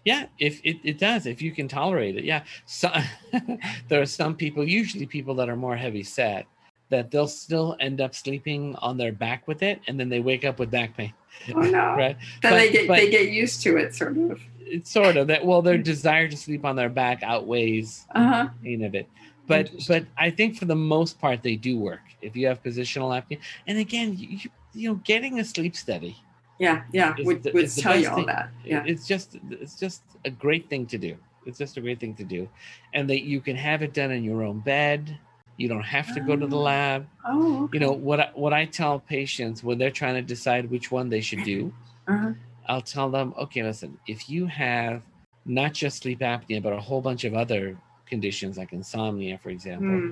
Yeah, 0.04 0.26
if 0.38 0.60
it, 0.64 0.78
it 0.82 0.98
does, 0.98 1.26
if 1.26 1.40
you 1.40 1.52
can 1.52 1.68
tolerate 1.68 2.16
it. 2.16 2.24
Yeah. 2.24 2.42
So 2.66 2.90
there 3.88 4.02
are 4.02 4.06
some 4.06 4.34
people, 4.34 4.66
usually 4.68 5.06
people 5.06 5.34
that 5.36 5.48
are 5.48 5.54
more 5.56 5.76
heavy 5.76 6.02
set, 6.02 6.46
that 6.88 7.10
they'll 7.10 7.28
still 7.28 7.76
end 7.80 8.00
up 8.00 8.14
sleeping 8.14 8.74
on 8.82 8.96
their 8.98 9.12
back 9.12 9.46
with 9.46 9.62
it 9.62 9.80
and 9.86 9.98
then 9.98 10.08
they 10.08 10.20
wake 10.20 10.44
up 10.44 10.58
with 10.58 10.70
back 10.70 10.96
pain. 10.96 11.12
Oh 11.54 11.60
no. 11.60 11.94
Right. 11.96 12.16
Then 12.42 12.52
But- 12.52 12.56
they 12.58 12.70
get 12.72 12.88
but- 12.88 12.96
they 12.96 13.10
get 13.10 13.28
used 13.30 13.62
to 13.62 13.76
it, 13.76 13.94
sort 13.94 14.16
of. 14.18 14.40
It's 14.64 14.90
sort 14.90 15.16
of 15.16 15.26
that 15.28 15.44
well, 15.44 15.60
their 15.62 15.76
desire 15.78 16.28
to 16.28 16.36
sleep 16.36 16.64
on 16.64 16.76
their 16.76 16.88
back 16.88 17.22
outweighs 17.22 18.06
Uh 18.14 18.26
huh. 18.26 18.48
the 18.62 18.68
pain 18.70 18.84
of 18.84 18.94
it. 18.94 19.06
But 19.46 19.70
but 19.86 20.04
I 20.16 20.30
think 20.30 20.56
for 20.56 20.64
the 20.64 20.74
most 20.76 21.20
part 21.20 21.42
they 21.42 21.56
do 21.56 21.78
work. 21.78 22.00
If 22.22 22.36
you 22.36 22.46
have 22.46 22.62
positional 22.62 23.10
apnea. 23.18 23.38
And 23.66 23.78
again, 23.78 24.16
you, 24.16 24.28
you, 24.28 24.50
you 24.74 24.88
know, 24.88 24.94
getting 25.12 25.38
a 25.40 25.44
sleep 25.44 25.74
study 25.76 26.16
Yeah, 26.58 26.84
yeah. 26.92 27.14
Would 27.26 27.42
the- 27.42 27.52
would 27.52 27.64
is 27.64 27.76
tell 27.76 27.98
you 27.98 28.08
all 28.08 28.16
thing. 28.16 28.26
that. 28.26 28.50
Yeah. 28.64 28.84
it's 28.86 29.06
just 29.06 29.28
it's 29.50 29.76
just 29.84 30.02
a 30.24 30.30
great 30.30 30.68
thing 30.70 30.86
to 30.86 30.98
do 30.98 31.16
it's 31.44 31.58
just 31.58 31.76
a 31.76 31.80
great 31.80 31.98
thing 31.98 32.14
to 32.14 32.24
do 32.36 32.48
and 32.94 33.10
that 33.10 33.22
you 33.32 33.40
can 33.40 33.56
have 33.56 33.82
it 33.82 33.92
done 34.00 34.12
in 34.12 34.22
your 34.22 34.40
own 34.48 34.60
bed 34.60 35.18
you 35.56 35.66
don't 35.72 35.82
have 35.96 36.08
to 36.14 36.20
go 36.28 36.34
to 36.42 36.46
the 36.46 36.56
Ah. 36.56 36.68
lab 36.70 37.00
Oh. 37.26 37.68
you 37.72 37.80
know 37.84 37.90
what 38.08 38.18
I, 38.24 38.28
what 38.42 38.52
i 38.52 38.64
tell 38.80 38.94
patients 39.18 39.58
when 39.66 39.76
they're 39.78 39.90
trying 40.02 40.14
to 40.14 40.22
decide 40.34 40.70
which 40.70 40.86
one 40.98 41.06
they 41.14 41.20
should 41.28 41.42
do 41.54 41.58
Uh-huh. 42.12 42.32
i'll 42.68 42.86
tell 42.96 43.10
them 43.16 43.34
okay 43.44 43.62
listen 43.70 43.90
if 44.14 44.20
you 44.32 44.42
have 44.46 45.02
not 45.44 45.70
just 45.82 45.94
sleep 46.02 46.20
apnea 46.20 46.62
but 46.66 46.72
a 46.72 46.82
whole 46.88 47.02
bunch 47.08 47.22
of 47.28 47.32
other 47.34 47.76
conditions 48.12 48.52
like 48.60 48.72
insomnia 48.72 49.36
for 49.42 49.50
example 49.50 49.98
Hmm. 49.98 50.10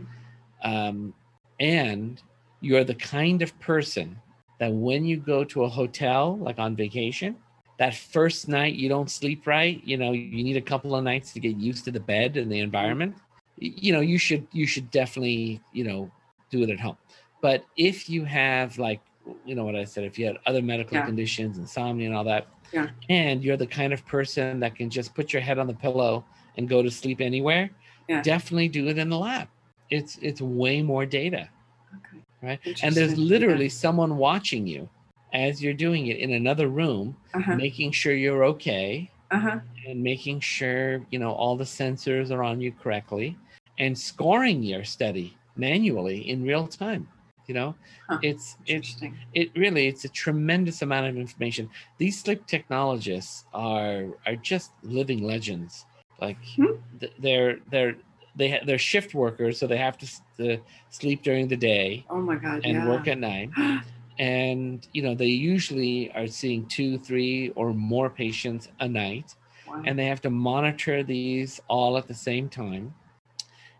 um, 0.72 1.14
and 1.60 2.22
you're 2.60 2.84
the 2.84 2.94
kind 2.94 3.42
of 3.42 3.58
person 3.60 4.20
that 4.58 4.72
when 4.72 5.04
you 5.04 5.18
go 5.18 5.44
to 5.44 5.64
a 5.64 5.68
hotel, 5.68 6.38
like 6.38 6.58
on 6.58 6.76
vacation, 6.76 7.36
that 7.78 7.94
first 7.94 8.48
night 8.48 8.74
you 8.74 8.88
don't 8.88 9.10
sleep 9.10 9.46
right, 9.46 9.82
you 9.84 9.96
know, 9.96 10.12
you 10.12 10.44
need 10.44 10.56
a 10.56 10.60
couple 10.62 10.94
of 10.94 11.04
nights 11.04 11.32
to 11.32 11.40
get 11.40 11.56
used 11.56 11.84
to 11.86 11.90
the 11.90 12.00
bed 12.00 12.36
and 12.36 12.52
the 12.52 12.60
environment. 12.60 13.16
You 13.56 13.92
know, 13.92 14.00
you 14.00 14.18
should 14.18 14.48
you 14.52 14.66
should 14.66 14.90
definitely, 14.90 15.62
you 15.72 15.84
know, 15.84 16.10
do 16.50 16.62
it 16.62 16.70
at 16.70 16.80
home. 16.80 16.98
But 17.42 17.64
if 17.76 18.08
you 18.08 18.24
have 18.24 18.78
like 18.78 19.00
you 19.44 19.54
know 19.54 19.64
what 19.64 19.76
I 19.76 19.84
said, 19.84 20.04
if 20.04 20.18
you 20.18 20.26
had 20.26 20.38
other 20.46 20.62
medical 20.62 20.96
Yeah. 20.96 21.04
conditions, 21.06 21.58
insomnia 21.58 22.06
and 22.08 22.16
all 22.16 22.24
that, 22.24 22.48
Yeah. 22.72 22.90
and 23.08 23.44
you're 23.44 23.56
the 23.56 23.66
kind 23.66 23.92
of 23.92 24.04
person 24.06 24.60
that 24.60 24.74
can 24.76 24.90
just 24.90 25.14
put 25.14 25.32
your 25.32 25.42
head 25.42 25.58
on 25.58 25.66
the 25.66 25.74
pillow 25.74 26.24
and 26.56 26.68
go 26.68 26.82
to 26.82 26.90
sleep 26.90 27.20
anywhere, 27.20 27.70
Yeah. 28.08 28.22
definitely 28.22 28.68
do 28.68 28.88
it 28.88 28.98
in 28.98 29.08
the 29.08 29.18
lab. 29.18 29.48
It's 29.90 30.18
it's 30.22 30.40
way 30.40 30.82
more 30.82 31.06
data, 31.06 31.48
Okay. 31.96 32.22
right? 32.42 32.60
And 32.82 32.94
there's 32.94 33.16
literally 33.16 33.68
someone 33.68 34.16
watching 34.16 34.66
you 34.66 34.88
as 35.32 35.62
you're 35.62 35.74
doing 35.74 36.06
it 36.08 36.18
in 36.18 36.32
another 36.32 36.68
room, 36.68 37.16
Uh-huh. 37.34 37.56
making 37.56 37.92
sure 37.92 38.14
you're 38.14 38.44
okay 38.44 39.10
Uh-huh. 39.30 39.58
and 39.86 40.02
making 40.02 40.40
sure 40.40 41.02
you 41.10 41.18
know 41.18 41.32
all 41.32 41.56
the 41.56 41.64
sensors 41.64 42.30
are 42.30 42.42
on 42.42 42.60
you 42.60 42.72
correctly 42.72 43.36
and 43.78 43.96
scoring 43.98 44.62
your 44.62 44.84
study 44.84 45.36
manually 45.56 46.28
in 46.28 46.42
real 46.44 46.66
time 46.66 47.08
you 47.46 47.54
know 47.54 47.74
Huh. 48.08 48.18
it's 48.22 48.56
it's 48.66 48.92
Interesting. 49.00 49.16
it 49.34 49.50
really 49.56 49.86
it's 49.86 50.04
a 50.04 50.08
tremendous 50.08 50.82
amount 50.82 51.06
of 51.06 51.16
information 51.16 51.68
these 51.98 52.20
sleep 52.20 52.46
technologists 52.46 53.44
are 53.54 54.06
are 54.26 54.36
just 54.36 54.72
living 54.82 55.22
legends 55.22 55.86
like 56.20 56.38
Hmm. 56.56 56.76
th- 57.00 57.12
they're 57.18 57.58
they're 57.70 57.96
they 58.40 58.50
ha- 58.52 58.64
they're 58.66 58.78
shift 58.92 59.14
workers 59.14 59.58
so 59.58 59.66
they 59.66 59.76
have 59.76 59.96
to, 60.02 60.06
s- 60.06 60.22
to 60.38 60.58
sleep 60.88 61.22
during 61.22 61.46
the 61.48 61.56
day 61.56 62.04
Oh 62.10 62.20
my 62.30 62.36
God. 62.36 62.60
and 62.64 62.74
yeah. 62.78 62.88
work 62.88 63.06
at 63.08 63.18
night 63.18 63.50
and 64.18 64.86
you 64.92 65.02
know 65.02 65.14
they 65.14 65.26
usually 65.54 66.10
are 66.18 66.26
seeing 66.26 66.66
two 66.66 66.98
three 66.98 67.50
or 67.60 67.72
more 67.72 68.08
patients 68.10 68.68
a 68.80 68.88
night 68.88 69.34
Wow. 69.68 69.82
and 69.86 69.96
they 69.98 70.06
have 70.06 70.20
to 70.22 70.30
monitor 70.30 70.96
these 71.04 71.60
all 71.68 71.96
at 71.96 72.08
the 72.08 72.14
same 72.28 72.48
time 72.48 72.92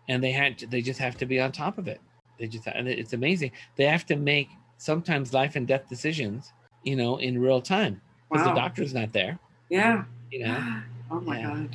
and 0.07 0.23
they 0.23 0.31
had 0.31 0.57
to, 0.59 0.67
they 0.67 0.81
just 0.81 0.99
have 0.99 1.17
to 1.17 1.25
be 1.25 1.37
on 1.39 1.51
top 1.51 1.77
of 1.77 1.87
it 1.87 1.99
they 2.39 2.47
just 2.47 2.65
and 2.67 2.87
it's 2.87 3.13
amazing 3.13 3.51
they 3.75 3.85
have 3.85 4.05
to 4.05 4.15
make 4.15 4.47
sometimes 4.77 5.33
life 5.33 5.55
and 5.57 5.67
death 5.67 5.85
decisions 5.89 6.53
you 6.83 6.95
know 6.95 7.17
in 7.17 7.39
real 7.41 7.61
time 7.61 7.99
because 8.29 8.45
wow. 8.47 8.53
the 8.53 8.59
doctor's 8.59 8.93
not 8.93 9.11
there 9.11 9.37
Yeah. 9.69 10.03
you 10.31 10.45
know 10.45 10.57
Oh 11.11 11.19
my 11.19 11.39
Yeah. 11.39 11.47
God. 11.49 11.69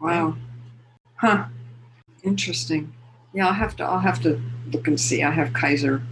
Wow. 0.00 0.36
Huh. 1.14 1.44
Interesting. 2.22 2.92
Yeah, 3.32 3.46
I'll 3.46 3.52
have 3.54 3.76
to 3.76 3.84
I'll 3.84 3.98
have 4.00 4.20
to 4.22 4.40
look 4.72 4.88
and 4.88 5.00
see. 5.00 5.22
I 5.22 5.30
have 5.30 5.52
Kaiser, 5.52 6.02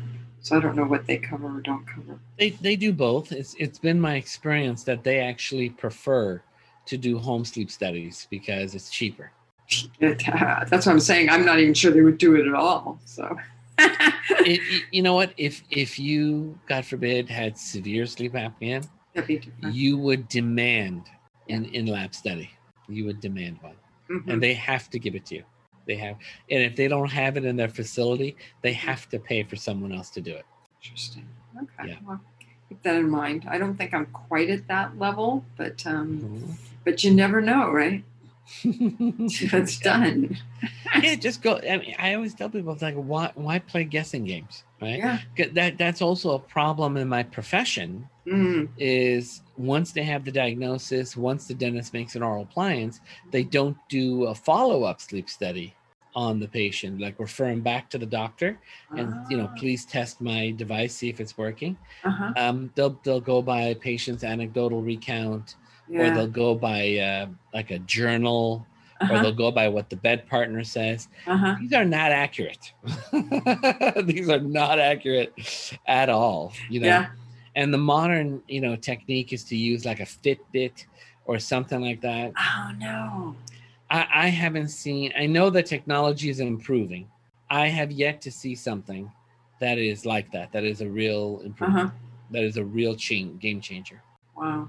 so 0.40 0.56
I 0.56 0.60
don't 0.60 0.76
know 0.76 0.84
what 0.84 1.06
they 1.06 1.18
cover 1.18 1.58
or 1.58 1.60
don't 1.60 1.86
cover. 1.86 2.18
they 2.38 2.50
they 2.50 2.76
do 2.76 2.92
both 2.92 3.32
it's 3.32 3.54
it's 3.58 3.78
been 3.78 4.00
my 4.00 4.14
experience 4.14 4.84
that 4.84 5.02
they 5.04 5.18
actually 5.18 5.70
prefer 5.70 6.42
to 6.86 6.96
do 6.96 7.18
home 7.18 7.44
sleep 7.44 7.70
studies 7.70 8.26
because 8.30 8.74
it's 8.74 8.88
cheaper 8.90 9.30
It, 10.00 10.22
that's 10.70 10.86
what 10.86 10.88
I'm 10.88 11.00
saying. 11.00 11.28
I'm 11.28 11.44
not 11.44 11.58
even 11.58 11.74
sure 11.74 11.90
they 11.90 12.00
would 12.02 12.18
do 12.18 12.36
it 12.36 12.46
at 12.46 12.54
all. 12.54 12.98
So 13.04 13.36
it, 13.78 14.60
it- 14.62 14.82
you 14.92 15.02
know 15.02 15.14
what 15.14 15.32
if 15.36 15.62
if 15.70 15.98
you 15.98 16.58
god 16.68 16.84
forbid 16.84 17.28
had 17.28 17.58
severe 17.58 18.06
sleep 18.06 18.32
apnea 18.34 18.86
that'd 19.14 19.26
be 19.28 19.38
different. 19.38 19.74
you 19.74 19.98
would 19.98 20.28
demand 20.28 21.02
an 21.48 21.64
in-lab 21.66 22.14
study 22.14 22.50
you 22.88 23.04
would 23.06 23.20
demand 23.20 23.58
one 23.62 23.74
Mhm. 24.10 24.28
and 24.32 24.42
they 24.42 24.54
have 24.54 24.88
to 24.90 24.98
give 24.98 25.14
it 25.14 25.26
to 25.26 25.34
you 25.36 25.44
they 25.88 25.96
have 25.96 26.16
and 26.52 26.62
if 26.62 26.76
they 26.76 26.86
don't 26.94 27.10
have 27.10 27.36
it 27.38 27.44
in 27.44 27.56
their 27.56 27.68
facility 27.80 28.36
they 28.62 28.72
have 28.72 29.08
to 29.08 29.18
pay 29.18 29.42
for 29.42 29.56
someone 29.56 29.92
else 29.92 30.10
to 30.10 30.20
do 30.20 30.34
it 30.42 30.46
Interesting. 30.80 31.26
Okay. 31.60 31.88
Yeah. 31.90 31.96
Well, 32.06 32.20
keep 32.68 32.80
that 32.84 32.94
in 32.96 33.10
mind. 33.10 33.40
I 33.50 33.58
don't 33.58 33.76
think 33.76 33.92
I'm 33.92 34.06
quite 34.06 34.48
at 34.48 34.68
that 34.68 34.96
level, 34.98 35.44
but 35.56 35.84
um, 35.86 36.06
Mm-hmm. 36.22 36.52
but 36.84 37.02
you 37.02 37.10
never 37.12 37.40
know, 37.40 37.64
right? 37.82 38.04
It's 38.64 39.78
done. 39.80 40.38
yeah 41.02 41.14
just 41.14 41.42
go 41.42 41.60
i 41.68 41.76
mean 41.76 41.94
i 41.98 42.14
always 42.14 42.34
tell 42.34 42.48
people 42.48 42.72
it's 42.72 42.82
like 42.82 42.94
why 42.94 43.30
why 43.34 43.58
play 43.58 43.84
guessing 43.84 44.24
games 44.24 44.64
right 44.80 44.98
Yeah. 44.98 45.18
'Cause 45.36 45.50
that 45.52 45.78
that's 45.78 46.00
also 46.02 46.28
a 46.34 46.38
problem 46.38 46.96
in 46.96 47.06
my 47.08 47.22
profession 47.22 48.08
Mm. 48.32 48.68
is 48.78 49.42
once 49.56 49.92
they 49.92 50.02
have 50.02 50.24
the 50.24 50.32
diagnosis, 50.32 51.16
once 51.16 51.46
the 51.46 51.54
dentist 51.54 51.92
makes 51.92 52.14
an 52.16 52.22
oral 52.22 52.42
appliance, 52.42 53.00
they 53.30 53.42
don't 53.44 53.76
do 53.88 54.24
a 54.24 54.34
follow 54.34 54.84
up 54.84 55.00
sleep 55.00 55.28
study 55.30 55.74
on 56.14 56.40
the 56.40 56.48
patient, 56.48 57.00
like 57.00 57.18
refer 57.20 57.46
them 57.46 57.60
back 57.60 57.88
to 57.90 57.98
the 57.98 58.06
doctor 58.06 58.58
and 58.96 59.14
you 59.30 59.36
know, 59.36 59.48
Ah. 59.52 59.54
please 59.58 59.84
test 59.84 60.20
my 60.20 60.50
device, 60.56 60.94
see 60.94 61.08
if 61.08 61.20
it's 61.20 61.36
working. 61.38 61.76
Uh-huh. 62.04 62.32
Um, 62.36 62.70
they'll 62.74 62.98
they'll 63.04 63.20
go 63.20 63.40
by 63.42 63.74
patient's 63.74 64.24
anecdotal 64.24 64.82
recount, 64.82 65.56
or 65.90 66.10
they'll 66.10 66.26
go 66.26 66.54
by 66.54 66.96
uh, 66.98 67.26
like 67.54 67.70
a 67.70 67.78
journal, 67.80 68.66
or 69.00 69.04
Uh-huh. 69.06 69.22
they'll 69.22 69.32
go 69.46 69.50
by 69.52 69.68
what 69.68 69.90
the 69.90 69.96
bed 69.96 70.26
partner 70.26 70.64
says. 70.64 71.08
Uh-huh. 71.26 71.54
These 71.60 71.72
are 71.72 71.84
not 71.84 72.10
accurate. 72.10 72.72
These 74.04 74.28
are 74.28 74.40
not 74.40 74.78
accurate 74.80 75.32
at 75.86 76.08
all. 76.08 76.52
You 76.68 76.80
know 76.80 76.86
Yeah. 76.88 77.06
And 77.56 77.72
the 77.72 77.78
modern 77.78 78.42
you 78.48 78.60
know 78.60 78.76
technique 78.76 79.32
is 79.32 79.44
to 79.44 79.56
use 79.56 79.84
like 79.84 80.00
a 80.00 80.04
fitbit 80.04 80.84
or 81.24 81.38
something 81.38 81.80
like 81.80 82.00
that 82.00 82.32
Oh 82.38 82.70
no. 82.78 83.34
I, 83.90 84.06
I 84.14 84.28
haven't 84.28 84.68
seen 84.68 85.12
i 85.18 85.26
know 85.26 85.50
the 85.50 85.62
technology 85.62 86.28
is 86.30 86.40
improving 86.40 87.08
i 87.50 87.66
have 87.68 87.90
yet 87.90 88.20
to 88.22 88.30
see 88.30 88.54
something 88.54 89.10
that 89.60 89.78
is 89.78 90.04
like 90.06 90.30
that 90.32 90.52
that 90.52 90.64
is 90.64 90.80
a 90.80 90.88
real 90.88 91.40
improvement 91.44 91.88
Uh-huh. 91.88 91.96
that 92.30 92.42
is 92.44 92.56
a 92.58 92.64
real 92.64 92.94
change, 92.96 93.40
game 93.40 93.60
changer 93.60 94.02
Wow. 94.36 94.68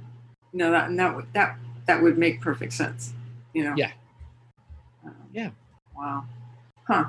No, 0.52 0.72
that 0.72 0.90
and 0.90 0.98
that 1.00 1.16
would 1.16 1.32
that 1.34 1.58
that 1.86 2.02
would 2.02 2.18
make 2.18 2.42
perfect 2.42 2.74
sense. 2.74 3.14
You 3.54 3.66
know. 3.66 3.76
Yeah. 3.78 3.92
Um, 5.06 5.14
Yeah. 5.32 5.52
Wow. 5.96 6.26
Huh. 6.88 7.06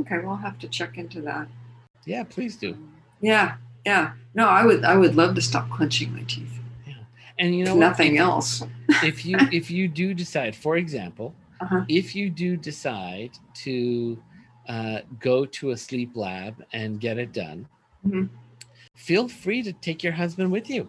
Okay, 0.00 0.18
we'll 0.18 0.34
have 0.36 0.58
to 0.58 0.68
check 0.68 0.98
into 0.98 1.20
that. 1.22 1.46
yeah 2.06 2.24
please 2.24 2.56
do 2.56 2.76
Yeah. 3.20 3.56
Yeah. 3.84 4.12
No, 4.34 4.48
I 4.48 4.64
would 4.64 4.84
I 4.84 4.96
would 4.96 5.14
love 5.16 5.34
to 5.34 5.42
stop 5.42 5.68
clenching 5.70 6.12
my 6.14 6.22
teeth. 6.22 6.58
Yeah. 6.86 6.94
And 7.38 7.56
you 7.56 7.64
know 7.64 7.74
what? 7.74 7.80
nothing 7.80 8.18
else. 8.18 8.62
if 9.02 9.24
you 9.26 9.36
if 9.52 9.70
you 9.70 9.88
do 9.88 10.14
decide 10.14 10.54
for 10.56 10.76
example 10.76 11.34
Uh-huh. 11.60 11.84
if 11.88 12.14
you 12.16 12.30
do 12.30 12.56
decide 12.56 13.32
to 13.64 14.18
uh, 14.68 14.98
go 15.20 15.44
to 15.58 15.70
a 15.70 15.76
sleep 15.76 16.10
lab 16.16 16.54
and 16.72 17.00
get 17.00 17.18
it 17.18 17.32
done 17.32 17.66
Mhm. 18.06 18.28
feel 18.94 19.28
free 19.28 19.62
to 19.62 19.72
take 19.72 20.02
your 20.02 20.12
husband 20.12 20.50
with 20.52 20.66
you 20.68 20.82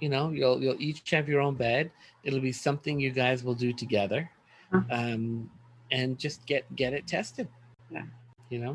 you 0.00 0.08
know 0.12 0.24
you'll 0.30 0.60
you'll 0.62 0.80
each 0.88 1.00
have 1.10 1.26
your 1.32 1.40
own 1.40 1.54
bed 1.56 1.90
it'll 2.24 2.40
be 2.40 2.52
something 2.52 3.00
you 3.00 3.10
guys 3.10 3.42
will 3.44 3.54
do 3.66 3.72
together 3.72 4.28
Huh. 4.72 4.82
um, 4.90 5.50
and 5.90 6.18
just 6.18 6.44
get 6.46 6.62
get 6.76 6.92
it 6.92 7.06
tested 7.06 7.48
Yeah. 7.90 8.04
you 8.52 8.58
know. 8.64 8.74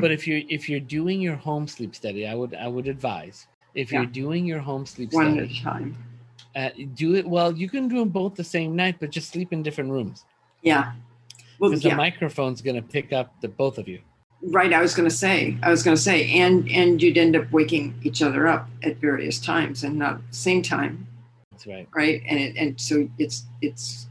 But 0.00 0.10
if 0.10 0.26
you're 0.26 0.42
if 0.48 0.68
you're 0.68 0.80
doing 0.80 1.20
your 1.20 1.36
home 1.36 1.66
sleep 1.66 1.94
study 1.94 2.26
i 2.26 2.34
would 2.34 2.54
i 2.54 2.66
would 2.68 2.88
advise 2.88 3.46
if 3.74 3.90
you're 3.92 4.06
doing 4.06 4.44
your 4.46 4.60
home 4.60 4.84
sleep 4.86 5.12
One 5.12 5.32
study 5.34 5.40
at 5.46 5.50
a 5.50 5.62
time. 5.62 5.96
uh, 6.56 6.70
do 6.94 7.14
it 7.14 7.26
well 7.26 7.52
you 7.56 7.68
can 7.68 7.88
do 7.88 7.98
them 8.00 8.08
both 8.08 8.34
the 8.34 8.44
same 8.44 8.74
night 8.76 8.96
but 9.00 9.10
just 9.10 9.30
sleep 9.30 9.52
in 9.52 9.62
different 9.62 9.90
rooms 9.90 10.24
Yeah. 10.62 10.92
Well, 11.58 11.70
because 11.70 11.84
yeah. 11.84 11.90
the 11.90 11.96
microphone's 11.96 12.62
going 12.62 12.76
to 12.76 12.82
pick 12.82 13.12
up 13.12 13.34
the 13.42 13.48
both 13.48 13.76
of 13.78 13.86
you 13.86 14.00
right. 14.42 14.72
I 14.72 14.80
was 14.80 14.94
going 14.94 15.08
to 15.08 15.14
say. 15.14 15.56
I 15.62 15.68
was 15.70 15.82
going 15.82 15.94
to 15.96 16.02
say, 16.02 16.30
and 16.40 16.66
and 16.70 17.00
you'd 17.02 17.18
end 17.18 17.36
up 17.36 17.50
waking 17.52 17.94
each 18.02 18.22
other 18.22 18.48
up 18.48 18.68
at 18.82 18.96
various 18.96 19.38
times 19.38 19.84
and 19.84 19.98
not 19.98 20.14
the 20.30 20.34
same 20.36 20.62
time, 20.62 21.06
that's 21.50 21.66
right 21.66 21.86
right? 21.94 22.22
And 22.26 22.38
it, 22.40 22.56
and 22.56 22.80
so 22.80 23.08
it's 23.18 23.44
it's 23.60 24.08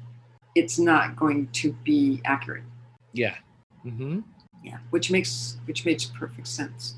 it's 0.55 0.77
not 0.77 1.15
going 1.15 1.47
to 1.61 1.71
be 1.83 2.21
accurate. 2.25 2.63
yeah 3.13 3.35
hmm 3.83 4.19
Yeah, 4.63 4.77
which 4.89 5.09
makes 5.11 5.57
which 5.65 5.85
makes 5.85 6.05
perfect 6.05 6.47
sense. 6.47 6.95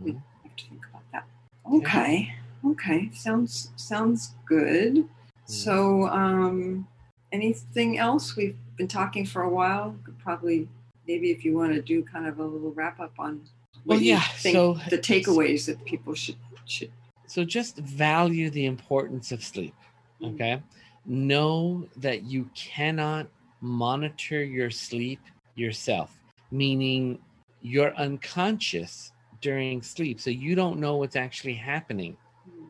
We 0.00 0.12
Mhm. 0.12 0.22
have 0.44 0.56
to 0.56 0.64
think 0.68 0.82
about 0.90 1.02
that. 1.12 1.24
Okay. 1.72 2.34
Okay. 2.64 3.10
Sounds 3.12 3.70
sounds 3.76 4.34
good. 4.46 5.08
So 5.46 6.06
um 6.08 6.86
anything 7.32 7.98
else? 7.98 8.36
We've 8.36 8.56
been 8.76 8.88
talking 8.88 9.24
for 9.26 9.42
a 9.42 9.48
while. 9.50 9.96
Could 10.04 10.18
probably 10.18 10.68
maybe 11.06 11.30
if 11.30 11.44
you 11.44 11.54
want 11.56 11.72
to 11.74 11.82
do 11.82 12.02
kind 12.02 12.26
of 12.26 12.38
a 12.38 12.44
little 12.44 12.72
wrap 12.72 13.00
up 13.00 13.12
on 13.18 13.40
what 13.84 13.96
Well, 13.96 14.00
you 14.00 14.12
yeah, 14.12 14.20
think 14.20 14.54
so- 14.54 14.74
the 14.90 14.98
takeaways 14.98 15.66
that 15.66 15.84
people 15.84 16.14
should 16.14 16.36
should 16.64 16.92
so 17.26 17.44
just 17.44 17.76
value 17.78 18.48
the 18.50 18.66
importance 18.66 19.32
of 19.32 19.42
sleep 19.42 19.74
Mm. 20.20 20.34
okay 20.34 20.62
know 21.04 21.88
that 21.96 22.22
you 22.22 22.48
cannot 22.54 23.26
monitor 23.60 24.44
your 24.44 24.70
sleep 24.70 25.20
yourself 25.56 26.16
meaning 26.52 27.18
you're 27.60 27.94
unconscious 27.96 29.12
during 29.40 29.82
sleep 29.82 30.20
so 30.20 30.30
you 30.30 30.54
don't 30.54 30.78
know 30.78 30.96
what's 30.96 31.16
actually 31.16 31.54
happening 31.54 32.16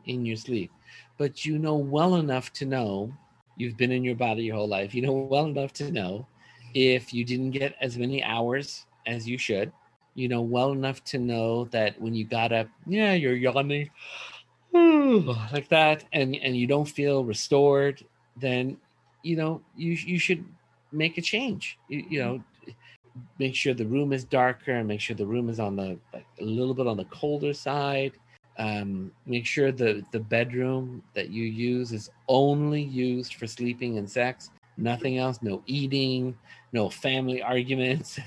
in 0.07 0.25
your 0.25 0.37
sleep 0.37 0.71
but 1.19 1.45
you 1.45 1.59
know 1.59 1.77
well 1.77 2.17
enough 2.17 2.53
to 2.53 2.65
know 2.65 3.13
you've 3.57 3.77
been 3.77 3.93
in 3.93 4.05
your 4.05 4.15
body 4.15 4.45
your 4.45 4.57
whole 4.57 4.69
life 4.69 4.95
you 4.95 5.03
know 5.03 5.13
well 5.13 5.47
enough 5.47 5.73
to 5.73 5.91
know 5.91 6.27
if 6.75 7.13
you 7.13 7.25
didn't 7.25 7.51
get 7.51 7.75
as 7.81 7.99
many 7.99 8.23
hours 8.23 8.87
as 9.07 9.29
you 9.29 9.37
should 9.37 9.71
you 10.15 10.29
know 10.29 10.41
well 10.41 10.73
enough 10.73 11.05
to 11.05 11.19
know 11.19 11.65
that 11.67 12.01
when 12.01 12.15
you 12.15 12.25
got 12.25 12.53
up 12.53 12.69
yeah 12.87 13.13
you're 13.13 13.35
yawning 13.35 13.91
like 15.53 15.69
that, 15.69 16.05
and 16.13 16.35
and 16.37 16.57
you 16.57 16.67
don't 16.67 16.89
feel 16.89 17.25
restored, 17.25 18.03
then 18.37 18.79
you 19.23 19.37
know 19.37 19.61
you 19.77 19.93
you 19.93 20.19
should 20.19 20.45
make 20.93 21.19
a 21.19 21.21
change. 21.21 21.79
You, 21.89 22.05
you 22.09 22.21
know, 22.21 22.43
make 23.39 23.55
sure 23.55 23.75
the 23.75 23.87
room 23.87 24.13
is 24.13 24.25
darker 24.25 24.73
and 24.73 24.89
make 24.89 25.01
sure 25.01 25.17
the 25.17 25.27
room 25.27 25.49
is 25.49 25.61
on 25.61 25.77
the 25.77 25.99
like 26.13 26.27
a 26.41 26.45
little 26.45 26.75
bit 26.75 26.87
on 26.87 26.97
the 26.97 27.05
colder 27.07 27.53
side. 27.53 28.13
Um, 28.59 29.13
make 29.27 29.47
sure 29.47 29.73
the 29.73 30.05
the 30.13 30.21
bedroom 30.21 31.03
that 31.15 31.31
you 31.31 31.45
use 31.45 31.93
is 31.93 32.11
only 32.29 32.83
used 32.83 33.35
for 33.35 33.47
sleeping 33.47 33.99
and 33.99 34.11
sex. 34.11 34.51
Nothing 34.77 35.19
else. 35.19 35.41
No 35.43 35.63
eating. 35.67 36.37
No 36.73 36.89
family 36.89 37.43
arguments. 37.55 38.19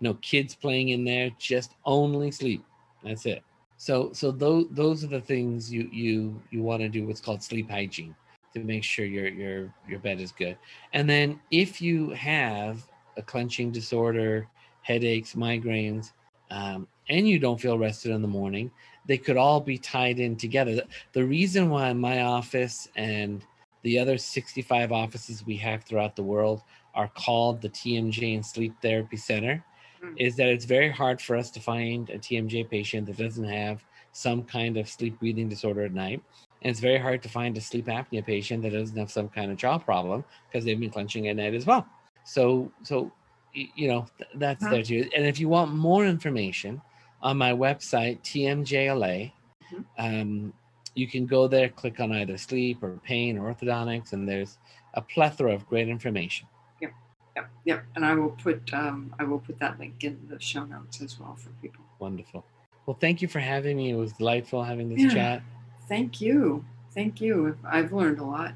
No 0.00 0.14
kids 0.14 0.54
playing 0.54 0.90
in 0.90 1.04
there. 1.04 1.30
Just 1.38 1.74
only 1.84 2.30
sleep. 2.30 2.64
That's 3.04 3.26
it. 3.26 3.42
So 3.76 4.12
so 4.12 4.30
those 4.30 4.66
those 4.70 5.04
are 5.04 5.08
the 5.08 5.20
things 5.20 5.72
you 5.72 5.88
you 5.92 6.40
you 6.50 6.62
want 6.62 6.82
to 6.82 6.88
do 6.88 7.06
what's 7.06 7.20
called 7.20 7.42
sleep 7.42 7.70
hygiene 7.70 8.14
to 8.54 8.60
make 8.60 8.84
sure 8.84 9.04
your 9.04 9.28
your 9.28 9.74
your 9.88 9.98
bed 9.98 10.20
is 10.20 10.32
good. 10.32 10.56
And 10.92 11.08
then 11.08 11.40
if 11.50 11.80
you 11.80 12.10
have 12.10 12.86
a 13.16 13.22
clenching 13.22 13.70
disorder 13.70 14.48
headaches 14.82 15.34
migraines 15.34 16.12
um, 16.50 16.86
and 17.08 17.28
you 17.28 17.38
don't 17.38 17.60
feel 17.60 17.78
rested 17.78 18.10
in 18.10 18.22
the 18.22 18.28
morning 18.28 18.70
they 19.06 19.18
could 19.18 19.36
all 19.36 19.60
be 19.60 19.78
tied 19.78 20.18
in 20.18 20.36
together. 20.36 20.82
The 21.12 21.24
reason 21.24 21.70
why 21.70 21.92
my 21.92 22.22
office 22.22 22.88
and 22.96 23.44
the 23.82 23.98
other 23.98 24.16
65 24.16 24.92
offices 24.92 25.44
we 25.44 25.56
have 25.56 25.84
throughout 25.84 26.14
the 26.14 26.22
world 26.22 26.62
are 26.94 27.08
called 27.08 27.60
the 27.60 27.68
TMJ 27.68 28.34
and 28.34 28.46
Sleep 28.46 28.74
Therapy 28.80 29.16
Center 29.16 29.64
mm. 30.02 30.14
is 30.16 30.36
that 30.36 30.48
it's 30.48 30.64
very 30.64 30.90
hard 30.90 31.20
for 31.20 31.36
us 31.36 31.50
to 31.50 31.60
find 31.60 32.10
a 32.10 32.18
TMJ 32.18 32.68
patient 32.70 33.06
that 33.06 33.16
doesn't 33.16 33.44
have 33.44 33.84
some 34.12 34.44
kind 34.44 34.76
of 34.76 34.88
sleep 34.88 35.18
breathing 35.18 35.48
disorder 35.48 35.82
at 35.82 35.92
night. 35.92 36.22
And 36.60 36.70
it's 36.70 36.80
very 36.80 36.98
hard 36.98 37.22
to 37.24 37.28
find 37.28 37.56
a 37.56 37.60
sleep 37.60 37.86
apnea 37.86 38.24
patient 38.24 38.62
that 38.62 38.72
doesn't 38.72 38.96
have 38.96 39.10
some 39.10 39.28
kind 39.28 39.50
of 39.50 39.56
jaw 39.56 39.78
problem 39.78 40.22
because 40.48 40.64
they've 40.64 40.78
been 40.78 40.90
clenching 40.90 41.26
at 41.28 41.36
night 41.36 41.54
as 41.54 41.66
well. 41.66 41.86
So, 42.24 42.70
so 42.82 43.12
you 43.54 43.88
know, 43.88 44.06
that's 44.34 44.64
huh. 44.64 44.70
there 44.70 44.82
too. 44.82 45.08
And 45.14 45.26
if 45.26 45.38
you 45.38 45.48
want 45.48 45.74
more 45.74 46.06
information, 46.06 46.80
on 47.22 47.38
my 47.38 47.52
website, 47.52 48.20
TMJLA. 48.22 49.32
Mm-hmm. 49.72 49.80
Um, 49.98 50.52
you 50.94 51.06
can 51.06 51.24
go 51.24 51.48
there, 51.48 51.68
click 51.70 52.00
on 52.00 52.12
either 52.12 52.36
sleep 52.36 52.82
or 52.82 53.00
pain 53.04 53.38
or 53.38 53.54
orthodontics, 53.54 54.12
and 54.12 54.28
there's 54.28 54.58
a 54.94 55.00
plethora 55.00 55.54
of 55.54 55.66
great 55.66 55.88
information. 55.88 56.46
Yep, 56.80 56.92
yep, 57.36 57.50
yep. 57.64 57.84
And 57.96 58.04
I 58.04 58.14
will 58.14 58.30
put 58.30 58.72
um, 58.74 59.14
I 59.18 59.24
will 59.24 59.38
put 59.38 59.58
that 59.60 59.78
link 59.78 60.04
in 60.04 60.18
the 60.28 60.38
show 60.38 60.64
notes 60.64 61.00
as 61.00 61.18
well 61.18 61.34
for 61.36 61.50
people. 61.62 61.82
Wonderful. 61.98 62.44
Well, 62.84 62.98
thank 63.00 63.22
you 63.22 63.28
for 63.28 63.40
having 63.40 63.76
me. 63.76 63.90
It 63.90 63.94
was 63.94 64.12
delightful 64.12 64.62
having 64.62 64.88
this 64.88 65.00
yeah. 65.00 65.14
chat. 65.14 65.42
Thank 65.88 66.20
you. 66.20 66.64
Thank 66.92 67.20
you. 67.20 67.56
I've 67.64 67.92
learned 67.92 68.18
a 68.18 68.24
lot. 68.24 68.52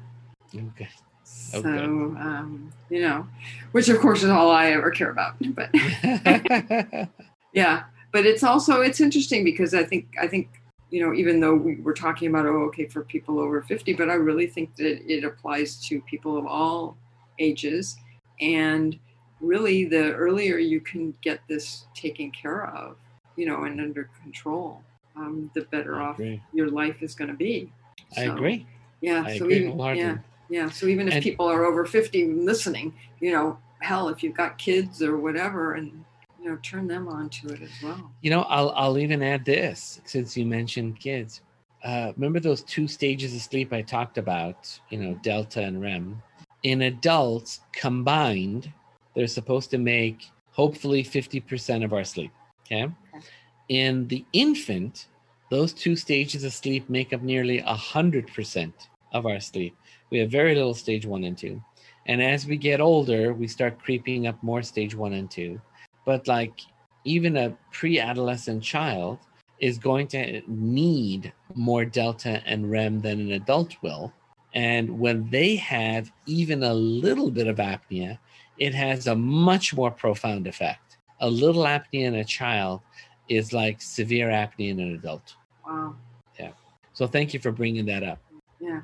Okay. 0.53 0.89
So, 1.27 1.59
okay. 1.59 1.77
um, 1.77 2.71
you 2.89 3.01
know, 3.01 3.27
which 3.71 3.89
of 3.89 3.99
course 3.99 4.23
is 4.23 4.29
all 4.29 4.49
I 4.51 4.71
ever 4.71 4.91
care 4.91 5.11
about. 5.11 5.35
But 5.55 5.69
yeah, 7.53 7.83
but 8.11 8.25
it's 8.25 8.43
also 8.43 8.81
it's 8.81 9.01
interesting 9.01 9.43
because 9.43 9.73
I 9.73 9.83
think 9.83 10.07
I 10.19 10.27
think 10.27 10.49
you 10.89 11.05
know 11.05 11.13
even 11.13 11.39
though 11.39 11.55
we 11.55 11.75
were 11.75 11.93
talking 11.93 12.29
about 12.29 12.45
oh 12.45 12.63
okay 12.67 12.87
for 12.87 13.03
people 13.03 13.39
over 13.39 13.61
50 13.61 13.93
but 13.93 14.09
I 14.09 14.13
really 14.13 14.47
think 14.47 14.75
that 14.77 15.01
it 15.05 15.23
applies 15.23 15.77
to 15.87 16.01
people 16.01 16.37
of 16.37 16.45
all 16.45 16.97
ages. 17.39 17.97
And 18.39 18.97
really 19.41 19.85
the 19.85 20.13
earlier 20.13 20.57
you 20.57 20.81
can 20.81 21.13
get 21.21 21.41
this 21.47 21.85
taken 21.93 22.31
care 22.31 22.65
of 22.67 22.95
you 23.35 23.45
know 23.45 23.63
and 23.63 23.79
under 23.79 24.09
control 24.23 24.81
um, 25.15 25.49
the 25.53 25.61
better 25.61 26.01
off 26.01 26.19
your 26.53 26.69
life 26.69 27.01
is 27.01 27.13
going 27.13 27.29
to 27.29 27.37
be 27.37 27.71
so, 28.13 28.21
i 28.21 28.23
agree. 28.25 28.65
yeah 29.01 29.23
I 29.25 29.37
so 29.37 29.45
agree 29.45 29.67
even 29.67 29.77
yeah 29.95 30.17
yeah 30.49 30.69
so 30.69 30.85
even 30.87 31.07
if 31.07 31.15
and, 31.15 31.23
people 31.23 31.47
are 31.47 31.65
over 31.65 31.85
50 31.85 32.33
listening 32.33 32.93
you 33.19 33.31
know 33.31 33.57
hell 33.79 34.09
if 34.09 34.23
you've 34.23 34.35
got 34.35 34.57
kids 34.57 35.01
or 35.01 35.17
whatever 35.17 35.73
and 35.73 36.03
you 36.39 36.49
know 36.49 36.57
turn 36.63 36.87
them 36.87 37.07
on 37.07 37.29
to 37.29 37.47
it 37.49 37.61
as 37.61 37.69
well. 37.83 38.11
You 38.21 38.31
know 38.31 38.41
i'll 38.43 38.71
i'll 38.71 38.97
even 38.97 39.21
add 39.21 39.45
this 39.45 40.01
since 40.05 40.35
you 40.37 40.45
mentioned 40.45 40.99
kids. 40.99 41.41
Uh, 41.83 42.11
remember 42.15 42.39
those 42.39 42.63
two 42.63 42.87
stages 42.87 43.35
of 43.35 43.41
sleep 43.41 43.71
i 43.71 43.81
talked 43.81 44.17
about 44.17 44.79
you 44.89 44.97
know 44.97 45.13
delta 45.23 45.61
and 45.61 45.81
rem? 45.81 46.21
In 46.63 46.83
adults 46.83 47.61
combined 47.71 48.71
they're 49.15 49.27
supposed 49.27 49.69
to 49.71 49.77
make 49.77 50.29
hopefully 50.51 51.03
50% 51.03 51.83
of 51.85 51.93
our 51.93 52.03
sleep 52.03 52.31
okay, 52.65 52.83
okay. 52.83 53.25
in 53.69 54.07
the 54.07 54.25
infant 54.33 55.07
those 55.49 55.71
two 55.71 55.95
stages 55.95 56.43
of 56.43 56.53
sleep 56.53 56.89
make 56.89 57.13
up 57.13 57.21
nearly 57.21 57.61
100% 57.61 58.73
of 59.13 59.25
our 59.25 59.39
sleep 59.39 59.75
we 60.09 60.19
have 60.19 60.29
very 60.29 60.55
little 60.55 60.73
stage 60.73 61.05
one 61.05 61.23
and 61.23 61.37
two 61.37 61.61
and 62.05 62.21
as 62.21 62.45
we 62.45 62.57
get 62.57 62.81
older 62.81 63.33
we 63.33 63.47
start 63.47 63.81
creeping 63.81 64.27
up 64.27 64.41
more 64.41 64.61
stage 64.61 64.95
one 64.95 65.13
and 65.13 65.29
two 65.29 65.59
but 66.05 66.27
like 66.27 66.61
even 67.03 67.37
a 67.37 67.55
pre-adolescent 67.71 68.61
child 68.61 69.19
is 69.59 69.77
going 69.77 70.07
to 70.07 70.41
need 70.47 71.33
more 71.55 71.85
delta 71.85 72.41
and 72.45 72.69
REM 72.69 73.01
than 73.01 73.19
an 73.19 73.31
adult 73.31 73.75
will. 73.81 74.13
And 74.53 74.99
when 74.99 75.29
they 75.29 75.55
have 75.55 76.11
even 76.25 76.63
a 76.63 76.73
little 76.73 77.31
bit 77.31 77.47
of 77.47 77.57
apnea, 77.57 78.19
it 78.57 78.73
has 78.73 79.07
a 79.07 79.15
much 79.15 79.75
more 79.75 79.91
profound 79.91 80.47
effect. 80.47 80.97
A 81.19 81.29
little 81.29 81.63
apnea 81.63 82.05
in 82.05 82.15
a 82.15 82.23
child 82.23 82.81
is 83.29 83.53
like 83.53 83.81
severe 83.81 84.29
apnea 84.29 84.71
in 84.71 84.79
an 84.79 84.95
adult. 84.95 85.35
Wow. 85.65 85.95
Yeah. 86.39 86.51
So 86.93 87.07
thank 87.07 87.33
you 87.33 87.39
for 87.39 87.51
bringing 87.51 87.85
that 87.87 88.03
up. 88.03 88.19
Yeah. 88.59 88.81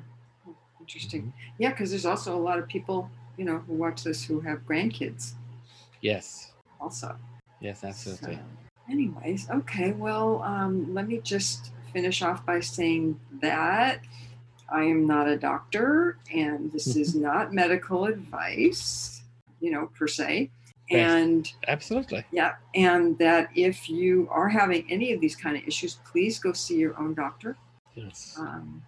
Interesting. 0.86 1.22
Mm-hmm. 1.22 1.62
Yeah, 1.62 1.70
because 1.70 1.90
there's 1.90 2.06
also 2.06 2.36
a 2.36 2.38
lot 2.38 2.58
of 2.58 2.68
people, 2.68 3.10
you 3.36 3.44
know, 3.44 3.58
who 3.66 3.74
watch 3.74 4.04
this 4.04 4.24
who 4.24 4.40
have 4.40 4.66
grandkids. 4.66 5.32
Yes 6.00 6.52
also. 6.84 7.16
Yes, 7.60 7.82
absolutely. 7.82 8.34
So, 8.34 8.40
anyways, 8.90 9.50
okay. 9.50 9.92
Well, 9.92 10.42
um, 10.42 10.92
let 10.92 11.08
me 11.08 11.18
just 11.18 11.72
finish 11.92 12.22
off 12.22 12.44
by 12.44 12.60
saying 12.60 13.18
that 13.40 14.00
I 14.68 14.82
am 14.84 15.06
not 15.06 15.28
a 15.28 15.36
doctor, 15.36 16.18
and 16.32 16.70
this 16.70 16.94
is 16.94 17.14
not 17.28 17.52
medical 17.52 18.04
advice, 18.04 19.22
you 19.60 19.70
know, 19.70 19.90
per 19.98 20.06
se. 20.06 20.50
And 20.90 21.50
absolutely, 21.66 22.26
yeah. 22.30 22.56
And 22.74 23.18
that 23.18 23.48
if 23.54 23.88
you 23.88 24.28
are 24.30 24.50
having 24.50 24.84
any 24.90 25.12
of 25.12 25.20
these 25.20 25.34
kind 25.34 25.56
of 25.56 25.66
issues, 25.66 25.98
please 26.04 26.38
go 26.38 26.52
see 26.52 26.76
your 26.76 26.98
own 27.00 27.14
doctor. 27.14 27.56
Yes. 27.94 28.36
Um, 28.38 28.82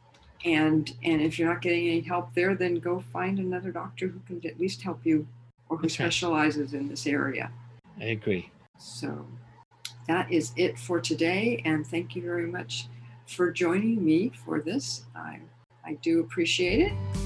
and 0.44 0.92
and 1.02 1.22
if 1.22 1.38
you're 1.38 1.48
not 1.48 1.62
getting 1.62 1.88
any 1.88 2.00
help 2.00 2.34
there, 2.34 2.54
then 2.54 2.76
go 2.76 3.00
find 3.12 3.38
another 3.38 3.70
doctor 3.70 4.08
who 4.08 4.20
can 4.26 4.48
at 4.48 4.60
least 4.60 4.82
help 4.82 5.04
you 5.04 5.26
or 5.68 5.76
who 5.76 5.88
specializes 5.88 6.74
in 6.74 6.88
this 6.88 7.06
area. 7.06 7.50
I 8.00 8.06
agree. 8.06 8.50
So 8.78 9.26
that 10.06 10.30
is 10.30 10.52
it 10.56 10.78
for 10.78 11.00
today. 11.00 11.62
And 11.64 11.86
thank 11.86 12.14
you 12.14 12.22
very 12.22 12.46
much 12.46 12.88
for 13.26 13.50
joining 13.50 14.04
me 14.04 14.32
for 14.44 14.60
this. 14.60 15.04
I, 15.14 15.40
I 15.84 15.94
do 15.94 16.20
appreciate 16.20 16.80
it. 16.80 17.25